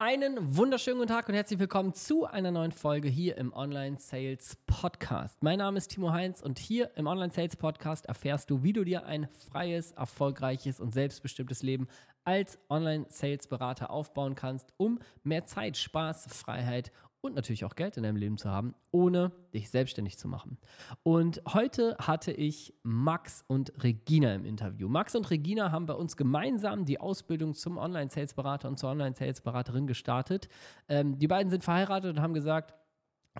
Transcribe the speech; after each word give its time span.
Einen 0.00 0.56
wunderschönen 0.56 0.98
guten 0.98 1.08
Tag 1.08 1.28
und 1.28 1.34
herzlich 1.34 1.58
willkommen 1.58 1.92
zu 1.92 2.24
einer 2.24 2.52
neuen 2.52 2.70
Folge 2.70 3.08
hier 3.08 3.36
im 3.36 3.52
Online 3.52 3.96
Sales 3.98 4.56
Podcast. 4.68 5.42
Mein 5.42 5.58
Name 5.58 5.76
ist 5.76 5.88
Timo 5.88 6.12
Heinz 6.12 6.40
und 6.40 6.60
hier 6.60 6.92
im 6.94 7.08
Online 7.08 7.32
Sales 7.32 7.56
Podcast 7.56 8.06
erfährst 8.06 8.48
du, 8.48 8.62
wie 8.62 8.72
du 8.72 8.84
dir 8.84 9.06
ein 9.06 9.26
freies, 9.50 9.90
erfolgreiches 9.90 10.78
und 10.78 10.94
selbstbestimmtes 10.94 11.64
Leben 11.64 11.88
als 12.22 12.60
Online 12.70 13.06
Sales 13.08 13.48
Berater 13.48 13.90
aufbauen 13.90 14.36
kannst, 14.36 14.72
um 14.76 15.00
mehr 15.24 15.46
Zeit, 15.46 15.76
Spaß, 15.76 16.28
Freiheit 16.32 16.92
und 17.20 17.34
natürlich 17.34 17.64
auch 17.64 17.74
Geld 17.74 17.96
in 17.96 18.04
deinem 18.04 18.16
Leben 18.16 18.38
zu 18.38 18.48
haben, 18.48 18.74
ohne 18.90 19.32
dich 19.52 19.70
selbstständig 19.70 20.18
zu 20.18 20.28
machen. 20.28 20.58
Und 21.02 21.42
heute 21.52 21.96
hatte 21.98 22.32
ich 22.32 22.74
Max 22.82 23.44
und 23.46 23.72
Regina 23.82 24.34
im 24.34 24.44
Interview. 24.44 24.88
Max 24.88 25.14
und 25.14 25.28
Regina 25.30 25.72
haben 25.72 25.86
bei 25.86 25.94
uns 25.94 26.16
gemeinsam 26.16 26.84
die 26.84 27.00
Ausbildung 27.00 27.54
zum 27.54 27.78
Online-Sales-Berater 27.78 28.68
und 28.68 28.78
zur 28.78 28.90
Online-Sales-Beraterin 28.90 29.86
gestartet. 29.86 30.48
Ähm, 30.88 31.18
die 31.18 31.26
beiden 31.26 31.50
sind 31.50 31.64
verheiratet 31.64 32.16
und 32.16 32.22
haben 32.22 32.34
gesagt, 32.34 32.74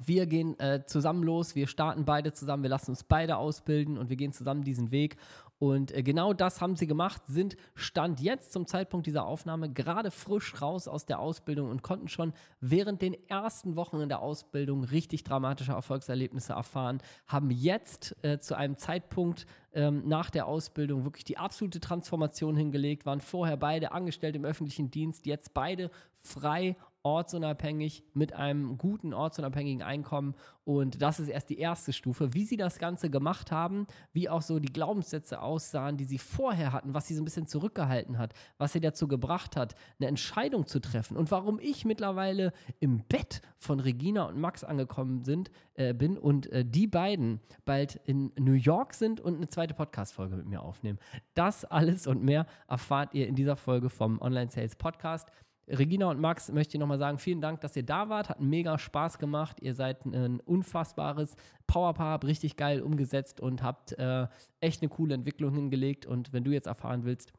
wir 0.04 0.26
gehen 0.26 0.58
äh, 0.60 0.84
zusammen 0.86 1.22
los, 1.22 1.54
wir 1.54 1.66
starten 1.66 2.04
beide 2.04 2.32
zusammen, 2.32 2.62
wir 2.62 2.70
lassen 2.70 2.90
uns 2.90 3.04
beide 3.04 3.36
ausbilden 3.36 3.98
und 3.98 4.10
wir 4.10 4.16
gehen 4.16 4.32
zusammen 4.32 4.62
diesen 4.62 4.90
Weg. 4.90 5.16
Und 5.58 5.92
äh, 5.92 6.02
genau 6.02 6.32
das 6.32 6.60
haben 6.60 6.76
sie 6.76 6.86
gemacht, 6.86 7.22
sind 7.26 7.56
Stand 7.74 8.20
jetzt 8.20 8.52
zum 8.52 8.66
Zeitpunkt 8.66 9.06
dieser 9.06 9.26
Aufnahme 9.26 9.68
gerade 9.68 10.10
frisch 10.10 10.60
raus 10.62 10.86
aus 10.86 11.04
der 11.04 11.18
Ausbildung 11.18 11.68
und 11.68 11.82
konnten 11.82 12.08
schon 12.08 12.32
während 12.60 13.02
den 13.02 13.16
ersten 13.28 13.74
Wochen 13.74 14.00
in 14.00 14.08
der 14.08 14.20
Ausbildung 14.20 14.84
richtig 14.84 15.24
dramatische 15.24 15.72
Erfolgserlebnisse 15.72 16.52
erfahren, 16.52 17.00
haben 17.26 17.50
jetzt 17.50 18.16
äh, 18.22 18.38
zu 18.38 18.56
einem 18.56 18.76
Zeitpunkt 18.76 19.46
ähm, 19.72 20.06
nach 20.06 20.30
der 20.30 20.46
Ausbildung 20.46 21.04
wirklich 21.04 21.24
die 21.24 21.38
absolute 21.38 21.80
Transformation 21.80 22.56
hingelegt, 22.56 23.04
waren 23.04 23.20
vorher 23.20 23.56
beide 23.56 23.90
angestellt 23.90 24.36
im 24.36 24.44
öffentlichen 24.44 24.90
Dienst, 24.92 25.26
jetzt 25.26 25.54
beide 25.54 25.90
frei 26.20 26.76
ortsunabhängig 27.08 28.04
mit 28.12 28.34
einem 28.34 28.76
guten 28.76 29.14
ortsunabhängigen 29.14 29.82
Einkommen. 29.82 30.34
Und 30.64 31.00
das 31.00 31.18
ist 31.18 31.28
erst 31.28 31.48
die 31.48 31.58
erste 31.58 31.94
Stufe. 31.94 32.34
Wie 32.34 32.44
sie 32.44 32.58
das 32.58 32.78
Ganze 32.78 33.08
gemacht 33.08 33.50
haben, 33.50 33.86
wie 34.12 34.28
auch 34.28 34.42
so 34.42 34.58
die 34.58 34.70
Glaubenssätze 34.72 35.40
aussahen, 35.40 35.96
die 35.96 36.04
sie 36.04 36.18
vorher 36.18 36.74
hatten, 36.74 36.92
was 36.92 37.06
sie 37.06 37.14
so 37.14 37.22
ein 37.22 37.24
bisschen 37.24 37.46
zurückgehalten 37.46 38.18
hat, 38.18 38.34
was 38.58 38.74
sie 38.74 38.80
dazu 38.80 39.08
gebracht 39.08 39.56
hat, 39.56 39.74
eine 39.98 40.08
Entscheidung 40.08 40.66
zu 40.66 40.78
treffen 40.78 41.16
und 41.16 41.30
warum 41.30 41.58
ich 41.58 41.86
mittlerweile 41.86 42.52
im 42.80 43.02
Bett 43.08 43.40
von 43.56 43.80
Regina 43.80 44.24
und 44.24 44.38
Max 44.38 44.62
angekommen 44.62 45.24
sind, 45.24 45.50
äh, 45.74 45.94
bin 45.94 46.18
und 46.18 46.52
äh, 46.52 46.66
die 46.66 46.86
beiden 46.86 47.40
bald 47.64 47.96
in 48.04 48.32
New 48.38 48.52
York 48.52 48.92
sind 48.92 49.20
und 49.20 49.36
eine 49.36 49.48
zweite 49.48 49.72
Podcast-Folge 49.72 50.36
mit 50.36 50.46
mir 50.46 50.60
aufnehmen. 50.60 50.98
Das 51.32 51.64
alles 51.64 52.06
und 52.06 52.22
mehr 52.22 52.44
erfahrt 52.68 53.14
ihr 53.14 53.26
in 53.26 53.34
dieser 53.34 53.56
Folge 53.56 53.88
vom 53.88 54.20
Online 54.20 54.50
Sales 54.50 54.76
Podcast. 54.76 55.30
Regina 55.68 56.10
und 56.10 56.20
Max 56.20 56.50
möchte 56.50 56.76
ich 56.76 56.80
nochmal 56.80 56.98
sagen, 56.98 57.18
vielen 57.18 57.40
Dank, 57.40 57.60
dass 57.60 57.76
ihr 57.76 57.82
da 57.82 58.08
wart. 58.08 58.28
Hat 58.30 58.40
mega 58.40 58.78
Spaß 58.78 59.18
gemacht. 59.18 59.58
Ihr 59.60 59.74
seid 59.74 60.04
ein 60.06 60.40
unfassbares 60.40 61.34
Powerpaar, 61.66 62.12
habt 62.12 62.24
richtig 62.24 62.56
geil 62.56 62.80
umgesetzt 62.80 63.40
und 63.40 63.62
habt 63.62 63.92
äh, 63.92 64.26
echt 64.60 64.82
eine 64.82 64.88
coole 64.88 65.14
Entwicklung 65.14 65.54
hingelegt. 65.54 66.06
Und 66.06 66.32
wenn 66.32 66.44
du 66.44 66.52
jetzt 66.52 66.66
erfahren 66.66 67.04
willst, 67.04 67.32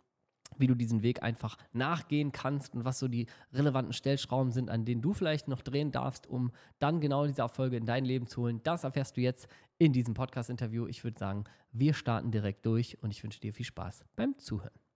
wie 0.57 0.67
du 0.67 0.75
diesen 0.75 1.03
Weg 1.03 1.23
einfach 1.23 1.57
nachgehen 1.73 2.31
kannst 2.31 2.75
und 2.75 2.85
was 2.85 2.99
so 2.99 3.07
die 3.07 3.27
relevanten 3.53 3.93
Stellschrauben 3.93 4.51
sind, 4.51 4.69
an 4.69 4.85
denen 4.85 5.01
du 5.01 5.13
vielleicht 5.13 5.47
noch 5.47 5.61
drehen 5.61 5.91
darfst, 5.91 6.27
um 6.27 6.51
dann 6.79 6.99
genau 6.99 7.25
diese 7.25 7.41
Erfolge 7.41 7.77
in 7.77 7.85
dein 7.85 8.05
Leben 8.05 8.27
zu 8.27 8.41
holen. 8.41 8.61
Das 8.63 8.83
erfährst 8.83 9.17
du 9.17 9.21
jetzt 9.21 9.47
in 9.77 9.93
diesem 9.93 10.13
Podcast-Interview. 10.13 10.87
Ich 10.87 11.03
würde 11.03 11.19
sagen, 11.19 11.45
wir 11.71 11.93
starten 11.93 12.31
direkt 12.31 12.65
durch 12.65 13.01
und 13.01 13.11
ich 13.11 13.23
wünsche 13.23 13.39
dir 13.39 13.53
viel 13.53 13.65
Spaß 13.65 14.03
beim 14.15 14.37
Zuhören. 14.37 14.88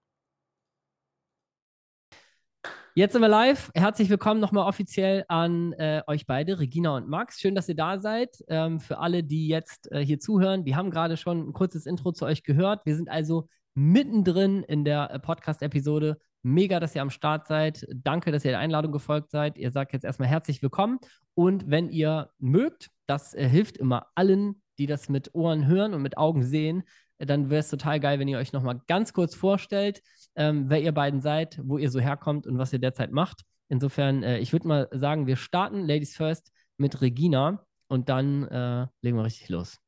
Jetzt 2.95 3.13
sind 3.13 3.23
wir 3.23 3.27
live. 3.27 3.71
Herzlich 3.73 4.07
willkommen 4.11 4.39
nochmal 4.39 4.67
offiziell 4.67 5.25
an 5.27 5.73
äh, 5.73 6.03
euch 6.05 6.27
beide, 6.27 6.59
Regina 6.59 6.95
und 6.95 7.09
Max. 7.09 7.39
Schön, 7.39 7.55
dass 7.55 7.67
ihr 7.67 7.73
da 7.73 7.97
seid. 7.97 8.43
Ähm, 8.47 8.79
für 8.79 8.99
alle, 8.99 9.23
die 9.23 9.47
jetzt 9.47 9.91
äh, 9.91 10.05
hier 10.05 10.19
zuhören, 10.19 10.63
die 10.63 10.75
haben 10.75 10.91
gerade 10.91 11.17
schon 11.17 11.49
ein 11.49 11.53
kurzes 11.53 11.87
Intro 11.87 12.11
zu 12.11 12.25
euch 12.25 12.43
gehört. 12.43 12.85
Wir 12.85 12.95
sind 12.95 13.09
also 13.09 13.49
mittendrin 13.73 14.61
in 14.61 14.85
der 14.85 15.09
äh, 15.09 15.17
Podcast-Episode. 15.17 16.19
Mega, 16.43 16.79
dass 16.79 16.93
ihr 16.93 17.01
am 17.01 17.09
Start 17.09 17.47
seid. 17.47 17.83
Danke, 17.91 18.31
dass 18.31 18.45
ihr 18.45 18.51
der 18.51 18.59
Einladung 18.59 18.91
gefolgt 18.91 19.31
seid. 19.31 19.57
Ihr 19.57 19.71
sagt 19.71 19.93
jetzt 19.93 20.05
erstmal 20.05 20.29
herzlich 20.29 20.61
willkommen. 20.61 20.99
Und 21.33 21.71
wenn 21.71 21.89
ihr 21.89 22.29
mögt, 22.37 22.91
das 23.07 23.33
äh, 23.33 23.49
hilft 23.49 23.77
immer 23.77 24.05
allen, 24.13 24.61
die 24.77 24.85
das 24.85 25.09
mit 25.09 25.33
Ohren 25.33 25.65
hören 25.65 25.95
und 25.95 26.03
mit 26.03 26.19
Augen 26.19 26.43
sehen, 26.43 26.83
dann 27.17 27.49
wäre 27.49 27.61
es 27.61 27.69
total 27.69 27.99
geil, 27.99 28.19
wenn 28.19 28.27
ihr 28.27 28.37
euch 28.37 28.53
nochmal 28.53 28.81
ganz 28.87 29.13
kurz 29.13 29.33
vorstellt, 29.33 30.01
ähm, 30.35 30.69
wer 30.69 30.81
ihr 30.81 30.91
beiden 30.91 31.21
seid, 31.21 31.59
wo 31.63 31.77
ihr 31.77 31.89
so 31.89 31.99
herkommt 31.99 32.47
und 32.47 32.57
was 32.57 32.73
ihr 32.73 32.79
derzeit 32.79 33.11
macht. 33.11 33.43
Insofern, 33.69 34.23
äh, 34.23 34.39
ich 34.39 34.51
würde 34.53 34.67
mal 34.67 34.87
sagen, 34.91 35.27
wir 35.27 35.35
starten 35.35 35.87
Ladies 35.87 36.15
First 36.15 36.51
mit 36.77 37.01
Regina 37.01 37.65
und 37.87 38.09
dann 38.09 38.47
äh, 38.47 38.87
legen 39.01 39.17
wir 39.17 39.23
richtig 39.23 39.49
los. 39.49 39.79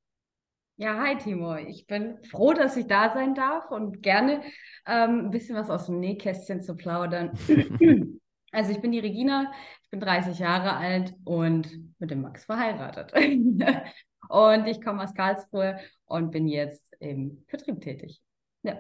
Ja, 0.77 0.99
hi 0.99 1.17
Timo. 1.17 1.55
Ich 1.55 1.87
bin 1.87 2.17
froh, 2.29 2.53
dass 2.53 2.75
ich 2.75 2.87
da 2.87 3.13
sein 3.13 3.33
darf 3.33 3.71
und 3.71 4.03
gerne 4.03 4.41
ähm, 4.85 5.25
ein 5.25 5.31
bisschen 5.31 5.55
was 5.55 5.69
aus 5.69 5.85
dem 5.85 6.01
Nähkästchen 6.01 6.61
zu 6.61 6.75
plaudern. 6.75 7.31
also 8.51 8.71
ich 8.71 8.81
bin 8.81 8.91
die 8.91 8.99
Regina, 8.99 9.53
ich 9.83 9.89
bin 9.89 10.01
30 10.01 10.37
Jahre 10.37 10.75
alt 10.75 11.13
und 11.23 11.69
mit 11.97 12.11
dem 12.11 12.21
Max 12.21 12.43
verheiratet. 12.43 13.13
und 14.29 14.67
ich 14.67 14.81
komme 14.81 15.03
aus 15.03 15.13
Karlsruhe 15.13 15.79
und 16.05 16.31
bin 16.31 16.47
jetzt 16.47 16.93
im 16.99 17.45
Vertrieb 17.47 17.79
tätig. 17.79 18.21
Ja. 18.63 18.75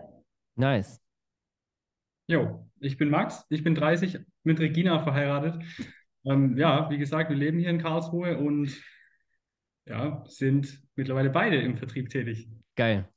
Nice. 0.55 1.04
Jo, 2.27 2.67
ich 2.79 2.97
bin 2.97 3.09
Max, 3.09 3.45
ich 3.49 3.63
bin 3.63 3.75
30, 3.75 4.19
mit 4.43 4.59
Regina 4.59 4.99
verheiratet. 4.99 5.61
Ähm, 6.25 6.57
ja, 6.57 6.89
wie 6.89 6.97
gesagt, 6.97 7.29
wir 7.29 7.37
leben 7.37 7.59
hier 7.59 7.69
in 7.69 7.81
Karlsruhe 7.81 8.37
und 8.37 8.75
ja, 9.85 10.23
sind 10.27 10.81
mittlerweile 10.95 11.29
beide 11.29 11.61
im 11.61 11.77
Vertrieb 11.77 12.09
tätig. 12.09 12.49
Geil. 12.75 13.07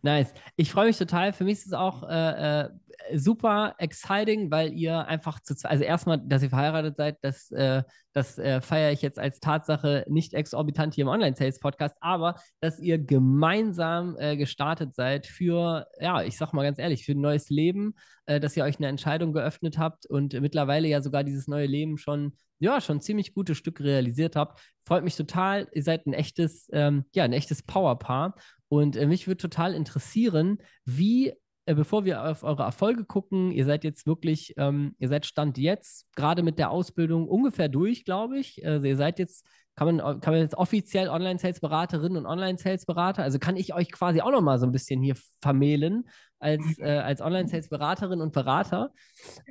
Nice. 0.00 0.32
Ich 0.56 0.72
freue 0.72 0.86
mich 0.86 0.96
total. 0.96 1.34
Für 1.34 1.44
mich 1.44 1.58
ist 1.58 1.66
es 1.66 1.72
auch 1.74 2.08
äh, 2.08 2.62
äh, 2.62 2.68
super 3.14 3.74
exciting, 3.78 4.50
weil 4.50 4.72
ihr 4.72 5.06
einfach 5.06 5.40
zu 5.40 5.54
also 5.64 5.84
erstmal, 5.84 6.18
dass 6.18 6.42
ihr 6.42 6.50
verheiratet 6.50 6.96
seid, 6.96 7.18
das, 7.20 7.50
äh, 7.50 7.82
das 8.18 8.38
äh, 8.38 8.60
feiere 8.60 8.92
ich 8.92 9.00
jetzt 9.00 9.18
als 9.18 9.40
Tatsache 9.40 10.04
nicht 10.08 10.34
exorbitant 10.34 10.94
hier 10.94 11.02
im 11.02 11.08
Online-Sales-Podcast, 11.08 11.96
aber 12.00 12.34
dass 12.60 12.80
ihr 12.80 12.98
gemeinsam 12.98 14.16
äh, 14.18 14.36
gestartet 14.36 14.94
seid 14.94 15.26
für, 15.26 15.86
ja, 16.00 16.22
ich 16.22 16.36
sag 16.36 16.52
mal 16.52 16.64
ganz 16.64 16.78
ehrlich, 16.78 17.04
für 17.04 17.12
ein 17.12 17.20
neues 17.20 17.48
Leben, 17.48 17.94
äh, 18.26 18.40
dass 18.40 18.56
ihr 18.56 18.64
euch 18.64 18.78
eine 18.78 18.88
Entscheidung 18.88 19.32
geöffnet 19.32 19.78
habt 19.78 20.04
und 20.06 20.38
mittlerweile 20.40 20.88
ja 20.88 21.00
sogar 21.00 21.22
dieses 21.22 21.46
neue 21.46 21.66
Leben 21.66 21.96
schon 21.96 22.32
ja, 22.60 22.80
schon 22.80 23.00
ziemlich 23.00 23.34
gute 23.34 23.54
Stück 23.54 23.80
realisiert 23.80 24.34
habt. 24.34 24.60
Freut 24.84 25.04
mich 25.04 25.14
total. 25.14 25.68
Ihr 25.72 25.84
seid 25.84 26.06
ein 26.06 26.12
echtes, 26.12 26.68
ähm, 26.72 27.04
ja, 27.14 27.22
ein 27.22 27.32
echtes 27.32 27.62
Powerpaar. 27.62 28.34
Und 28.68 28.96
äh, 28.96 29.06
mich 29.06 29.28
würde 29.28 29.38
total 29.38 29.74
interessieren, 29.74 30.58
wie 30.84 31.34
äh, 31.68 31.74
bevor 31.74 32.06
wir 32.06 32.24
auf 32.24 32.44
eure 32.44 32.62
Erfolge 32.62 33.04
gucken, 33.04 33.52
ihr 33.52 33.66
seid 33.66 33.84
jetzt 33.84 34.06
wirklich, 34.06 34.54
ähm, 34.56 34.94
ihr 34.98 35.08
seid 35.08 35.26
Stand 35.26 35.58
jetzt, 35.58 36.06
gerade 36.16 36.42
mit 36.42 36.58
der 36.58 36.70
Ausbildung 36.70 37.28
ungefähr 37.28 37.68
durch, 37.68 38.06
glaube 38.06 38.38
ich. 38.38 38.66
Also 38.66 38.86
ihr 38.86 38.96
seid 38.96 39.18
jetzt, 39.18 39.46
kann 39.74 39.94
man, 39.94 40.20
kann 40.22 40.32
man 40.32 40.40
jetzt 40.40 40.56
offiziell 40.56 41.10
Online-Sales-Beraterin 41.10 42.16
und 42.16 42.24
Online-Sales-Berater, 42.24 43.22
also 43.22 43.38
kann 43.38 43.58
ich 43.58 43.74
euch 43.74 43.92
quasi 43.92 44.22
auch 44.22 44.30
nochmal 44.30 44.58
so 44.58 44.64
ein 44.64 44.72
bisschen 44.72 45.02
hier 45.02 45.14
vermählen 45.42 46.08
als, 46.38 46.78
äh, 46.78 47.00
als 47.04 47.20
Online-Sales-Beraterin 47.20 48.22
und 48.22 48.32
Berater. 48.32 48.90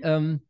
Ähm, 0.01 0.41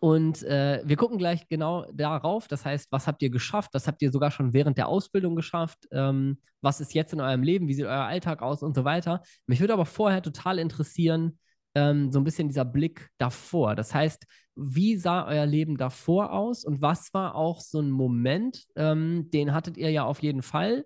und 0.00 0.42
äh, 0.44 0.82
wir 0.84 0.96
gucken 0.96 1.18
gleich 1.18 1.48
genau 1.48 1.86
darauf. 1.92 2.48
Das 2.48 2.64
heißt, 2.64 2.92
was 2.92 3.06
habt 3.06 3.22
ihr 3.22 3.30
geschafft? 3.30 3.70
Was 3.74 3.86
habt 3.86 4.02
ihr 4.02 4.12
sogar 4.12 4.30
schon 4.30 4.52
während 4.52 4.78
der 4.78 4.88
Ausbildung 4.88 5.34
geschafft? 5.36 5.88
Ähm, 5.90 6.38
was 6.60 6.80
ist 6.80 6.94
jetzt 6.94 7.12
in 7.12 7.20
eurem 7.20 7.42
Leben? 7.42 7.68
Wie 7.68 7.74
sieht 7.74 7.86
euer 7.86 8.04
Alltag 8.04 8.42
aus 8.42 8.62
und 8.62 8.74
so 8.74 8.84
weiter? 8.84 9.22
Mich 9.46 9.60
würde 9.60 9.72
aber 9.72 9.86
vorher 9.86 10.22
total 10.22 10.58
interessieren, 10.58 11.38
ähm, 11.74 12.12
so 12.12 12.20
ein 12.20 12.24
bisschen 12.24 12.48
dieser 12.48 12.64
Blick 12.64 13.08
davor. 13.18 13.74
Das 13.74 13.94
heißt, 13.94 14.26
wie 14.54 14.96
sah 14.96 15.26
euer 15.26 15.46
Leben 15.46 15.76
davor 15.76 16.32
aus 16.32 16.64
und 16.64 16.82
was 16.82 17.12
war 17.14 17.34
auch 17.34 17.60
so 17.60 17.80
ein 17.80 17.90
Moment, 17.90 18.66
ähm, 18.76 19.30
den 19.30 19.54
hattet 19.54 19.76
ihr 19.78 19.90
ja 19.90 20.04
auf 20.04 20.22
jeden 20.22 20.42
Fall, 20.42 20.84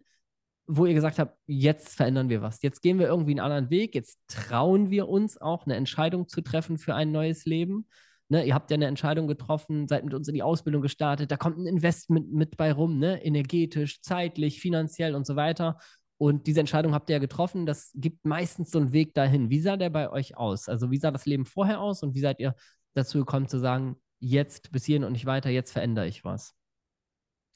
wo 0.69 0.87
ihr 0.87 0.95
gesagt 0.95 1.19
habt, 1.19 1.37
jetzt 1.47 1.97
verändern 1.97 2.29
wir 2.29 2.43
was. 2.43 2.63
Jetzt 2.63 2.83
gehen 2.83 2.99
wir 2.99 3.07
irgendwie 3.07 3.33
einen 3.33 3.41
anderen 3.41 3.71
Weg. 3.71 3.95
Jetzt 3.95 4.19
trauen 4.27 4.91
wir 4.91 5.09
uns 5.09 5.41
auch 5.41 5.65
eine 5.65 5.77
Entscheidung 5.77 6.29
zu 6.29 6.41
treffen 6.41 6.77
für 6.77 6.95
ein 6.95 7.13
neues 7.13 7.45
Leben. 7.45 7.87
Ne, 8.29 8.45
ihr 8.45 8.55
habt 8.55 8.71
ja 8.71 8.75
eine 8.75 8.87
Entscheidung 8.87 9.29
getroffen, 9.29 9.87
seid 9.87 10.05
mit 10.05 10.13
uns 10.13 10.27
in 10.27 10.35
die 10.35 10.43
Ausbildung 10.43 10.83
gestartet, 10.83 11.31
da 11.31 11.37
kommt 11.37 11.59
ein 11.59 11.67
Investment 11.67 12.33
mit 12.33 12.57
bei 12.57 12.73
rum, 12.73 12.99
ne? 12.99 13.25
energetisch, 13.25 14.01
zeitlich, 14.01 14.61
finanziell 14.61 15.15
und 15.15 15.25
so 15.27 15.37
weiter. 15.37 15.79
Und 16.19 16.47
diese 16.47 16.61
Entscheidung 16.61 16.93
habt 16.93 17.09
ihr 17.09 17.17
ja 17.17 17.21
getroffen, 17.21 17.67
das 17.67 17.93
gibt 17.95 18.25
meistens 18.25 18.71
so 18.71 18.79
einen 18.79 18.93
Weg 18.93 19.15
dahin. 19.15 19.51
Wie 19.51 19.61
sah 19.61 19.77
der 19.77 19.91
bei 19.91 20.11
euch 20.11 20.37
aus? 20.37 20.69
Also 20.69 20.91
wie 20.91 20.97
sah 20.97 21.13
das 21.13 21.27
Leben 21.27 21.45
vorher 21.45 21.81
aus 21.81 22.03
und 22.03 22.15
wie 22.15 22.21
seid 22.21 22.41
ihr 22.41 22.55
dazu 22.95 23.19
gekommen 23.19 23.49
zu 23.49 23.59
sagen, 23.59 23.97
jetzt 24.19 24.73
bis 24.73 24.87
hierhin 24.87 25.05
und 25.05 25.13
nicht 25.13 25.27
weiter, 25.27 25.51
jetzt 25.51 25.73
verändere 25.73 26.09
ich 26.09 26.25
was? 26.25 26.55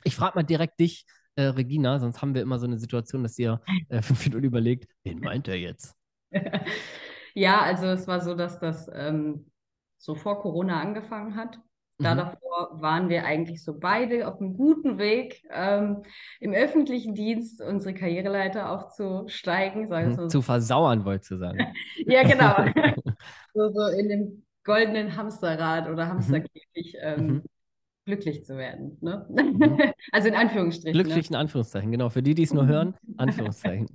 Ich 0.05 0.15
frage 0.15 0.37
mal 0.37 0.45
direkt 0.45 0.79
dich, 0.79 1.05
äh, 1.35 1.43
Regina, 1.43 1.99
sonst 1.99 2.23
haben 2.23 2.35
wir 2.35 2.43
immer 2.43 2.59
so 2.59 2.67
eine 2.67 2.79
Situation, 2.79 3.23
dass 3.23 3.39
ihr 3.39 3.61
äh, 3.89 4.03
fünf 4.03 4.25
Minuten 4.27 4.45
überlegt, 4.45 4.93
wen 5.03 5.19
meint 5.19 5.49
er 5.49 5.57
jetzt? 5.57 5.97
Ja, 7.35 7.61
also 7.61 7.87
es 7.87 8.09
war 8.09 8.21
so, 8.21 8.35
dass 8.35 8.59
das 8.59 8.91
ähm, 8.93 9.50
so 10.01 10.15
vor 10.15 10.41
Corona 10.41 10.81
angefangen 10.81 11.37
hat. 11.37 11.59
Da 11.99 12.15
Mhm. 12.15 12.19
davor 12.19 12.81
waren 12.81 13.09
wir 13.11 13.25
eigentlich 13.27 13.63
so 13.63 13.79
beide 13.79 14.27
auf 14.27 14.41
einem 14.41 14.57
guten 14.57 14.97
Weg, 14.97 15.43
ähm, 15.51 16.03
im 16.41 16.55
öffentlichen 16.55 17.15
Dienst 17.15 17.61
unsere 17.61 17.93
Karriereleiter 17.93 18.71
aufzusteigen, 18.71 19.89
sagen 19.89 20.13
Mhm. 20.13 20.15
so. 20.15 20.27
Zu 20.29 20.43
versauern, 20.43 21.05
wolltest 21.05 21.31
du 21.33 21.37
sagen. 21.37 21.59
Ja, 22.07 22.23
genau. 22.23 22.55
So, 23.55 23.69
so 23.73 23.87
in 23.99 24.09
dem 24.09 24.47
goldenen 24.65 25.17
Hamsterrad 25.17 25.89
oder 25.89 26.07
Hamsterkäfig 26.09 26.97
ähm, 27.03 27.27
Mhm. 27.27 27.43
glücklich 28.07 28.45
zu 28.45 28.57
werden. 28.57 28.97
Ne? 29.03 29.27
Mhm. 29.29 29.79
Also 30.13 30.29
in 30.29 30.35
Anführungsstrichen. 30.35 30.97
Ne? 30.97 31.05
Glücklich 31.05 31.29
in 31.29 31.37
Anführungszeichen, 31.37 31.91
genau. 31.91 32.09
Für 32.09 32.23
die, 32.23 32.35
die 32.35 32.45
es 32.45 32.55
nur 32.55 32.67
hören, 32.67 32.95
Anführungszeichen. 33.19 33.89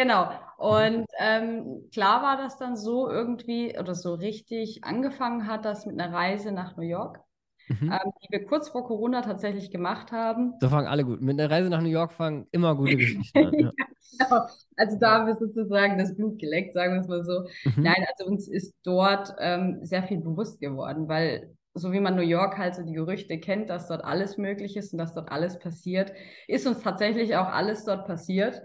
Genau. 0.00 0.30
Und 0.56 1.04
ähm, 1.18 1.82
klar 1.92 2.22
war 2.22 2.38
das 2.38 2.56
dann 2.56 2.74
so 2.74 3.10
irgendwie 3.10 3.78
oder 3.78 3.94
so 3.94 4.14
richtig 4.14 4.82
angefangen 4.82 5.46
hat 5.46 5.66
das 5.66 5.84
mit 5.84 6.00
einer 6.00 6.10
Reise 6.10 6.52
nach 6.52 6.76
New 6.76 6.84
York, 6.84 7.20
Mhm. 7.68 7.92
ähm, 7.92 8.12
die 8.22 8.32
wir 8.32 8.46
kurz 8.46 8.70
vor 8.70 8.84
Corona 8.84 9.20
tatsächlich 9.20 9.70
gemacht 9.70 10.10
haben. 10.10 10.54
So 10.60 10.68
fangen 10.70 10.88
alle 10.88 11.04
gut. 11.04 11.20
Mit 11.20 11.38
einer 11.38 11.50
Reise 11.50 11.68
nach 11.68 11.82
New 11.82 11.88
York 11.88 12.12
fangen 12.12 12.48
immer 12.50 12.74
gute 12.74 12.96
Geschichten 12.96 13.46
an. 13.46 13.54
Ja. 13.54 13.70
Genau. 14.18 14.46
Also 14.76 14.98
da 14.98 15.18
haben 15.18 15.26
wir 15.26 15.36
sozusagen 15.36 15.98
das 15.98 16.16
Blut 16.16 16.38
geleckt, 16.40 16.72
sagen 16.74 16.94
wir 16.94 17.00
es 17.02 17.08
mal 17.08 17.24
so. 17.24 17.42
Mhm. 17.64 17.82
Nein, 17.84 18.06
also 18.10 18.28
uns 18.28 18.48
ist 18.48 18.74
dort 18.82 19.34
ähm, 19.38 19.78
sehr 19.82 20.02
viel 20.02 20.18
bewusst 20.18 20.60
geworden, 20.60 21.08
weil 21.08 21.54
so 21.74 21.92
wie 21.92 22.00
man 22.00 22.16
New 22.16 22.22
York 22.22 22.58
halt 22.58 22.74
so 22.74 22.82
die 22.82 22.92
Gerüchte 22.94 23.38
kennt, 23.38 23.70
dass 23.70 23.86
dort 23.86 24.04
alles 24.04 24.36
möglich 24.36 24.76
ist 24.76 24.92
und 24.92 24.98
dass 24.98 25.14
dort 25.14 25.30
alles 25.30 25.58
passiert, 25.58 26.12
ist 26.48 26.66
uns 26.66 26.80
tatsächlich 26.80 27.36
auch 27.36 27.48
alles 27.48 27.84
dort 27.84 28.06
passiert. 28.06 28.60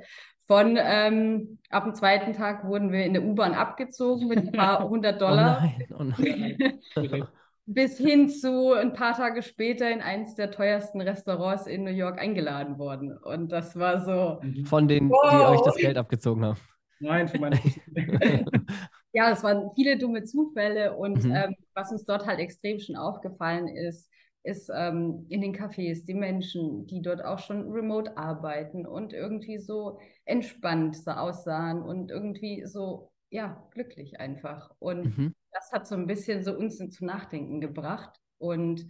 Von 0.48 0.78
ähm, 0.80 1.58
ab 1.72 1.86
dem 1.86 1.96
zweiten 1.96 2.34
Tag 2.34 2.66
wurden 2.66 2.92
wir 2.92 3.04
in 3.06 3.14
der 3.14 3.24
U-Bahn 3.24 3.54
abgezogen 3.54 4.28
mit 4.28 4.38
ein 4.40 4.52
paar 4.52 4.88
hundert 4.90 5.16
Oh 5.16 5.20
Dollar. 5.20 5.62
nein, 5.62 5.88
oh 5.98 6.04
nein. 6.04 6.80
bis 7.66 7.98
hin 7.98 8.30
zu 8.30 8.74
ein 8.74 8.94
paar 8.94 9.16
Tage 9.18 9.42
später 9.42 9.90
in 9.90 10.02
eins 10.02 10.36
der 10.36 10.52
teuersten 10.52 11.02
Restaurants 11.02 11.66
in 11.66 11.84
New 11.84 11.90
York 11.92 12.20
eingeladen 12.20 12.78
worden. 12.78 13.18
Und 13.18 13.52
das 13.52 13.76
war 13.78 14.02
so, 14.06 14.40
Mhm. 14.44 14.66
Von 14.66 14.88
denen, 14.88 15.10
die 15.10 15.16
Wow. 15.16 15.50
euch 15.50 15.62
das 15.62 15.76
Geld 15.78 15.98
abgezogen 15.98 16.46
haben. 16.46 16.60
Nein, 17.00 17.28
von 17.28 17.40
meiner 17.42 17.58
Cousine. 17.58 17.84
ja, 19.14 19.32
es 19.32 19.44
waren 19.44 19.72
viele 19.76 19.98
dumme 19.98 20.24
Zufälle. 20.24 20.94
Und 20.96 21.24
Mhm. 21.24 21.32
ähm, 21.36 21.56
was 21.74 21.92
uns 21.92 22.06
dort 22.06 22.26
halt 22.26 22.40
extrem 22.40 22.80
schon 22.80 22.96
aufgefallen 22.96 23.68
ist, 23.68 24.10
ist 24.46 24.70
ähm, 24.74 25.26
in 25.30 25.42
den 25.42 25.56
Cafés 25.56 26.06
die 26.06 26.14
Menschen, 26.14 26.86
die 26.88 27.02
dort 27.02 27.24
auch 27.24 27.40
schon 27.40 27.72
remote 27.72 28.16
arbeiten 28.18 28.86
und 28.86 29.12
irgendwie 29.14 29.58
so 29.58 30.00
entspannt 30.26 30.96
so 30.98 31.12
aussahen 31.12 31.82
und 31.82 32.12
irgendwie 32.12 32.66
so, 32.66 33.12
ja, 33.30 33.68
glücklich 33.72 34.20
einfach. 34.20 34.72
Und 34.80 35.08
Mhm. 35.08 35.34
das 35.52 35.72
hat 35.72 35.88
so 35.88 35.96
ein 35.96 36.08
bisschen 36.08 36.44
so 36.44 36.56
uns 36.56 36.78
zum 36.78 37.08
Nachdenken 37.08 37.60
gebracht. 37.60 38.20
Und 38.38 38.86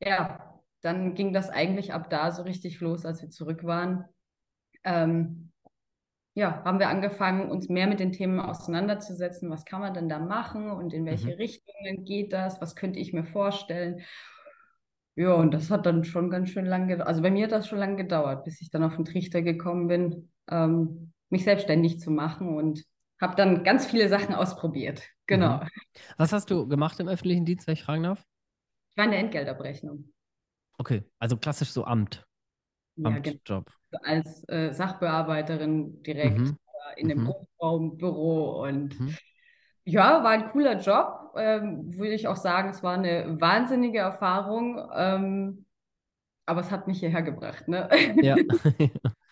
ja, 0.00 0.60
dann 0.82 1.14
ging 1.14 1.32
das 1.32 1.48
eigentlich 1.48 1.94
ab 1.94 2.10
da 2.10 2.30
so 2.30 2.42
richtig 2.42 2.80
los, 2.80 3.06
als 3.06 3.22
wir 3.22 3.30
zurück 3.30 3.64
waren. 3.64 4.04
Ähm, 4.84 5.50
ja, 6.34 6.64
haben 6.64 6.80
wir 6.80 6.88
angefangen, 6.88 7.50
uns 7.50 7.68
mehr 7.68 7.86
mit 7.86 8.00
den 8.00 8.12
Themen 8.12 8.40
auseinanderzusetzen. 8.40 9.50
Was 9.50 9.64
kann 9.64 9.80
man 9.80 9.94
denn 9.94 10.08
da 10.08 10.18
machen 10.18 10.70
und 10.70 10.92
in 10.92 11.06
welche 11.06 11.30
Mhm. 11.30 11.38
Richtungen 11.38 12.04
geht 12.04 12.32
das? 12.32 12.60
Was 12.60 12.74
könnte 12.76 12.98
ich 12.98 13.12
mir 13.12 13.24
vorstellen? 13.24 14.02
Ja, 15.16 15.34
und 15.34 15.52
das 15.54 15.70
hat 15.70 15.86
dann 15.86 16.04
schon 16.04 16.28
ganz 16.30 16.50
schön 16.50 16.66
lange 16.66 16.88
gedauert. 16.88 17.08
Also 17.08 17.22
bei 17.22 17.30
mir 17.30 17.44
hat 17.44 17.52
das 17.52 17.68
schon 17.68 17.78
lange 17.78 17.96
gedauert, 17.96 18.44
bis 18.44 18.60
ich 18.60 18.70
dann 18.70 18.82
auf 18.82 18.96
den 18.96 19.04
Trichter 19.04 19.42
gekommen 19.42 19.86
bin, 19.88 20.30
ähm, 20.50 21.12
mich 21.30 21.44
selbstständig 21.44 22.00
zu 22.00 22.10
machen 22.10 22.56
und 22.56 22.84
habe 23.20 23.36
dann 23.36 23.62
ganz 23.64 23.86
viele 23.86 24.08
Sachen 24.08 24.34
ausprobiert. 24.34 25.02
Genau. 25.26 25.60
Mhm. 25.60 25.70
Was 26.18 26.32
hast 26.32 26.50
du 26.50 26.66
gemacht 26.68 26.98
im 27.00 27.08
öffentlichen 27.08 27.44
Dienst, 27.44 27.66
wenn 27.66 27.74
ich 27.74 27.82
fragen 27.84 28.04
darf? 28.04 28.24
Ich 28.92 28.96
war 28.96 29.04
in 29.04 29.10
der 29.10 29.20
Entgeltabrechnung. 29.20 30.12
Okay, 30.78 31.02
also 31.18 31.36
klassisch 31.36 31.70
so 31.70 31.84
Amt, 31.84 32.26
Ja, 32.96 33.18
genau. 33.18 33.38
Amtjob. 33.44 33.70
Als 34.02 34.44
äh, 34.48 34.72
Sachbearbeiterin 34.72 36.02
direkt 36.02 36.50
Mhm. 36.50 36.56
äh, 36.96 37.00
in 37.00 37.08
dem 37.08 37.20
Mhm. 37.20 37.24
Großraumbüro 37.24 38.64
und 38.66 38.96
Mhm. 38.98 39.16
Ja, 39.84 40.22
war 40.22 40.30
ein 40.30 40.50
cooler 40.50 40.78
Job. 40.78 41.32
Ähm, 41.36 41.96
würde 41.96 42.14
ich 42.14 42.28
auch 42.28 42.36
sagen, 42.36 42.70
es 42.70 42.82
war 42.82 42.94
eine 42.94 43.40
wahnsinnige 43.40 43.98
Erfahrung. 43.98 44.80
Ähm, 44.94 45.64
aber 46.46 46.60
es 46.60 46.70
hat 46.70 46.86
mich 46.86 47.00
hierher 47.00 47.22
gebracht, 47.22 47.68
ne? 47.68 47.88
Ja. 48.22 48.36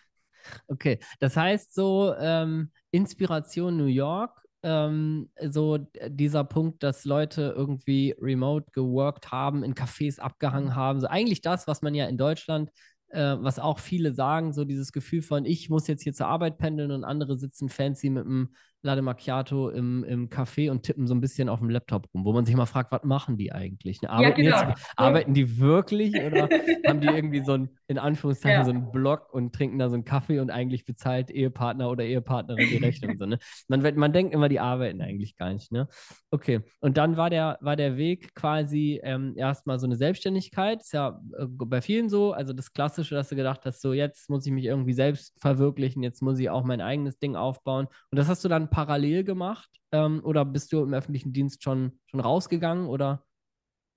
Okay, 0.67 0.99
das 1.19 1.37
heißt 1.37 1.73
so 1.73 2.13
ähm, 2.19 2.71
Inspiration 2.91 3.77
New 3.77 3.85
York, 3.85 4.41
ähm, 4.63 5.29
so 5.41 5.77
dieser 6.07 6.43
Punkt, 6.43 6.83
dass 6.83 7.05
Leute 7.05 7.53
irgendwie 7.55 8.15
remote 8.19 8.67
geworkt 8.71 9.31
haben, 9.31 9.63
in 9.63 9.73
Cafés 9.73 10.19
abgehangen 10.19 10.75
haben, 10.75 10.99
so 10.99 11.07
eigentlich 11.07 11.41
das, 11.41 11.67
was 11.67 11.81
man 11.81 11.95
ja 11.95 12.07
in 12.07 12.17
Deutschland, 12.17 12.71
äh, 13.09 13.35
was 13.39 13.59
auch 13.59 13.79
viele 13.79 14.13
sagen, 14.13 14.53
so 14.53 14.65
dieses 14.65 14.91
Gefühl 14.91 15.21
von, 15.21 15.45
ich 15.45 15.69
muss 15.69 15.87
jetzt 15.87 16.03
hier 16.03 16.13
zur 16.13 16.27
Arbeit 16.27 16.57
pendeln 16.57 16.91
und 16.91 17.03
andere 17.03 17.37
sitzen 17.37 17.69
fancy 17.69 18.09
mit 18.09 18.25
einem 18.25 18.55
Latte 18.83 19.01
Macchiato 19.01 19.69
im, 19.69 20.03
im 20.03 20.29
Café 20.29 20.69
und 20.69 20.83
tippen 20.83 21.07
so 21.07 21.15
ein 21.15 21.21
bisschen 21.21 21.49
auf 21.49 21.59
dem 21.59 21.69
Laptop 21.69 22.07
rum, 22.13 22.25
wo 22.25 22.33
man 22.33 22.45
sich 22.45 22.55
mal 22.55 22.65
fragt, 22.65 22.91
was 22.91 23.03
machen 23.03 23.37
die 23.37 23.51
eigentlich? 23.51 24.01
Ne? 24.01 24.09
Arbeiten, 24.09 24.41
genau. 24.41 24.57
jetzt, 24.69 24.91
arbeiten 24.97 25.33
die 25.33 25.57
wirklich 25.57 26.15
oder 26.15 26.49
haben 26.87 26.99
die 26.99 27.07
irgendwie 27.07 27.43
so 27.43 27.53
ein, 27.53 27.69
in 27.87 27.97
Anführungszeichen, 27.97 28.59
Ja. 28.59 28.65
so 28.65 28.71
einen 28.71 28.91
Blog 28.91 29.33
und 29.33 29.53
trinken 29.53 29.79
da 29.79 29.89
so 29.89 29.95
einen 29.95 30.03
Kaffee 30.03 30.39
und 30.39 30.51
eigentlich 30.51 30.85
bezahlt 30.85 31.31
Ehepartner 31.31 31.89
oder 31.89 32.03
Ehepartnerin 32.03 32.67
die 32.69 32.77
Rechnung. 32.77 33.17
so, 33.17 33.25
ne? 33.25 33.39
man, 33.67 33.95
man 33.95 34.13
denkt 34.13 34.33
immer, 34.33 34.49
die 34.49 34.59
arbeiten 34.59 35.01
eigentlich 35.01 35.35
gar 35.37 35.53
nicht. 35.53 35.71
Ne? 35.71 35.87
Okay, 36.31 36.61
und 36.81 36.97
dann 36.97 37.15
war 37.17 37.29
der, 37.29 37.57
war 37.61 37.75
der 37.75 37.97
Weg 37.97 38.35
quasi 38.35 38.99
ähm, 39.03 39.33
erstmal 39.37 39.79
so 39.79 39.85
eine 39.85 39.95
Selbstständigkeit. 39.95 40.81
Ist 40.81 40.93
ja 40.93 41.21
äh, 41.37 41.45
bei 41.47 41.81
vielen 41.81 42.09
so, 42.09 42.33
also 42.33 42.53
das 42.53 42.73
Klassische, 42.73 43.15
dass 43.15 43.29
du 43.29 43.35
gedacht 43.35 43.61
hast, 43.65 43.81
so 43.81 43.93
jetzt 43.93 44.29
muss 44.29 44.45
ich 44.45 44.51
mich 44.51 44.65
irgendwie 44.65 44.93
selbst 44.93 45.39
verwirklichen, 45.39 46.03
jetzt 46.03 46.21
muss 46.21 46.39
ich 46.39 46.49
auch 46.49 46.63
mein 46.63 46.81
eigenes 46.81 47.17
Ding 47.19 47.35
aufbauen. 47.35 47.87
Und 48.11 48.17
das 48.17 48.27
hast 48.27 48.43
du 48.43 48.49
dann 48.49 48.69
parallel 48.73 49.23
gemacht 49.23 49.69
ähm, 49.91 50.21
oder 50.23 50.43
bist 50.45 50.73
du 50.73 50.81
im 50.81 50.93
öffentlichen 50.93 51.31
Dienst 51.31 51.63
schon, 51.63 51.99
schon 52.07 52.19
rausgegangen 52.19 52.87
oder 52.87 53.23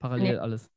parallel 0.00 0.34
Nee. 0.34 0.38
alles? 0.38 0.70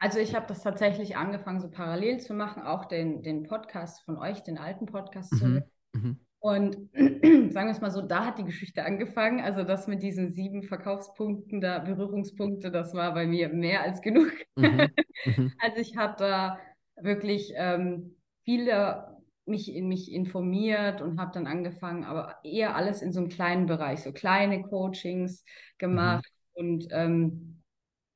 Also 0.00 0.18
ich 0.18 0.34
habe 0.34 0.46
das 0.48 0.62
tatsächlich 0.62 1.16
angefangen, 1.16 1.60
so 1.60 1.70
parallel 1.70 2.18
zu 2.18 2.34
machen, 2.34 2.62
auch 2.62 2.84
den, 2.84 3.22
den 3.22 3.44
Podcast 3.44 4.04
von 4.04 4.18
euch, 4.18 4.42
den 4.42 4.58
alten 4.58 4.86
Podcast 4.86 5.30
zu 5.38 5.46
Mhm. 5.46 5.62
Mhm. 5.94 6.20
Und 6.40 6.76
sagen 7.52 7.68
wir 7.68 7.70
es 7.70 7.80
mal 7.80 7.92
so, 7.92 8.02
da 8.02 8.26
hat 8.26 8.38
die 8.38 8.44
Geschichte 8.44 8.84
angefangen. 8.84 9.40
Also 9.40 9.62
das 9.62 9.86
mit 9.86 10.02
diesen 10.02 10.32
sieben 10.32 10.62
Verkaufspunkten, 10.64 11.60
da 11.60 11.78
Berührungspunkte, 11.78 12.70
das 12.70 12.92
war 12.92 13.14
bei 13.14 13.26
mir 13.26 13.48
mehr 13.48 13.82
als 13.82 14.02
genug. 14.02 14.32
Mhm. 14.56 14.88
Mhm. 15.24 15.52
Also 15.58 15.78
ich 15.78 15.96
habe 15.96 16.16
da 16.18 16.58
wirklich 16.96 17.52
ähm, 17.56 18.16
viele 18.44 19.13
mich 19.46 19.72
in 19.74 19.88
mich 19.88 20.10
informiert 20.12 21.02
und 21.02 21.20
habe 21.20 21.32
dann 21.34 21.46
angefangen, 21.46 22.04
aber 22.04 22.36
eher 22.44 22.76
alles 22.76 23.02
in 23.02 23.12
so 23.12 23.20
einem 23.20 23.28
kleinen 23.28 23.66
Bereich, 23.66 24.02
so 24.02 24.12
kleine 24.12 24.62
Coachings 24.62 25.44
gemacht 25.78 26.24
und 26.54 26.86
ähm, 26.90 27.62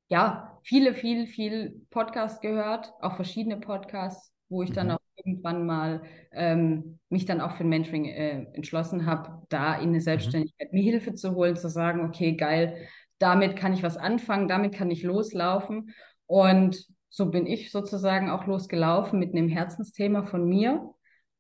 ja, 0.09 0.59
viele, 0.65 0.95
viel, 0.95 1.27
viel 1.27 1.83
Podcast 1.91 2.41
gehört, 2.43 2.93
auch 3.01 3.17
verschiedene 3.17 3.59
Podcasts, 3.59 4.33
wo 4.49 4.63
ich 4.63 4.73
dann 4.73 4.91
Mhm. 4.91 4.93
auch 4.93 4.99
irgendwann 5.17 5.67
mal 5.67 6.03
ähm, 6.33 6.99
mich 7.11 7.27
dann 7.27 7.41
auch 7.41 7.57
für 7.57 7.65
ein 7.65 7.69
Mentoring 7.69 8.07
äh, 8.07 8.47
entschlossen 8.55 9.07
habe, 9.07 9.43
da 9.51 9.75
in 9.75 9.89
eine 9.91 10.01
Selbstständigkeit 10.01 10.73
mir 10.73 10.83
Hilfe 10.83 11.15
zu 11.15 11.35
holen, 11.35 11.57
zu 11.57 11.69
sagen, 11.69 12.05
okay, 12.07 12.33
geil, 12.37 12.89
damit 13.19 13.57
kann 13.57 13.73
ich 13.75 13.83
was 13.83 13.97
anfangen, 13.97 14.49
damit 14.49 14.75
kann 14.75 14.91
ich 14.91 15.03
loslaufen. 15.03 15.95
Und 16.27 16.87
so 17.11 17.31
bin 17.31 17.47
ich 17.47 17.71
sozusagen 17.73 18.31
auch 18.31 18.47
losgelaufen 18.47 19.19
mit 19.19 19.35
einem 19.35 19.49
Herzensthema 19.49 20.23
von 20.25 20.49
mir. 20.49 20.89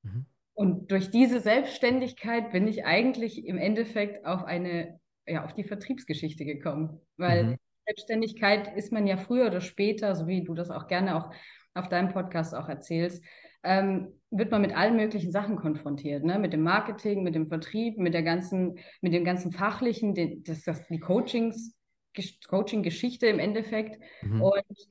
Mhm. 0.02 0.26
Und 0.54 0.90
durch 0.90 1.10
diese 1.10 1.40
Selbstständigkeit 1.40 2.50
bin 2.50 2.66
ich 2.66 2.84
eigentlich 2.84 3.46
im 3.46 3.58
Endeffekt 3.58 4.26
auf 4.26 4.44
eine, 4.44 4.98
ja, 5.26 5.44
auf 5.44 5.54
die 5.54 5.64
Vertriebsgeschichte 5.64 6.44
gekommen. 6.44 7.00
Weil 7.16 7.44
Mhm. 7.44 7.56
Selbstständigkeit 7.86 8.76
ist 8.76 8.92
man 8.92 9.06
ja 9.06 9.16
früher 9.16 9.46
oder 9.46 9.60
später, 9.60 10.14
so 10.14 10.26
wie 10.26 10.44
du 10.44 10.54
das 10.54 10.70
auch 10.70 10.88
gerne 10.88 11.16
auch 11.16 11.32
auf 11.74 11.88
deinem 11.88 12.10
Podcast 12.12 12.54
auch 12.54 12.68
erzählst, 12.68 13.24
ähm, 13.62 14.20
wird 14.30 14.50
man 14.50 14.60
mit 14.60 14.76
allen 14.76 14.96
möglichen 14.96 15.32
Sachen 15.32 15.56
konfrontiert, 15.56 16.22
ne? 16.22 16.38
Mit 16.38 16.52
dem 16.52 16.62
Marketing, 16.62 17.22
mit 17.22 17.34
dem 17.34 17.48
Vertrieb, 17.48 17.96
mit 17.96 18.12
der 18.12 18.22
ganzen, 18.22 18.78
mit 19.00 19.14
dem 19.14 19.24
ganzen 19.24 19.52
Fachlichen, 19.52 20.14
den, 20.14 20.42
das, 20.44 20.64
das, 20.64 20.86
die 20.88 21.00
Coachings, 21.00 21.74
Gesch- 22.14 22.46
Coaching-Geschichte 22.46 23.26
im 23.26 23.38
Endeffekt. 23.38 24.02
Mhm. 24.22 24.42
Und 24.42 24.88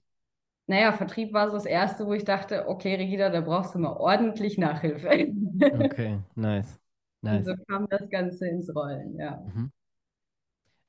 naja, 0.68 0.92
Vertrieb 0.94 1.34
war 1.34 1.48
so 1.50 1.56
das 1.56 1.66
Erste, 1.66 2.06
wo 2.06 2.14
ich 2.14 2.24
dachte, 2.26 2.68
okay, 2.68 2.96
Regina, 2.96 3.30
da 3.30 3.42
brauchst 3.42 3.74
du 3.74 3.80
mal 3.80 3.94
ordentlich 3.94 4.58
Nachhilfe. 4.58 5.10
Okay, 5.84 6.20
nice. 6.36 6.80
Und 7.24 7.32
Nice. 7.32 7.46
so 7.48 7.56
kam 7.68 7.88
das 7.90 8.08
Ganze 8.10 8.48
ins 8.48 8.74
Rollen, 8.76 9.18
ja. 9.18 9.38
Mhm. 9.54 9.72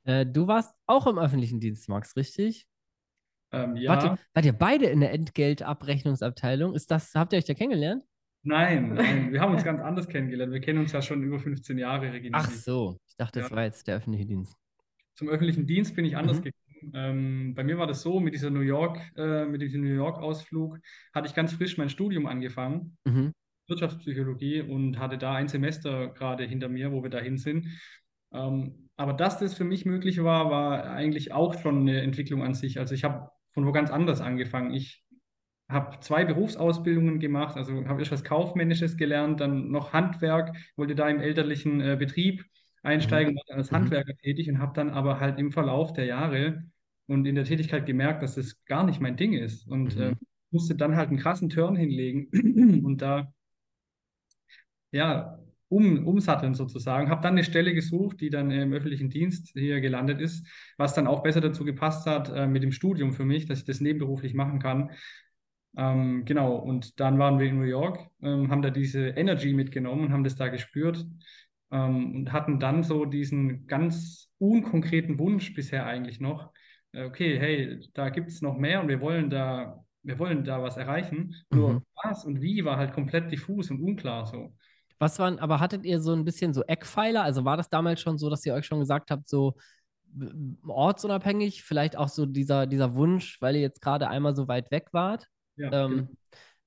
Äh, 0.05 0.27
du 0.27 0.47
warst 0.47 0.75
auch 0.87 1.07
im 1.07 1.19
öffentlichen 1.19 1.59
Dienst, 1.59 1.89
Max, 1.89 2.15
richtig? 2.17 2.67
Ähm, 3.51 3.77
ja, 3.77 3.93
Wart, 3.93 4.05
ihr, 4.05 4.19
wart 4.35 4.45
ihr 4.45 4.53
beide 4.53 4.87
in 4.87 5.01
der 5.01 5.13
Entgeltabrechnungsabteilung? 5.13 6.75
Ist 6.75 6.91
das, 6.91 7.15
habt 7.15 7.33
ihr 7.33 7.39
euch 7.39 7.45
da 7.47 7.55
kennengelernt? 7.55 8.05
nein, 8.43 8.93
nein, 8.95 9.33
wir 9.33 9.41
haben 9.41 9.53
uns 9.55 9.65
ganz 9.65 9.81
anders 9.81 10.07
kennengelernt. 10.09 10.53
Wir 10.53 10.61
kennen 10.61 10.81
uns 10.81 10.93
ja 10.93 11.01
schon 11.03 11.23
über 11.23 11.39
15 11.41 11.79
Jahre, 11.79 12.13
Regina. 12.13 12.39
Ach 12.39 12.51
so, 12.51 12.99
ich 13.07 13.17
dachte, 13.17 13.41
das 13.41 13.51
Ja. 13.51 13.57
war 13.57 13.65
jetzt 13.65 13.87
der 13.89 13.97
öffentliche 13.97 14.27
Dienst. 14.27 14.55
Zum 15.15 15.29
öffentlichen 15.29 15.67
Dienst 15.67 15.97
bin 15.97 16.05
ich 16.05 16.17
anders 16.17 16.39
Mhm. 16.41 16.45
gekommen. 16.45 16.68
Ähm, 16.95 17.55
bei 17.55 17.65
mir 17.65 17.79
war 17.79 17.87
das 17.87 18.03
so, 18.03 18.21
mit 18.21 18.35
dieser 18.35 18.51
New 18.51 18.61
York, 18.61 18.99
äh, 19.17 19.45
mit 19.47 19.63
diesem 19.63 19.83
New 19.83 19.95
York-Ausflug 19.95 20.79
hatte 21.15 21.27
ich 21.29 21.35
ganz 21.35 21.53
frisch 21.53 21.79
mein 21.79 21.91
Studium 21.91 22.27
angefangen, 22.27 22.97
Mhm. 23.05 23.33
Wirtschaftspsychologie, 23.69 24.63
und 24.63 24.99
hatte 24.99 25.19
da 25.19 25.35
ein 25.35 25.49
Semester 25.49 26.09
gerade 26.09 26.45
hinter 26.45 26.69
mir, 26.69 26.93
wo 26.93 27.03
wir 27.03 27.11
dahin 27.11 27.37
sind. 27.39 27.67
Ähm, 28.33 28.89
aber 28.97 29.13
dass 29.13 29.39
das 29.39 29.55
für 29.55 29.65
mich 29.65 29.85
möglich 29.85 30.23
war, 30.23 30.51
war 30.51 30.85
eigentlich 30.91 31.33
auch 31.33 31.59
schon 31.61 31.81
eine 31.81 32.01
Entwicklung 32.03 32.43
an 32.43 32.55
sich. 32.55 32.79
Also 32.79 32.95
ich 32.95 33.05
habe 33.05 33.31
von 33.53 33.67
wo 33.67 33.73
ganz 33.73 33.91
anders 33.91 34.21
angefangen. 34.21 34.73
Ich 34.75 35.05
habe 35.69 36.01
zwei 36.01 36.25
Berufsausbildungen 36.25 37.21
gemacht, 37.21 37.57
also 37.57 37.85
habe 37.87 38.01
erst 38.01 38.13
was 38.13 38.25
Kaufmännisches 38.25 38.97
gelernt, 38.97 39.41
dann 39.41 39.71
noch 39.71 39.93
Handwerk, 39.93 40.57
wollte 40.77 40.95
da 40.95 41.09
im 41.09 41.21
elterlichen 41.21 41.81
äh, 41.81 41.97
Betrieb 41.99 42.45
einsteigen, 42.89 43.39
dann 43.49 43.59
als 43.59 43.71
Mhm. 43.71 43.75
Handwerker 43.77 44.17
tätig 44.17 44.49
und 44.51 44.59
habe 44.61 44.73
dann 44.75 44.91
aber 44.91 45.21
halt 45.21 45.39
im 45.39 45.53
Verlauf 45.53 45.93
der 45.93 46.07
Jahre 46.07 46.65
und 47.07 47.27
in 47.27 47.35
der 47.37 47.45
Tätigkeit 47.45 47.87
gemerkt, 47.87 48.23
dass 48.23 48.35
das 48.37 48.65
gar 48.65 48.85
nicht 48.85 49.01
mein 49.01 49.17
Ding 49.17 49.33
ist 49.35 49.67
und 49.69 49.97
Mhm. 49.97 50.01
äh, 50.01 50.15
musste 50.51 50.75
dann 50.75 50.97
halt 50.97 51.11
einen 51.11 51.19
krassen 51.19 51.51
Turn 51.51 51.77
hinlegen 51.77 52.29
und 52.85 53.03
da 53.03 53.33
ja 54.91 55.39
um, 55.69 56.07
umsatteln 56.07 56.55
sozusagen. 56.55 57.11
Habe 57.11 57.23
dann 57.23 57.33
eine 57.35 57.45
Stelle 57.45 57.75
gesucht, 57.75 58.21
die 58.21 58.31
dann 58.31 58.51
im 58.51 58.73
öffentlichen 58.73 59.11
Dienst 59.11 59.51
hier 59.53 59.81
gelandet 59.81 60.21
ist, 60.21 60.47
was 60.79 60.95
dann 60.95 61.07
auch 61.07 61.23
besser 61.23 61.41
dazu 61.43 61.65
gepasst 61.65 62.07
hat 62.07 62.31
äh, 62.35 62.47
mit 62.47 62.63
dem 62.63 62.73
Studium 62.73 63.13
für 63.13 63.25
mich, 63.25 63.47
dass 63.47 63.59
ich 63.61 63.65
das 63.67 63.81
nebenberuflich 63.81 64.33
machen 64.35 64.61
kann. 64.61 64.91
Ähm, 65.77 66.25
genau, 66.25 66.57
und 66.57 66.99
dann 67.01 67.19
waren 67.19 67.39
wir 67.39 67.47
in 67.49 67.59
New 67.59 67.65
York, 67.65 68.01
ähm, 68.23 68.51
haben 68.51 68.63
da 68.63 68.71
diese 68.71 69.09
Energy 69.09 69.53
mitgenommen 69.53 70.07
und 70.07 70.13
haben 70.13 70.25
das 70.25 70.37
da 70.37 70.49
gespürt 70.49 71.07
ähm, 71.71 72.15
und 72.15 72.33
hatten 72.33 72.61
dann 72.61 72.83
so 72.83 73.05
diesen 73.05 73.67
ganz 73.67 74.31
unkonkreten 74.39 75.19
Wunsch 75.19 75.55
bisher 75.55 75.87
eigentlich 75.87 76.21
noch, 76.21 76.53
äh, 76.93 77.05
okay, 77.05 77.39
hey, 77.39 77.81
da 77.95 78.09
gibt 78.11 78.29
es 78.31 78.43
noch 78.43 78.57
mehr 78.57 78.81
und 78.81 78.89
wir 78.89 79.01
wollen 79.01 79.31
da, 79.31 79.85
wir 80.03 80.19
wollen 80.19 80.45
da 80.45 80.63
was 80.63 80.77
erreichen. 80.77 81.35
Nur 81.51 81.75
Mhm. 81.75 81.83
was 82.03 82.25
und 82.25 82.41
wie 82.41 82.65
war 82.65 82.77
halt 82.77 82.93
komplett 82.93 83.31
diffus 83.31 83.71
und 83.71 83.81
unklar 83.83 84.27
so. 84.27 84.55
Was 84.99 85.19
waren, 85.19 85.39
aber 85.39 85.61
hattet 85.61 85.85
ihr 85.85 86.01
so 86.01 86.13
ein 86.13 86.25
bisschen 86.25 86.53
so 86.53 86.65
Eckpfeiler? 86.65 87.23
Also 87.23 87.45
war 87.45 87.57
das 87.57 87.69
damals 87.69 88.01
schon 88.01 88.19
so, 88.19 88.31
dass 88.31 88.45
ihr 88.45 88.55
euch 88.55 88.67
schon 88.67 88.81
gesagt 88.81 89.11
habt, 89.11 89.29
so 89.29 89.55
ortsunabhängig, 90.67 91.63
vielleicht 91.63 91.97
auch 91.97 92.09
so 92.09 92.27
dieser, 92.27 92.67
dieser 92.67 92.95
Wunsch, 92.95 93.41
weil 93.41 93.57
ihr 93.57 93.61
jetzt 93.63 93.83
gerade 93.83 94.09
einmal 94.09 94.35
so 94.35 94.49
weit 94.49 94.71
weg 94.71 94.89
wart, 94.93 95.27
Ja, 95.57 95.71
ähm, 95.73 95.91
genau. 95.91 96.09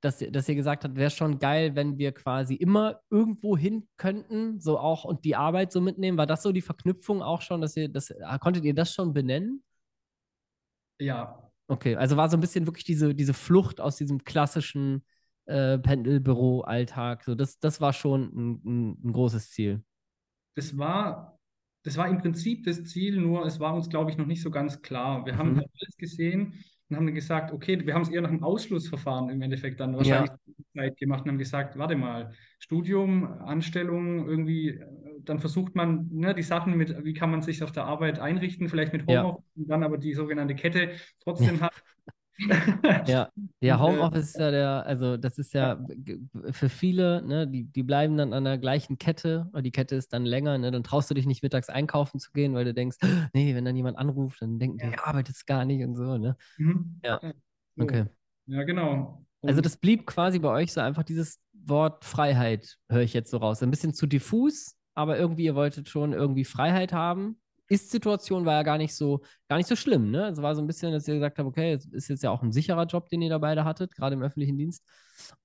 Dass, 0.02 0.22
ihr- 0.22 0.32
dass 0.32 0.50
ihr 0.50 0.56
gesagt 0.56 0.84
habt, 0.84 0.96
wäre 0.96 1.10
schon 1.12 1.40
geil, 1.40 1.76
wenn 1.76 1.98
wir 1.98 2.12
quasi 2.14 2.56
immer 2.56 3.02
irgendwo 3.10 3.58
hin 3.58 3.88
könnten, 3.98 4.60
so 4.60 4.80
auch 4.80 5.04
und 5.06 5.26
die 5.26 5.36
Arbeit 5.36 5.72
so 5.72 5.82
mitnehmen. 5.82 6.18
War 6.18 6.28
das 6.28 6.44
so 6.44 6.52
die 6.52 6.62
Verknüpfung 6.62 7.22
auch 7.22 7.42
schon, 7.42 7.62
dass 7.62 7.78
ihr 7.78 7.90
das, 7.90 8.12
ah, 8.24 8.38
konntet 8.40 8.66
ihr 8.66 8.74
das 8.76 8.94
schon 8.94 9.14
benennen? 9.14 9.64
Ja, 11.00 11.50
Okay, 11.68 11.96
also 11.96 12.18
war 12.18 12.28
so 12.30 12.36
ein 12.36 12.42
bisschen 12.42 12.68
wirklich 12.68 12.84
diese, 12.84 13.16
diese 13.16 13.34
Flucht 13.34 13.80
aus 13.80 13.96
diesem 13.96 14.26
klassischen 14.26 15.06
äh, 15.46 15.80
Pendelbüro-Alltag. 15.80 17.24
So, 17.24 17.34
das, 17.34 17.60
das 17.60 17.80
war 17.80 17.94
schon 17.94 18.24
ein, 18.36 18.62
ein, 18.66 18.98
ein 19.06 19.14
großes 19.14 19.52
Ziel. 19.52 19.82
das 20.56 20.78
war, 20.78 21.40
das 21.84 21.96
war 21.98 22.10
im 22.10 22.18
Prinzip 22.20 22.66
das 22.66 22.84
Ziel, 22.84 23.20
nur 23.22 23.46
es 23.46 23.60
war 23.60 23.74
uns, 23.74 23.90
glaube 23.90 24.12
ich, 24.12 24.18
noch 24.18 24.26
nicht 24.26 24.42
so 24.42 24.52
ganz 24.52 24.82
klar. 24.82 25.26
Wir 25.26 25.38
haben 25.38 25.54
Mhm. 25.54 25.58
halt 25.60 25.70
alles 25.80 25.96
gesehen 25.98 26.62
und 26.92 26.98
haben 26.98 27.06
dann 27.06 27.16
gesagt, 27.16 27.52
okay, 27.54 27.86
wir 27.86 27.94
haben 27.94 28.02
es 28.04 28.10
eher 28.10 28.22
nach 28.22 28.30
einem 28.30 28.44
Ausschlussverfahren 28.44 29.30
im 29.30 29.42
Endeffekt 29.42 29.80
dann 29.80 29.96
wahrscheinlich 29.98 30.32
Zeit 30.76 30.98
gemacht 30.98 31.24
und 31.24 31.30
haben 31.32 31.38
gesagt, 31.38 31.78
warte 31.78 31.96
mal, 31.96 32.32
Studium, 32.60 33.24
Anstellung, 33.42 34.28
irgendwie, 34.28 34.70
äh, 34.70 34.86
dann 35.24 35.40
versucht 35.40 35.76
man, 35.76 36.10
ne, 36.12 36.34
die 36.36 36.44
Sachen 36.44 36.76
mit, 36.78 36.94
wie 37.04 37.14
kann 37.14 37.32
man 37.32 37.42
sich 37.42 37.64
auf 37.64 37.72
der 37.72 37.86
Arbeit 37.86 38.20
einrichten, 38.20 38.70
vielleicht 38.70 38.94
mit 38.94 39.10
Ja. 39.10 39.24
Homeoffice 39.24 39.56
und 39.56 39.70
dann 39.70 39.84
aber 39.84 39.98
die 39.98 40.14
sogenannte 40.14 40.56
Kette 40.56 40.92
trotzdem 41.24 41.62
hat. 41.62 41.74
Ja, 43.08 43.30
ja, 43.62 43.76
äh, 43.76 43.80
Homeoffice 43.80 44.30
ist 44.30 44.40
ja 44.40 44.52
der, 44.52 44.86
also 44.86 45.18
das 45.18 45.38
ist 45.38 45.54
ja 45.54 45.84
für 46.52 46.70
viele, 46.70 47.22
ne, 47.22 47.48
die, 47.48 47.66
die 47.66 47.84
bleiben 47.84 48.18
dann 48.18 48.34
an 48.34 48.44
der 48.44 48.58
gleichen 48.58 48.98
Kette, 48.98 49.48
oder 49.54 49.62
die 49.62 49.72
Kette 49.72 49.96
ist 49.96 50.14
dann 50.14 50.26
länger, 50.26 50.58
ne, 50.58 50.72
dann 50.72 50.84
traust 50.84 51.10
du 51.10 51.14
dich 51.14 51.26
nicht 51.26 51.44
mittags 51.44 51.70
einkaufen 51.70 52.20
zu 52.20 52.32
gehen, 52.32 52.54
weil 52.54 52.66
du 52.66 52.74
denkst, 52.74 52.98
nee, 53.34 53.54
wenn 53.56 53.66
dann 53.66 53.76
jemand 53.76 53.98
anruft, 53.98 54.42
dann 54.42 54.60
denken 54.60 54.78
die, 54.78 54.86
Ja. 54.86 54.92
ja, 54.92 55.04
arbeitest 55.04 55.46
gar 55.48 55.66
nicht 55.66 55.84
und 55.84 55.96
so, 55.96 56.18
ne? 56.18 56.36
Mhm. 56.58 57.00
Ja. 57.04 57.20
Okay. 57.80 58.06
Ja, 58.48 58.64
genau. 58.64 59.26
Also 59.44 59.58
Und- 59.60 59.66
das 59.66 59.78
blieb 59.78 60.06
quasi 60.06 60.40
bei 60.40 60.50
euch 60.50 60.72
so 60.74 60.82
einfach 60.82 61.04
dieses 61.04 61.40
Wort 61.54 62.06
Freiheit, 62.06 62.78
höre 62.90 63.02
ich 63.02 63.14
jetzt 63.14 63.32
so 63.32 63.38
raus. 63.38 63.62
Ein 63.62 63.72
bisschen 63.72 63.94
zu 63.94 64.08
diffus, 64.08 64.78
aber 64.96 65.18
irgendwie, 65.18 65.46
ihr 65.46 65.56
wolltet 65.56 65.90
schon 65.90 66.14
irgendwie 66.14 66.46
Freiheit 66.46 66.94
haben. 66.94 67.41
Ist-Situation 67.72 68.46
war 68.46 68.54
ja 68.54 68.64
gar 68.64 68.78
nicht 68.78 68.94
so, 68.96 69.22
gar 69.48 69.58
nicht 69.58 69.68
so 69.68 69.76
schlimm, 69.76 70.12
ne? 70.12 70.28
Es 70.30 70.42
war 70.42 70.56
so 70.56 70.62
ein 70.62 70.68
bisschen, 70.68 70.92
dass 70.92 71.08
ihr 71.08 71.16
gesagt 71.16 71.40
habt, 71.40 71.48
okay, 71.48 71.74
es 71.74 71.86
ist 71.86 72.10
jetzt 72.10 72.24
ja 72.24 72.30
auch 72.32 72.44
ein 72.44 72.52
sicherer 72.52 72.86
Job, 72.86 73.10
den 73.10 73.22
ihr 73.22 73.30
da 73.30 73.38
beide 73.38 73.64
hattet, 73.64 73.96
gerade 73.96 74.16
im 74.16 74.22
öffentlichen 74.22 74.58
Dienst. 74.58 74.86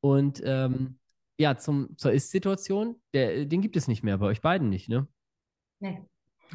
Und 0.00 0.42
ähm, 0.45 0.99
ja, 1.38 1.56
zum, 1.56 1.97
zur 1.97 2.12
Ist-Situation, 2.12 3.00
den 3.14 3.61
gibt 3.61 3.76
es 3.76 3.88
nicht 3.88 4.02
mehr, 4.02 4.18
bei 4.18 4.26
euch 4.26 4.40
beiden 4.40 4.68
nicht, 4.68 4.88
ne? 4.88 5.06
Nee. 5.80 6.02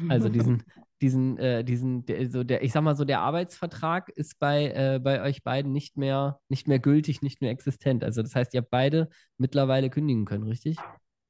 Also 0.08 0.28
diesen, 0.28 0.62
diesen, 1.00 1.38
äh, 1.38 1.64
diesen, 1.64 2.04
der, 2.06 2.28
so 2.30 2.44
der, 2.44 2.62
ich 2.62 2.72
sag 2.72 2.82
mal 2.82 2.96
so, 2.96 3.04
der 3.04 3.20
Arbeitsvertrag 3.20 4.08
ist 4.10 4.38
bei, 4.38 4.68
äh, 4.68 5.00
bei 5.02 5.22
euch 5.22 5.42
beiden 5.42 5.72
nicht 5.72 5.96
mehr, 5.96 6.40
nicht 6.48 6.68
mehr 6.68 6.78
gültig, 6.78 7.22
nicht 7.22 7.40
mehr 7.40 7.50
existent. 7.50 8.04
Also 8.04 8.22
das 8.22 8.34
heißt, 8.34 8.54
ihr 8.54 8.60
habt 8.60 8.70
beide 8.70 9.08
mittlerweile 9.38 9.90
kündigen 9.90 10.24
können, 10.24 10.44
richtig? 10.44 10.76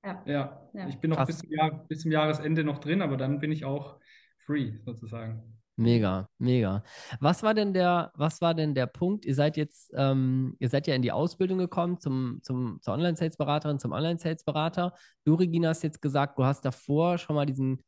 Ja. 0.04 0.22
Ja, 0.26 0.68
Ja. 0.72 0.88
ich 0.88 0.98
bin 0.98 1.10
noch 1.10 1.18
Krass. 1.18 1.28
bis 1.28 1.38
zum, 1.38 1.50
Jahr, 1.52 1.84
bis 1.88 2.00
zum 2.00 2.10
Jahresende 2.10 2.64
noch 2.64 2.78
drin, 2.78 3.02
aber 3.02 3.16
dann 3.16 3.38
bin 3.38 3.52
ich 3.52 3.64
auch 3.64 3.98
free 4.46 4.78
sozusagen. 4.84 5.42
Mega, 5.76 6.28
mega. 6.38 6.84
Was 7.20 7.42
war 7.42 7.54
denn 7.54 7.72
der, 7.72 8.12
was 8.14 8.42
war 8.42 8.54
denn 8.54 8.74
der 8.74 8.86
Punkt? 8.86 9.24
Ihr 9.24 9.34
seid 9.34 9.56
jetzt, 9.56 9.90
ähm, 9.96 10.54
ihr 10.58 10.68
seid 10.68 10.86
ja 10.86 10.94
in 10.94 11.00
die 11.02 11.12
Ausbildung 11.12 11.58
gekommen 11.58 11.98
zum, 11.98 12.40
zum, 12.42 12.78
zur 12.82 12.94
Online-Sales-Beraterin, 12.94 13.78
zum 13.78 13.92
Online-Sales-Berater. 13.92 14.94
Du, 15.24 15.34
Regina, 15.34 15.70
hast 15.70 15.82
jetzt 15.82 16.02
gesagt, 16.02 16.38
du 16.38 16.44
hast 16.44 16.64
davor 16.66 17.16
schon 17.16 17.36
mal 17.36 17.46
diesen, 17.46 17.82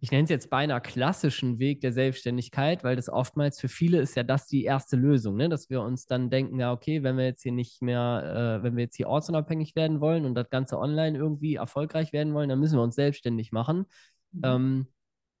ich 0.00 0.10
nenne 0.10 0.24
es 0.24 0.30
jetzt 0.30 0.50
beinahe 0.50 0.80
klassischen 0.80 1.60
Weg 1.60 1.80
der 1.80 1.92
Selbstständigkeit, 1.92 2.82
weil 2.82 2.96
das 2.96 3.08
oftmals 3.08 3.60
für 3.60 3.68
viele 3.68 4.00
ist 4.00 4.16
ja 4.16 4.24
das 4.24 4.48
die 4.48 4.64
erste 4.64 4.96
Lösung, 4.96 5.36
ne? 5.36 5.48
Dass 5.48 5.70
wir 5.70 5.82
uns 5.82 6.06
dann 6.06 6.30
denken, 6.30 6.58
ja, 6.58 6.72
okay, 6.72 7.04
wenn 7.04 7.16
wir 7.16 7.26
jetzt 7.26 7.42
hier 7.42 7.52
nicht 7.52 7.80
mehr, 7.80 8.58
äh, 8.60 8.62
wenn 8.64 8.76
wir 8.76 8.84
jetzt 8.84 8.96
hier 8.96 9.08
ortsunabhängig 9.08 9.76
werden 9.76 10.00
wollen 10.00 10.24
und 10.24 10.34
das 10.34 10.50
Ganze 10.50 10.78
online 10.78 11.16
irgendwie 11.16 11.54
erfolgreich 11.54 12.12
werden 12.12 12.34
wollen, 12.34 12.48
dann 12.48 12.58
müssen 12.58 12.76
wir 12.76 12.82
uns 12.82 12.96
selbstständig 12.96 13.52
machen. 13.52 13.86
Mhm. 14.32 14.42
Ähm, 14.44 14.86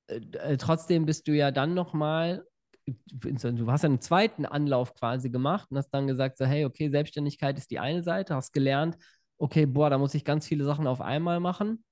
äh, 0.06 0.16
äh, 0.16 0.56
trotzdem 0.56 1.06
bist 1.06 1.28
du 1.28 1.32
ja 1.32 1.50
dann 1.50 1.74
nochmal, 1.74 2.44
du 2.86 3.70
hast 3.70 3.82
ja 3.82 3.88
einen 3.88 4.00
zweiten 4.00 4.44
Anlauf 4.44 4.94
quasi 4.94 5.30
gemacht 5.30 5.70
und 5.70 5.78
hast 5.78 5.90
dann 5.90 6.06
gesagt, 6.06 6.38
so, 6.38 6.44
hey, 6.44 6.64
okay, 6.64 6.90
Selbstständigkeit 6.90 7.56
ist 7.58 7.70
die 7.70 7.78
eine 7.78 8.02
Seite, 8.02 8.34
hast 8.34 8.52
gelernt, 8.52 8.96
okay, 9.38 9.66
boah, 9.66 9.90
da 9.90 9.98
muss 9.98 10.14
ich 10.14 10.24
ganz 10.24 10.46
viele 10.46 10.64
Sachen 10.64 10.86
auf 10.86 11.00
einmal 11.00 11.40
machen. 11.40 11.84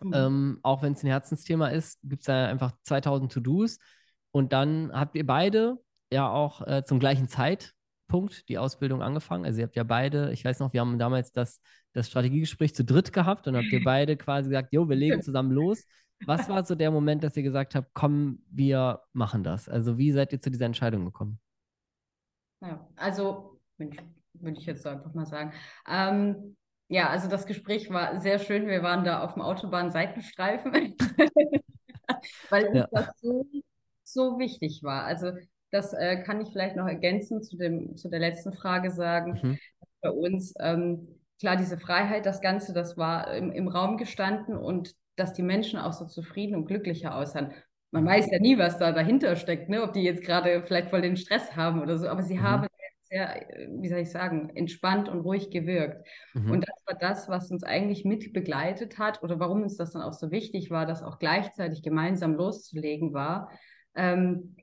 Mhm. 0.00 0.12
Ähm, 0.14 0.58
auch 0.62 0.82
wenn 0.82 0.94
es 0.94 1.02
ein 1.02 1.08
Herzensthema 1.08 1.68
ist, 1.68 1.98
gibt 2.02 2.22
es 2.22 2.26
da 2.26 2.46
einfach 2.46 2.72
2000 2.82 3.32
To-Dos. 3.32 3.78
Und 4.30 4.52
dann 4.52 4.90
habt 4.92 5.14
ihr 5.16 5.26
beide 5.26 5.76
ja 6.10 6.30
auch 6.30 6.66
äh, 6.66 6.84
zum 6.84 6.98
gleichen 6.98 7.28
Zeitpunkt 7.28 8.48
die 8.48 8.58
Ausbildung 8.58 9.02
angefangen. 9.02 9.44
Also 9.44 9.60
ihr 9.60 9.66
habt 9.66 9.76
ja 9.76 9.84
beide, 9.84 10.32
ich 10.32 10.44
weiß 10.44 10.60
noch, 10.60 10.72
wir 10.72 10.80
haben 10.80 10.98
damals 10.98 11.32
das, 11.32 11.60
das 11.92 12.08
Strategiegespräch 12.08 12.74
zu 12.74 12.84
dritt 12.84 13.12
gehabt 13.12 13.46
und 13.46 13.56
habt 13.56 13.70
ihr 13.70 13.84
beide 13.84 14.16
quasi 14.16 14.48
gesagt, 14.48 14.72
jo, 14.72 14.88
wir 14.88 14.96
legen 14.96 15.22
zusammen 15.22 15.52
los. 15.52 15.84
Was 16.26 16.48
war 16.48 16.64
so 16.64 16.74
der 16.74 16.90
Moment, 16.90 17.24
dass 17.24 17.36
ihr 17.36 17.42
gesagt 17.42 17.74
habt, 17.74 17.90
komm, 17.94 18.42
wir 18.50 19.00
machen 19.12 19.42
das? 19.42 19.68
Also 19.68 19.98
wie 19.98 20.12
seid 20.12 20.32
ihr 20.32 20.40
zu 20.40 20.50
dieser 20.50 20.66
Entscheidung 20.66 21.04
gekommen? 21.04 21.40
Ja, 22.60 22.86
also 22.96 23.60
würde 23.78 24.58
ich 24.58 24.66
jetzt 24.66 24.82
so 24.82 24.88
einfach 24.88 25.12
mal 25.14 25.26
sagen. 25.26 25.52
Ähm, 25.88 26.56
ja, 26.88 27.08
also 27.08 27.28
das 27.28 27.46
Gespräch 27.46 27.90
war 27.90 28.20
sehr 28.20 28.38
schön. 28.38 28.66
Wir 28.66 28.82
waren 28.82 29.04
da 29.04 29.24
auf 29.24 29.34
dem 29.34 29.42
Autobahn-Seitenstreifen, 29.42 30.72
weil 32.50 32.66
uns 32.66 32.76
Ja. 32.76 32.88
das 32.90 33.08
so, 33.20 33.46
so 34.04 34.38
wichtig 34.38 34.82
war. 34.82 35.04
Also 35.04 35.32
das 35.70 35.92
äh, 35.94 36.22
kann 36.22 36.40
ich 36.40 36.50
vielleicht 36.52 36.76
noch 36.76 36.86
ergänzen 36.86 37.42
zu 37.42 37.56
dem, 37.56 37.96
zu 37.96 38.08
der 38.10 38.20
letzten 38.20 38.52
Frage 38.52 38.90
sagen. 38.90 39.40
Mhm. 39.42 39.58
Bei 40.02 40.10
uns, 40.10 40.54
ähm, 40.60 41.08
klar, 41.40 41.56
diese 41.56 41.78
Freiheit, 41.78 42.26
das 42.26 42.40
Ganze, 42.40 42.72
das 42.74 42.96
war 42.96 43.34
im, 43.34 43.50
im 43.52 43.68
Raum 43.68 43.96
gestanden 43.96 44.56
und 44.56 44.94
dass 45.16 45.32
die 45.34 45.42
Menschen 45.42 45.78
auch 45.78 45.92
so 45.92 46.06
zufrieden 46.06 46.54
und 46.56 46.66
glücklicher 46.66 47.14
aussahen. 47.14 47.52
Man 47.90 48.06
weiß 48.06 48.30
ja 48.30 48.38
nie, 48.38 48.58
was 48.58 48.78
da 48.78 48.92
dahinter 48.92 49.36
steckt, 49.36 49.68
ne? 49.68 49.82
Ob 49.82 49.92
die 49.92 50.02
jetzt 50.02 50.22
gerade 50.24 50.62
vielleicht 50.66 50.90
voll 50.90 51.02
den 51.02 51.16
Stress 51.16 51.54
haben 51.56 51.82
oder 51.82 51.98
so, 51.98 52.08
aber 52.08 52.22
sie 52.22 52.40
Mhm. 52.40 52.42
haben 52.42 52.66
sehr, 53.02 53.46
wie 53.80 53.88
soll 53.88 53.98
ich 53.98 54.10
sagen, 54.10 54.50
entspannt 54.54 55.08
und 55.08 55.20
ruhig 55.20 55.50
gewirkt. 55.50 56.06
Mhm. 56.34 56.52
Und 56.52 56.66
das 56.66 56.74
war 56.86 56.96
das, 56.98 57.28
was 57.28 57.50
uns 57.50 57.62
eigentlich 57.64 58.04
mit 58.04 58.32
begleitet 58.32 58.98
hat 58.98 59.22
oder 59.22 59.38
warum 59.38 59.62
uns 59.62 59.76
das 59.76 59.92
dann 59.92 60.02
auch 60.02 60.14
so 60.14 60.30
wichtig 60.30 60.70
war, 60.70 60.86
das 60.86 61.02
auch 61.02 61.18
gleichzeitig 61.18 61.82
gemeinsam 61.82 62.34
loszulegen 62.34 63.12
war, 63.12 63.50
ähm, 63.94 64.56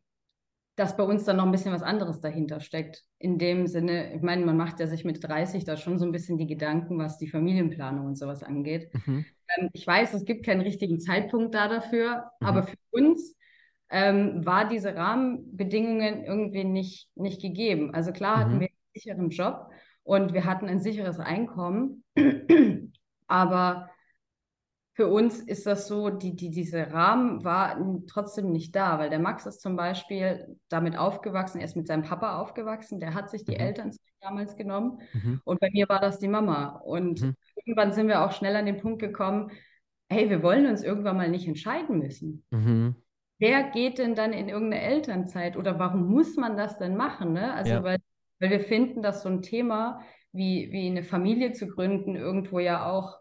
dass 0.79 0.95
bei 0.95 1.03
uns 1.03 1.25
dann 1.25 1.37
noch 1.37 1.45
ein 1.45 1.51
bisschen 1.51 1.73
was 1.73 1.81
anderes 1.83 2.21
dahinter 2.21 2.61
steckt. 2.61 3.03
In 3.17 3.37
dem 3.37 3.67
Sinne, 3.67 4.13
ich 4.15 4.21
meine, 4.21 4.45
man 4.45 4.55
macht 4.55 4.79
ja 4.79 4.87
sich 4.87 5.03
mit 5.03 5.21
30 5.23 5.65
da 5.65 5.75
schon 5.75 5.99
so 5.99 6.05
ein 6.05 6.11
bisschen 6.13 6.37
die 6.37 6.47
Gedanken, 6.47 6.97
was 6.97 7.17
die 7.17 7.27
Familienplanung 7.27 8.05
und 8.05 8.17
sowas 8.17 8.43
angeht. 8.43 8.89
Mhm. 9.05 9.25
Ähm, 9.57 9.69
ich 9.73 9.85
weiß, 9.85 10.13
es 10.13 10.25
gibt 10.25 10.45
keinen 10.45 10.61
richtigen 10.61 10.99
Zeitpunkt 11.01 11.53
da 11.53 11.67
dafür, 11.67 12.31
Mhm. 12.39 12.47
aber 12.47 12.63
für 12.63 12.77
uns 12.91 13.35
ähm, 13.89 14.45
war 14.45 14.69
diese 14.69 14.95
Rahmenbedingungen 14.95 16.23
irgendwie 16.23 16.63
nicht, 16.63 17.09
nicht 17.15 17.41
gegeben. 17.41 17.93
Also 17.93 18.11
klar 18.13 18.37
Mhm. 18.37 18.39
hatten 18.39 18.59
wir 18.61 18.67
einen 18.67 18.93
sicheren 18.93 19.29
Job 19.31 19.69
und 20.03 20.33
wir 20.33 20.45
hatten 20.45 20.67
ein 20.69 20.79
sicheres 20.79 21.19
Einkommen, 21.19 22.03
aber 23.27 23.89
für 24.99 25.07
uns 25.07 25.39
ist 25.39 25.65
das 25.65 25.87
so, 25.87 26.09
die, 26.09 26.35
die, 26.35 26.49
dieser 26.49 26.91
Rahmen 26.91 27.45
war 27.45 27.77
trotzdem 28.05 28.51
nicht 28.51 28.75
da, 28.75 28.99
weil 28.99 29.09
der 29.09 29.19
Max 29.19 29.45
ist 29.45 29.61
zum 29.61 29.77
Beispiel 29.77 30.57
damit 30.67 30.97
aufgewachsen, 30.97 31.59
er 31.59 31.65
ist 31.67 31.77
mit 31.77 31.87
seinem 31.87 32.03
Papa 32.03 32.37
aufgewachsen, 32.37 32.99
der 32.99 33.13
hat 33.13 33.29
sich 33.29 33.45
die 33.45 33.53
Mhm. 33.53 33.61
Elternzeit 33.61 34.01
damals 34.19 34.57
genommen 34.57 34.99
Mhm. 35.13 35.39
und 35.45 35.61
bei 35.61 35.69
mir 35.71 35.87
war 35.87 36.01
das 36.01 36.19
die 36.19 36.27
Mama. 36.27 36.81
Und 36.83 37.21
Mhm. 37.21 37.33
irgendwann 37.55 37.93
sind 37.93 38.09
wir 38.09 38.25
auch 38.25 38.33
schnell 38.33 38.57
an 38.57 38.65
den 38.65 38.75
Punkt 38.81 38.99
gekommen, 38.99 39.51
hey, 40.09 40.29
wir 40.29 40.43
wollen 40.43 40.65
uns 40.67 40.83
irgendwann 40.83 41.15
mal 41.15 41.29
nicht 41.29 41.47
entscheiden 41.47 41.99
müssen. 41.99 42.43
Mhm. 42.51 42.95
Wer 43.37 43.63
geht 43.71 43.99
denn 43.99 44.15
dann 44.15 44.33
in 44.33 44.49
irgendeine 44.49 44.83
Elternzeit 44.83 45.55
oder 45.55 45.79
warum 45.79 46.11
muss 46.11 46.35
man 46.35 46.57
das 46.57 46.77
denn 46.77 46.97
machen? 46.97 47.31
Ne? 47.31 47.53
Also, 47.53 47.71
Ja. 47.71 47.83
weil, 47.83 47.99
weil 48.41 48.49
wir 48.49 48.59
finden, 48.59 49.01
dass 49.01 49.23
so 49.23 49.29
ein 49.29 49.41
Thema 49.41 50.01
wie, 50.33 50.73
wie 50.73 50.87
eine 50.87 51.03
Familie 51.03 51.53
zu 51.53 51.67
gründen 51.67 52.17
irgendwo 52.17 52.59
ja 52.59 52.85
auch 52.85 53.18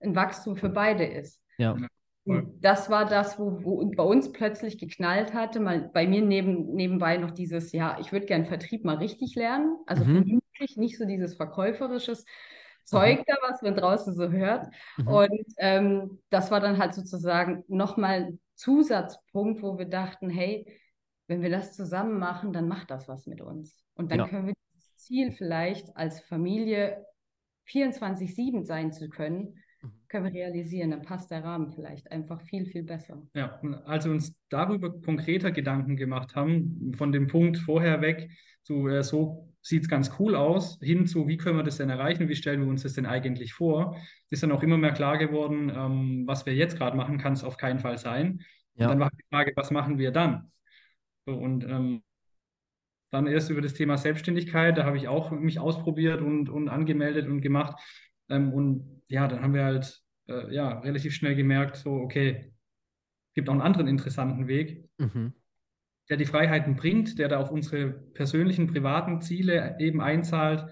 ein 0.00 0.14
Wachstum 0.16 0.56
für 0.56 0.68
beide 0.70 1.04
ist. 1.04 1.40
Ja. 1.58 1.76
Und 2.24 2.62
das 2.62 2.90
war 2.90 3.06
das, 3.06 3.38
wo, 3.38 3.64
wo 3.64 3.84
bei 3.90 4.02
uns 4.02 4.30
plötzlich 4.32 4.78
geknallt 4.78 5.32
hatte. 5.34 5.58
Mal 5.58 5.90
bei 5.92 6.06
mir 6.06 6.22
neben, 6.22 6.74
nebenbei 6.74 7.16
noch 7.16 7.30
dieses, 7.30 7.72
ja, 7.72 7.98
ich 8.00 8.12
würde 8.12 8.26
gern 8.26 8.46
Vertrieb 8.46 8.84
mal 8.84 8.96
richtig 8.96 9.34
lernen. 9.34 9.76
Also 9.86 10.04
Mhm. 10.04 10.12
vernünftig, 10.14 10.76
nicht 10.76 10.98
so 10.98 11.06
dieses 11.06 11.34
verkäuferisches 11.34 12.24
Zeug 12.84 13.24
da, 13.26 13.34
was 13.48 13.62
man 13.62 13.74
draußen 13.74 14.14
so 14.14 14.30
hört. 14.30 14.66
Mhm. 14.98 15.06
Und 15.06 15.44
ähm, 15.58 16.18
das 16.30 16.50
war 16.50 16.60
dann 16.60 16.78
halt 16.78 16.94
sozusagen 16.94 17.64
nochmal 17.68 18.24
ein 18.24 18.40
Zusatzpunkt, 18.54 19.62
wo 19.62 19.78
wir 19.78 19.86
dachten, 19.86 20.28
hey, 20.28 20.66
wenn 21.26 21.40
wir 21.42 21.50
das 21.50 21.74
zusammen 21.74 22.18
machen, 22.18 22.52
dann 22.52 22.68
macht 22.68 22.90
das 22.90 23.08
was 23.08 23.26
mit 23.26 23.40
uns. 23.40 23.82
Und 23.94 24.10
dann 24.10 24.20
Ja. 24.20 24.28
können 24.28 24.46
wir 24.48 24.54
das 24.74 24.96
Ziel 24.96 25.32
vielleicht 25.32 25.96
als 25.96 26.20
Familie 26.20 27.06
24-7 27.64 28.64
sein 28.64 28.92
zu 28.92 29.08
können, 29.08 29.40
Mhm. 29.40 29.54
Können 30.10 30.24
wir 30.26 30.32
realisieren. 30.32 30.90
Dann 30.90 31.02
passt 31.02 31.30
der 31.30 31.44
Rahmen 31.44 31.70
vielleicht 31.70 32.10
einfach 32.12 32.40
viel, 32.42 32.66
viel 32.66 32.82
besser. 32.82 33.22
Ja, 33.34 33.58
und 33.62 33.74
als 33.74 34.04
wir 34.04 34.12
uns 34.12 34.36
darüber 34.48 34.90
konkreter 35.00 35.52
Gedanken 35.52 35.96
gemacht 35.96 36.34
haben, 36.34 36.92
von 36.96 37.12
dem 37.12 37.28
Punkt 37.28 37.58
vorher 37.58 38.00
weg 38.02 38.30
zu 38.62 38.88
äh, 38.88 39.02
so 39.02 39.46
sieht 39.62 39.82
es 39.82 39.88
ganz 39.88 40.10
cool 40.18 40.34
aus, 40.34 40.78
hin 40.82 41.06
zu 41.06 41.28
wie 41.28 41.36
können 41.36 41.58
wir 41.58 41.62
das 41.62 41.76
denn 41.76 41.90
erreichen, 41.90 42.28
wie 42.28 42.36
stellen 42.36 42.62
wir 42.62 42.68
uns 42.68 42.82
das 42.82 42.94
denn 42.94 43.06
eigentlich 43.06 43.52
vor, 43.52 43.96
ist 44.30 44.42
dann 44.42 44.52
auch 44.52 44.62
immer 44.62 44.78
mehr 44.78 44.92
klar 44.92 45.18
geworden, 45.18 45.70
ähm, 45.74 46.22
was 46.26 46.46
wir 46.46 46.54
jetzt 46.54 46.76
gerade 46.76 46.96
machen, 46.96 47.18
kann 47.18 47.34
es 47.34 47.44
auf 47.44 47.56
keinen 47.56 47.78
Fall 47.78 47.98
sein. 47.98 48.42
Und 48.76 48.80
Ja. 48.82 48.88
dann 48.88 49.00
war 49.00 49.10
die 49.10 49.24
Frage, 49.30 49.52
was 49.56 49.70
machen 49.70 49.98
wir 49.98 50.10
dann? 50.12 50.50
So, 51.26 51.34
und 51.34 51.64
ähm, 51.64 52.02
dann 53.10 53.26
erst 53.26 53.50
über 53.50 53.60
das 53.60 53.74
Thema 53.74 53.98
Selbstständigkeit, 53.98 54.78
da 54.78 54.84
habe 54.84 54.96
ich 54.96 55.08
auch 55.08 55.30
mich 55.30 55.58
ausprobiert 55.58 56.20
und, 56.20 56.48
und 56.48 56.68
angemeldet 56.68 57.26
und 57.28 57.40
gemacht. 57.40 57.80
Ähm, 58.30 58.52
und 58.52 59.02
ja, 59.08 59.28
dann 59.28 59.42
haben 59.42 59.54
wir 59.54 59.64
halt 59.64 60.00
äh, 60.28 60.54
ja, 60.54 60.78
relativ 60.80 61.14
schnell 61.14 61.34
gemerkt, 61.34 61.76
so, 61.76 61.92
okay, 61.92 62.52
gibt 63.34 63.48
auch 63.48 63.52
einen 63.52 63.62
anderen 63.62 63.88
interessanten 63.88 64.46
Weg, 64.46 64.88
Mhm. 64.98 65.34
der 66.08 66.16
die 66.16 66.26
Freiheiten 66.26 66.76
bringt, 66.76 67.18
der 67.18 67.28
da 67.28 67.38
auf 67.38 67.50
unsere 67.50 67.90
persönlichen, 67.90 68.66
privaten 68.66 69.20
Ziele 69.20 69.76
eben 69.78 70.00
einzahlt. 70.00 70.66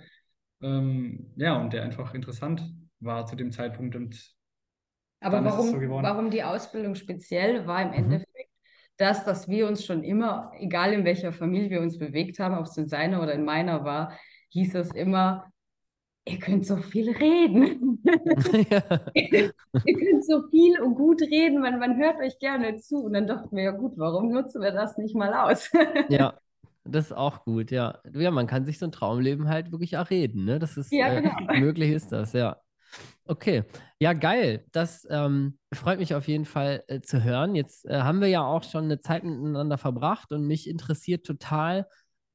Ähm, 0.61 1.33
ja, 1.37 1.57
und 1.61 1.73
der 1.73 1.85
einfach 1.85 2.15
interessant 2.15 2.63
war 3.01 3.27
zu 3.27 3.37
dem 3.37 3.53
Zeitpunkt. 3.53 3.95
Und 3.95 4.35
Aber 5.21 5.37
Dann 5.37 5.47
ist 5.47 5.53
es 5.53 5.59
warum, 5.59 5.71
so 5.71 5.79
geworden. 5.79 6.05
warum 6.05 6.31
die 6.31 6.43
Ausbildung 6.43 6.95
speziell 6.95 7.67
war 7.67 7.83
im 7.83 7.89
Mhm. 7.89 7.95
Endeffekt 7.95 8.51
das, 8.97 9.25
dass 9.25 9.49
wir 9.49 9.69
uns 9.69 9.85
schon 9.85 10.03
immer, 10.03 10.51
egal 10.59 10.93
in 10.93 11.05
welcher 11.05 11.33
Familie 11.33 11.71
wir 11.71 11.81
uns 11.81 11.99
bewegt 11.99 12.41
haben, 12.41 12.57
ob 12.59 12.65
es 12.67 12.77
in 12.77 12.89
seiner 12.89 13.23
oder 13.23 13.33
in 13.35 13.45
meiner 13.45 13.85
war, 13.85 14.19
hieß 14.49 14.75
es 14.75 14.91
immer, 14.93 15.53
ihr 16.29 16.39
könnt 16.39 16.67
so 16.67 16.77
viel 16.77 17.11
reden. 17.11 18.03
ja. 18.71 19.01
ihr 19.15 19.99
könnt 19.99 20.25
so 20.25 20.49
viel 20.51 20.81
und 20.81 20.95
gut 20.95 21.23
reden, 21.23 21.61
man, 21.61 21.79
man 21.79 21.97
hört 21.97 22.21
euch 22.21 22.39
gerne 22.39 22.77
zu. 22.79 23.05
Und 23.05 23.15
dann 23.15 23.27
dachten 23.27 23.57
wir, 23.57 23.65
ja 23.65 23.71
gut, 23.73 23.93
warum 23.97 24.31
nutzen 24.31 24.63
wir 24.63 24.73
das 24.73 24.99
nicht 24.99 25.15
mal 25.15 25.33
aus? 25.35 25.71
Ja, 26.11 26.35
das 26.85 27.07
ist 27.07 27.13
auch 27.13 27.45
gut, 27.45 27.71
ja. 27.71 27.99
Ja, 28.13 28.31
man 28.31 28.47
kann 28.47 28.65
sich 28.65 28.79
so 28.79 28.87
ein 28.87 28.93
Traumleben 28.93 29.49
halt 29.49 29.73
wirklich 29.73 29.95
erreden, 29.95 30.45
ne? 30.45 30.59
Das 30.59 30.77
ist, 30.77 30.93
Ja, 30.93 31.13
äh, 31.13 31.23
genau. 31.23 31.35
möglich 31.61 31.91
ist 31.91 32.13
das, 32.13 32.33
ja. 32.33 32.57
Okay, 33.27 33.65
ja, 34.01 34.15
geil. 34.15 34.65
Das 34.73 35.07
ähm, 35.11 35.59
freut 35.75 35.99
mich 35.99 36.15
auf 36.15 36.27
jeden 36.29 36.47
Fall 36.47 36.83
äh, 36.87 37.01
zu 37.01 37.23
hören. 37.23 37.55
Jetzt 37.55 37.85
äh, 37.85 38.01
haben 38.01 38.21
wir 38.21 38.29
ja 38.29 38.43
auch 38.43 38.63
schon 38.63 38.85
eine 38.85 39.01
Zeit 39.01 39.25
miteinander 39.25 39.77
verbracht 39.77 40.33
und 40.33 40.47
mich 40.47 40.69
interessiert 40.69 41.27
total, 41.27 41.87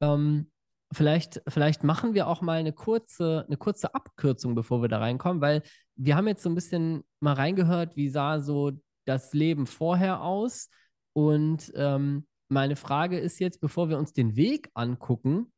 ähm, 0.02 0.52
vielleicht, 0.94 1.42
vielleicht 1.48 1.84
machen 1.84 2.14
wir 2.14 2.28
auch 2.28 2.42
mal 2.42 2.58
eine 2.60 2.74
kurze, 2.74 3.44
eine 3.48 3.58
kurze 3.58 3.94
Abkürzung, 3.96 4.56
bevor 4.56 4.82
wir 4.82 4.90
da 4.90 5.00
reinkommen, 5.00 5.42
weil 5.42 5.62
wir 5.96 6.16
haben 6.16 6.28
jetzt 6.28 6.44
so 6.44 6.50
ein 6.50 6.56
bisschen 6.56 7.04
mal 7.20 7.34
reingehört, 7.34 7.96
wie 7.96 8.10
sah 8.10 8.40
so 8.40 8.72
das 9.06 9.34
Leben 9.34 9.68
vorher 9.68 10.22
aus 10.22 10.70
und 11.14 11.72
ähm, 11.76 12.26
meine 12.50 12.76
Frage 12.76 13.18
ist 13.20 13.40
jetzt, 13.40 13.62
bevor 13.62 13.90
wir 13.90 13.98
uns 13.98 14.14
den 14.14 14.36
Weg 14.36 14.70
angucken, 14.74 15.52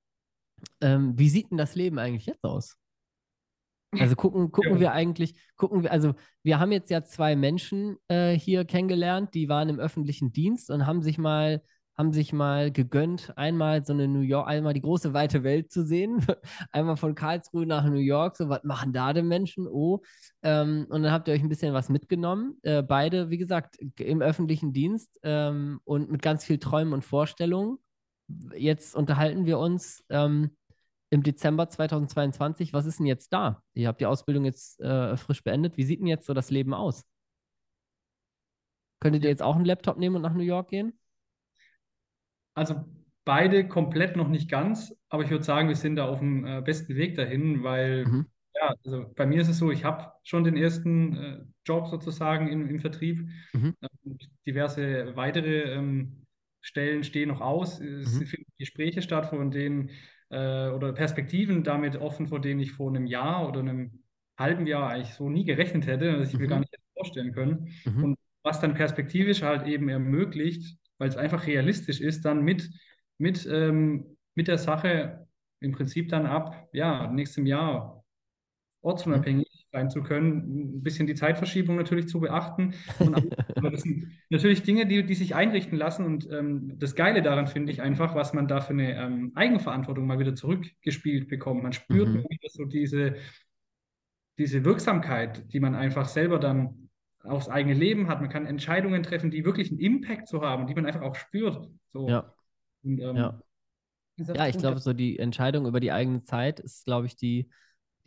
ähm, 0.81 1.17
wie 1.17 1.29
sieht 1.29 1.51
denn 1.51 1.57
das 1.57 1.75
Leben 1.75 1.99
eigentlich 1.99 2.25
jetzt 2.25 2.45
aus? 2.45 2.77
Also 3.91 4.15
gucken, 4.15 4.51
gucken 4.51 4.73
Ja. 4.75 4.79
wir 4.79 4.91
eigentlich, 4.93 5.35
gucken 5.57 5.83
wir, 5.83 5.91
also 5.91 6.15
wir 6.43 6.59
haben 6.59 6.71
jetzt 6.71 6.89
ja 6.89 7.03
zwei 7.03 7.35
Menschen 7.35 7.97
äh, 8.07 8.33
hier 8.33 8.65
kennengelernt, 8.65 9.33
die 9.33 9.49
waren 9.49 9.69
im 9.69 9.79
öffentlichen 9.79 10.31
Dienst 10.31 10.69
und 10.69 10.85
haben 10.85 11.01
sich 11.01 11.17
mal, 11.17 11.61
haben 11.97 12.11
sich 12.11 12.33
mal 12.33 12.71
gegönnt, 12.71 13.33
einmal 13.37 13.85
so 13.85 13.93
eine 13.93 14.07
New 14.07 14.21
York, 14.21 14.47
einmal 14.47 14.73
die 14.73 14.81
große 14.81 15.13
weite 15.13 15.43
Welt 15.43 15.71
zu 15.71 15.85
sehen, 15.85 16.25
einmal 16.71 16.97
von 16.97 17.15
Karlsruhe 17.15 17.65
nach 17.65 17.85
New 17.85 17.95
York, 17.95 18.35
so 18.35 18.49
was 18.49 18.63
machen 18.63 18.91
da 18.91 19.13
denn 19.13 19.27
Menschen? 19.27 19.67
Oh, 19.67 20.01
ähm, 20.43 20.87
und 20.89 21.03
dann 21.03 21.11
habt 21.11 21.27
ihr 21.27 21.33
euch 21.33 21.41
ein 21.41 21.49
bisschen 21.49 21.73
was 21.73 21.89
mitgenommen. 21.89 22.57
Äh, 22.63 22.83
beide, 22.83 23.29
wie 23.29 23.37
gesagt, 23.37 23.77
im 23.99 24.21
öffentlichen 24.21 24.73
Dienst 24.73 25.19
ähm, 25.23 25.79
und 25.85 26.11
mit 26.11 26.21
ganz 26.21 26.43
viel 26.43 26.57
Träumen 26.57 26.93
und 26.93 27.03
Vorstellungen. 27.03 27.77
Jetzt 28.55 28.95
unterhalten 28.95 29.45
wir 29.45 29.59
uns 29.59 30.03
ähm, 30.09 30.51
im 31.11 31.23
Dezember 31.23 31.69
2022. 31.69 32.73
Was 32.73 32.85
ist 32.85 32.99
denn 32.99 33.05
jetzt 33.05 33.31
da? 33.31 33.61
Ihr 33.73 33.87
habt 33.87 34.01
die 34.01 34.05
Ausbildung 34.05 34.45
jetzt 34.45 34.81
äh, 34.81 35.15
frisch 35.15 35.43
beendet. 35.43 35.77
Wie 35.77 35.83
sieht 35.83 35.99
denn 35.99 36.07
jetzt 36.07 36.25
so 36.25 36.33
das 36.33 36.49
Leben 36.49 36.73
aus? 36.73 37.05
Könntet 38.99 39.23
ihr 39.23 39.29
jetzt 39.29 39.43
auch 39.43 39.55
einen 39.55 39.65
Laptop 39.65 39.97
nehmen 39.97 40.15
und 40.17 40.23
nach 40.23 40.33
New 40.33 40.43
York 40.43 40.69
gehen? 40.69 40.99
Also 42.55 42.85
beide 43.25 43.67
komplett 43.67 44.15
noch 44.17 44.29
nicht 44.29 44.49
ganz, 44.49 44.95
aber 45.09 45.23
ich 45.23 45.29
würde 45.29 45.43
sagen, 45.43 45.67
wir 45.69 45.75
sind 45.75 45.97
da 45.97 46.07
auf 46.07 46.19
dem 46.19 46.45
äh, 46.45 46.61
besten 46.61 46.95
Weg 46.95 47.15
dahin, 47.15 47.63
weil 47.63 48.05
Mhm. 48.05 48.25
ja, 48.55 48.73
also 48.85 49.13
bei 49.15 49.25
mir 49.25 49.41
ist 49.41 49.49
es 49.49 49.57
so, 49.59 49.71
ich 49.71 49.83
habe 49.83 50.13
schon 50.23 50.43
den 50.45 50.57
ersten 50.57 51.17
äh, 51.17 51.45
Job 51.65 51.87
sozusagen 51.89 52.47
im, 52.47 52.69
im 52.69 52.79
Vertrieb. 52.79 53.27
Mhm. 53.53 53.75
Und 54.03 54.29
diverse 54.45 55.15
weitere 55.15 55.73
ähm, 55.73 56.25
Stellen 56.61 57.03
stehen 57.03 57.29
noch 57.29 57.41
aus. 57.41 57.79
Es 57.81 58.19
Mhm. 58.19 58.25
finden 58.25 58.51
Gespräche 58.57 59.01
statt, 59.01 59.27
von 59.27 59.51
denen 59.51 59.89
äh, 60.29 60.69
oder 60.69 60.93
Perspektiven 60.93 61.63
damit 61.63 61.97
offen, 61.97 62.27
vor 62.27 62.39
denen 62.41 62.61
ich 62.61 62.71
vor 62.73 62.89
einem 62.89 63.07
Jahr 63.07 63.47
oder 63.47 63.59
einem 63.59 64.03
halben 64.37 64.67
Jahr 64.67 64.89
eigentlich 64.89 65.13
so 65.15 65.29
nie 65.29 65.45
gerechnet 65.45 65.87
hätte, 65.87 66.17
dass 66.17 66.31
ich 66.31 66.39
mir 66.39 66.45
Mhm. 66.45 66.49
gar 66.49 66.59
nicht 66.59 66.71
hätte 66.73 66.83
vorstellen 66.95 67.33
können. 67.33 67.69
Mhm. 67.85 68.03
Und 68.03 68.17
was 68.43 68.59
dann 68.61 68.73
perspektivisch 68.75 69.41
halt 69.43 69.67
eben 69.67 69.89
ermöglicht, 69.89 70.77
weil 70.97 71.09
es 71.09 71.17
einfach 71.17 71.47
realistisch 71.47 72.01
ist, 72.01 72.25
dann 72.25 72.43
mit, 72.43 72.69
mit, 73.17 73.47
ähm, 73.51 74.17
mit 74.35 74.47
der 74.47 74.57
Sache 74.57 75.27
im 75.59 75.71
Prinzip 75.71 76.09
dann 76.09 76.25
ab 76.25 76.67
ja, 76.73 77.11
nächstem 77.11 77.45
Jahr 77.45 78.03
ortsunabhängig 78.81 79.67
sein 79.71 79.89
zu 79.89 80.03
können, 80.03 80.77
ein 80.77 80.83
bisschen 80.83 81.07
die 81.07 81.15
Zeitverschiebung 81.15 81.75
natürlich 81.75 82.07
zu 82.07 82.19
beachten. 82.19 82.75
Aber 83.57 83.71
das 83.71 83.81
sind 83.81 84.11
natürlich 84.29 84.63
Dinge, 84.63 84.85
die, 84.85 85.05
die 85.05 85.15
sich 85.15 85.35
einrichten 85.35 85.77
lassen. 85.77 86.05
Und 86.05 86.29
ähm, 86.31 86.77
das 86.77 86.95
Geile 86.95 87.21
daran 87.23 87.47
finde 87.47 87.71
ich 87.71 87.81
einfach, 87.81 88.15
was 88.15 88.33
man 88.33 88.47
da 88.47 88.61
für 88.61 88.73
eine 88.73 88.95
ähm, 88.95 89.31
Eigenverantwortung 89.35 90.05
mal 90.05 90.19
wieder 90.19 90.35
zurückgespielt 90.35 91.27
bekommt. 91.29 91.63
Man 91.63 91.73
spürt 91.73 92.13
Mhm. 92.13 92.25
wieder 92.29 92.49
so 92.49 92.65
diese, 92.65 93.15
diese 94.37 94.63
Wirksamkeit, 94.65 95.51
die 95.53 95.59
man 95.59 95.75
einfach 95.75 96.07
selber 96.07 96.39
dann 96.39 96.84
aufs 97.25 97.49
eigene 97.49 97.73
Leben 97.73 98.07
hat. 98.07 98.21
Man 98.21 98.29
kann 98.29 98.45
Entscheidungen 98.45 99.03
treffen, 99.03 99.31
die 99.31 99.45
wirklich 99.45 99.69
einen 99.69 99.79
Impact 99.79 100.27
so 100.27 100.41
haben, 100.41 100.67
die 100.67 100.75
man 100.75 100.85
einfach 100.85 101.01
auch 101.01 101.15
spürt. 101.15 101.69
So. 101.93 102.07
Ja, 102.09 102.33
Und, 102.83 102.99
ähm, 102.99 103.15
ja. 103.15 103.41
Ja, 104.17 104.47
ich 104.47 104.57
glaube, 104.57 104.79
so 104.79 104.93
die 104.93 105.19
Entscheidung 105.19 105.65
über 105.65 105.81
die 105.81 105.91
eigene 105.91 106.23
Zeit 106.23 106.61
ist, 106.61 106.85
glaube 106.85 107.05
ich, 107.05 107.17
die, 107.17 107.49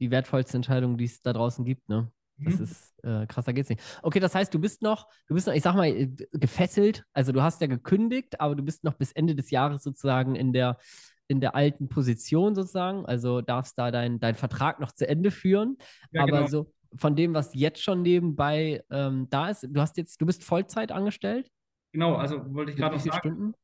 die 0.00 0.10
wertvollste 0.10 0.56
Entscheidung, 0.56 0.96
die 0.96 1.04
es 1.04 1.20
da 1.20 1.34
draußen 1.34 1.64
gibt, 1.66 1.88
ne? 1.88 2.10
Das 2.38 2.56
mhm. 2.56 2.64
ist 2.64 2.94
äh, 3.02 3.26
krasser 3.26 3.52
geht's 3.52 3.68
nicht. 3.68 3.82
Okay, 4.02 4.20
das 4.20 4.34
heißt, 4.34 4.54
du 4.54 4.60
bist 4.60 4.80
noch, 4.80 5.08
du 5.26 5.34
bist 5.34 5.46
noch, 5.46 5.54
ich 5.54 5.62
sag 5.62 5.74
mal, 5.74 5.88
äh, 5.88 6.08
gefesselt. 6.32 7.04
Also 7.12 7.32
du 7.32 7.42
hast 7.42 7.60
ja 7.60 7.66
gekündigt, 7.66 8.40
aber 8.40 8.54
du 8.54 8.62
bist 8.62 8.84
noch 8.84 8.94
bis 8.94 9.12
Ende 9.12 9.34
des 9.34 9.50
Jahres 9.50 9.82
sozusagen 9.82 10.36
in 10.36 10.52
der, 10.52 10.78
in 11.26 11.40
der 11.40 11.56
alten 11.56 11.88
Position 11.88 12.54
sozusagen. 12.54 13.04
Also 13.06 13.40
darfst 13.40 13.76
da 13.76 13.90
deinen 13.90 14.20
dein 14.20 14.36
Vertrag 14.36 14.78
noch 14.78 14.92
zu 14.92 15.08
Ende 15.08 15.30
führen. 15.30 15.78
Ja, 16.12 16.22
aber 16.22 16.38
genau. 16.38 16.46
so 16.46 16.72
von 16.94 17.16
dem, 17.16 17.34
was 17.34 17.54
jetzt 17.54 17.82
schon 17.82 18.02
nebenbei 18.02 18.82
ähm, 18.90 19.26
da 19.30 19.48
ist, 19.50 19.66
du 19.68 19.80
hast 19.80 19.96
jetzt, 19.96 20.20
du 20.20 20.26
bist 20.26 20.44
Vollzeit 20.44 20.92
angestellt? 20.92 21.50
Genau, 21.92 22.14
also 22.14 22.54
wollte 22.54 22.72
ich 22.72 22.76
gerade 22.76 22.96
noch 22.96 23.02
sagen, 23.02 23.18
Stunden? 23.18 23.54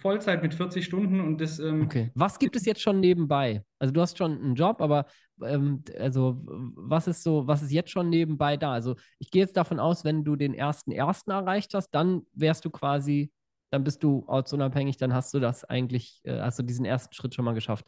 Vollzeit 0.00 0.42
mit 0.42 0.54
40 0.54 0.84
Stunden 0.84 1.20
und 1.20 1.40
das, 1.40 1.58
ähm, 1.60 1.82
Okay. 1.82 2.10
Was 2.14 2.38
gibt 2.38 2.56
es 2.56 2.64
jetzt 2.64 2.80
schon 2.80 2.98
nebenbei? 3.00 3.62
Also 3.78 3.92
du 3.92 4.00
hast 4.00 4.18
schon 4.18 4.32
einen 4.32 4.54
Job, 4.54 4.80
aber 4.80 5.06
ähm, 5.42 5.84
also 5.98 6.42
was 6.44 7.06
ist 7.06 7.22
so, 7.22 7.46
was 7.46 7.62
ist 7.62 7.70
jetzt 7.70 7.90
schon 7.90 8.08
nebenbei 8.10 8.56
da? 8.56 8.72
Also 8.72 8.96
ich 9.18 9.30
gehe 9.30 9.42
jetzt 9.42 9.56
davon 9.56 9.78
aus, 9.78 10.04
wenn 10.04 10.24
du 10.24 10.34
den 10.34 10.54
ersten 10.54 10.90
ersten 10.90 11.30
erreicht 11.30 11.74
hast, 11.74 11.90
dann 11.90 12.22
wärst 12.32 12.64
du 12.64 12.70
quasi, 12.70 13.30
dann 13.70 13.84
bist 13.84 14.02
du 14.02 14.24
ortsunabhängig, 14.26 14.96
dann 14.96 15.14
hast 15.14 15.32
du 15.32 15.38
das 15.38 15.64
eigentlich, 15.64 16.20
äh, 16.24 16.40
hast 16.40 16.58
du 16.58 16.64
diesen 16.64 16.84
ersten 16.84 17.14
Schritt 17.14 17.34
schon 17.34 17.44
mal 17.44 17.54
geschafft. 17.54 17.86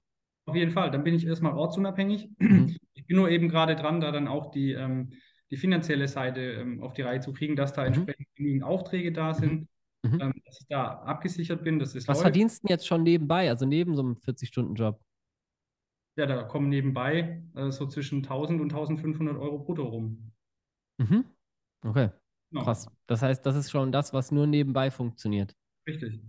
Auf 0.51 0.57
jeden 0.57 0.73
Fall, 0.73 0.91
dann 0.91 1.05
bin 1.05 1.15
ich 1.15 1.27
erstmal 1.27 1.55
ortsunabhängig. 1.55 2.29
Mhm. 2.39 2.77
Ich 2.95 3.07
bin 3.07 3.17
nur 3.17 3.31
eben 3.31 3.49
gerade 3.49 3.75
dran, 3.77 4.01
da 4.01 4.13
dann 4.13 4.29
auch 4.29 4.51
die, 4.53 4.73
ähm, 4.73 5.15
die 5.51 5.57
finanzielle 5.57 6.07
Seite 6.07 6.41
ähm, 6.41 6.81
auf 6.83 6.93
die 6.93 7.03
Reihe 7.03 7.19
zu 7.21 7.33
kriegen, 7.33 7.57
dass 7.57 7.73
da 7.73 7.83
Mhm. 7.83 7.87
entsprechend 7.89 8.27
genügend 8.37 8.63
Aufträge 8.63 9.11
da 9.11 9.35
sind, 9.35 9.69
Mhm. 10.05 10.21
ähm, 10.21 10.33
dass 10.45 10.61
ich 10.61 10.67
da 10.69 10.85
abgesichert 11.03 11.65
bin, 11.65 11.79
dass 11.79 11.95
es 11.95 12.07
Was 12.07 12.19
läuft. 12.19 12.27
verdienst 12.27 12.63
du 12.63 12.69
jetzt 12.69 12.87
schon 12.87 13.03
nebenbei, 13.03 13.49
also 13.49 13.67
neben 13.67 13.97
so 13.97 14.03
einem 14.03 14.17
40-Stunden-Job? 14.19 15.01
Ja, 16.17 16.27
da 16.27 16.43
kommen 16.43 16.69
nebenbei 16.69 17.43
äh, 17.57 17.71
so 17.71 17.87
zwischen 17.87 18.23
1000 18.23 18.61
und 18.61 18.71
1500 18.73 19.37
Euro 19.39 19.59
brutto 19.59 19.85
rum. 19.85 20.33
Mhm. 20.99 21.25
Okay, 21.83 22.11
Genau, 22.51 22.65
krass. 22.65 22.87
Das 23.07 23.23
heißt, 23.23 23.45
das 23.47 23.57
ist 23.57 23.71
schon 23.71 23.91
das, 23.91 24.13
was 24.13 24.31
nur 24.31 24.47
nebenbei 24.47 24.91
funktioniert. 24.91 25.57
richtig. 25.87 26.21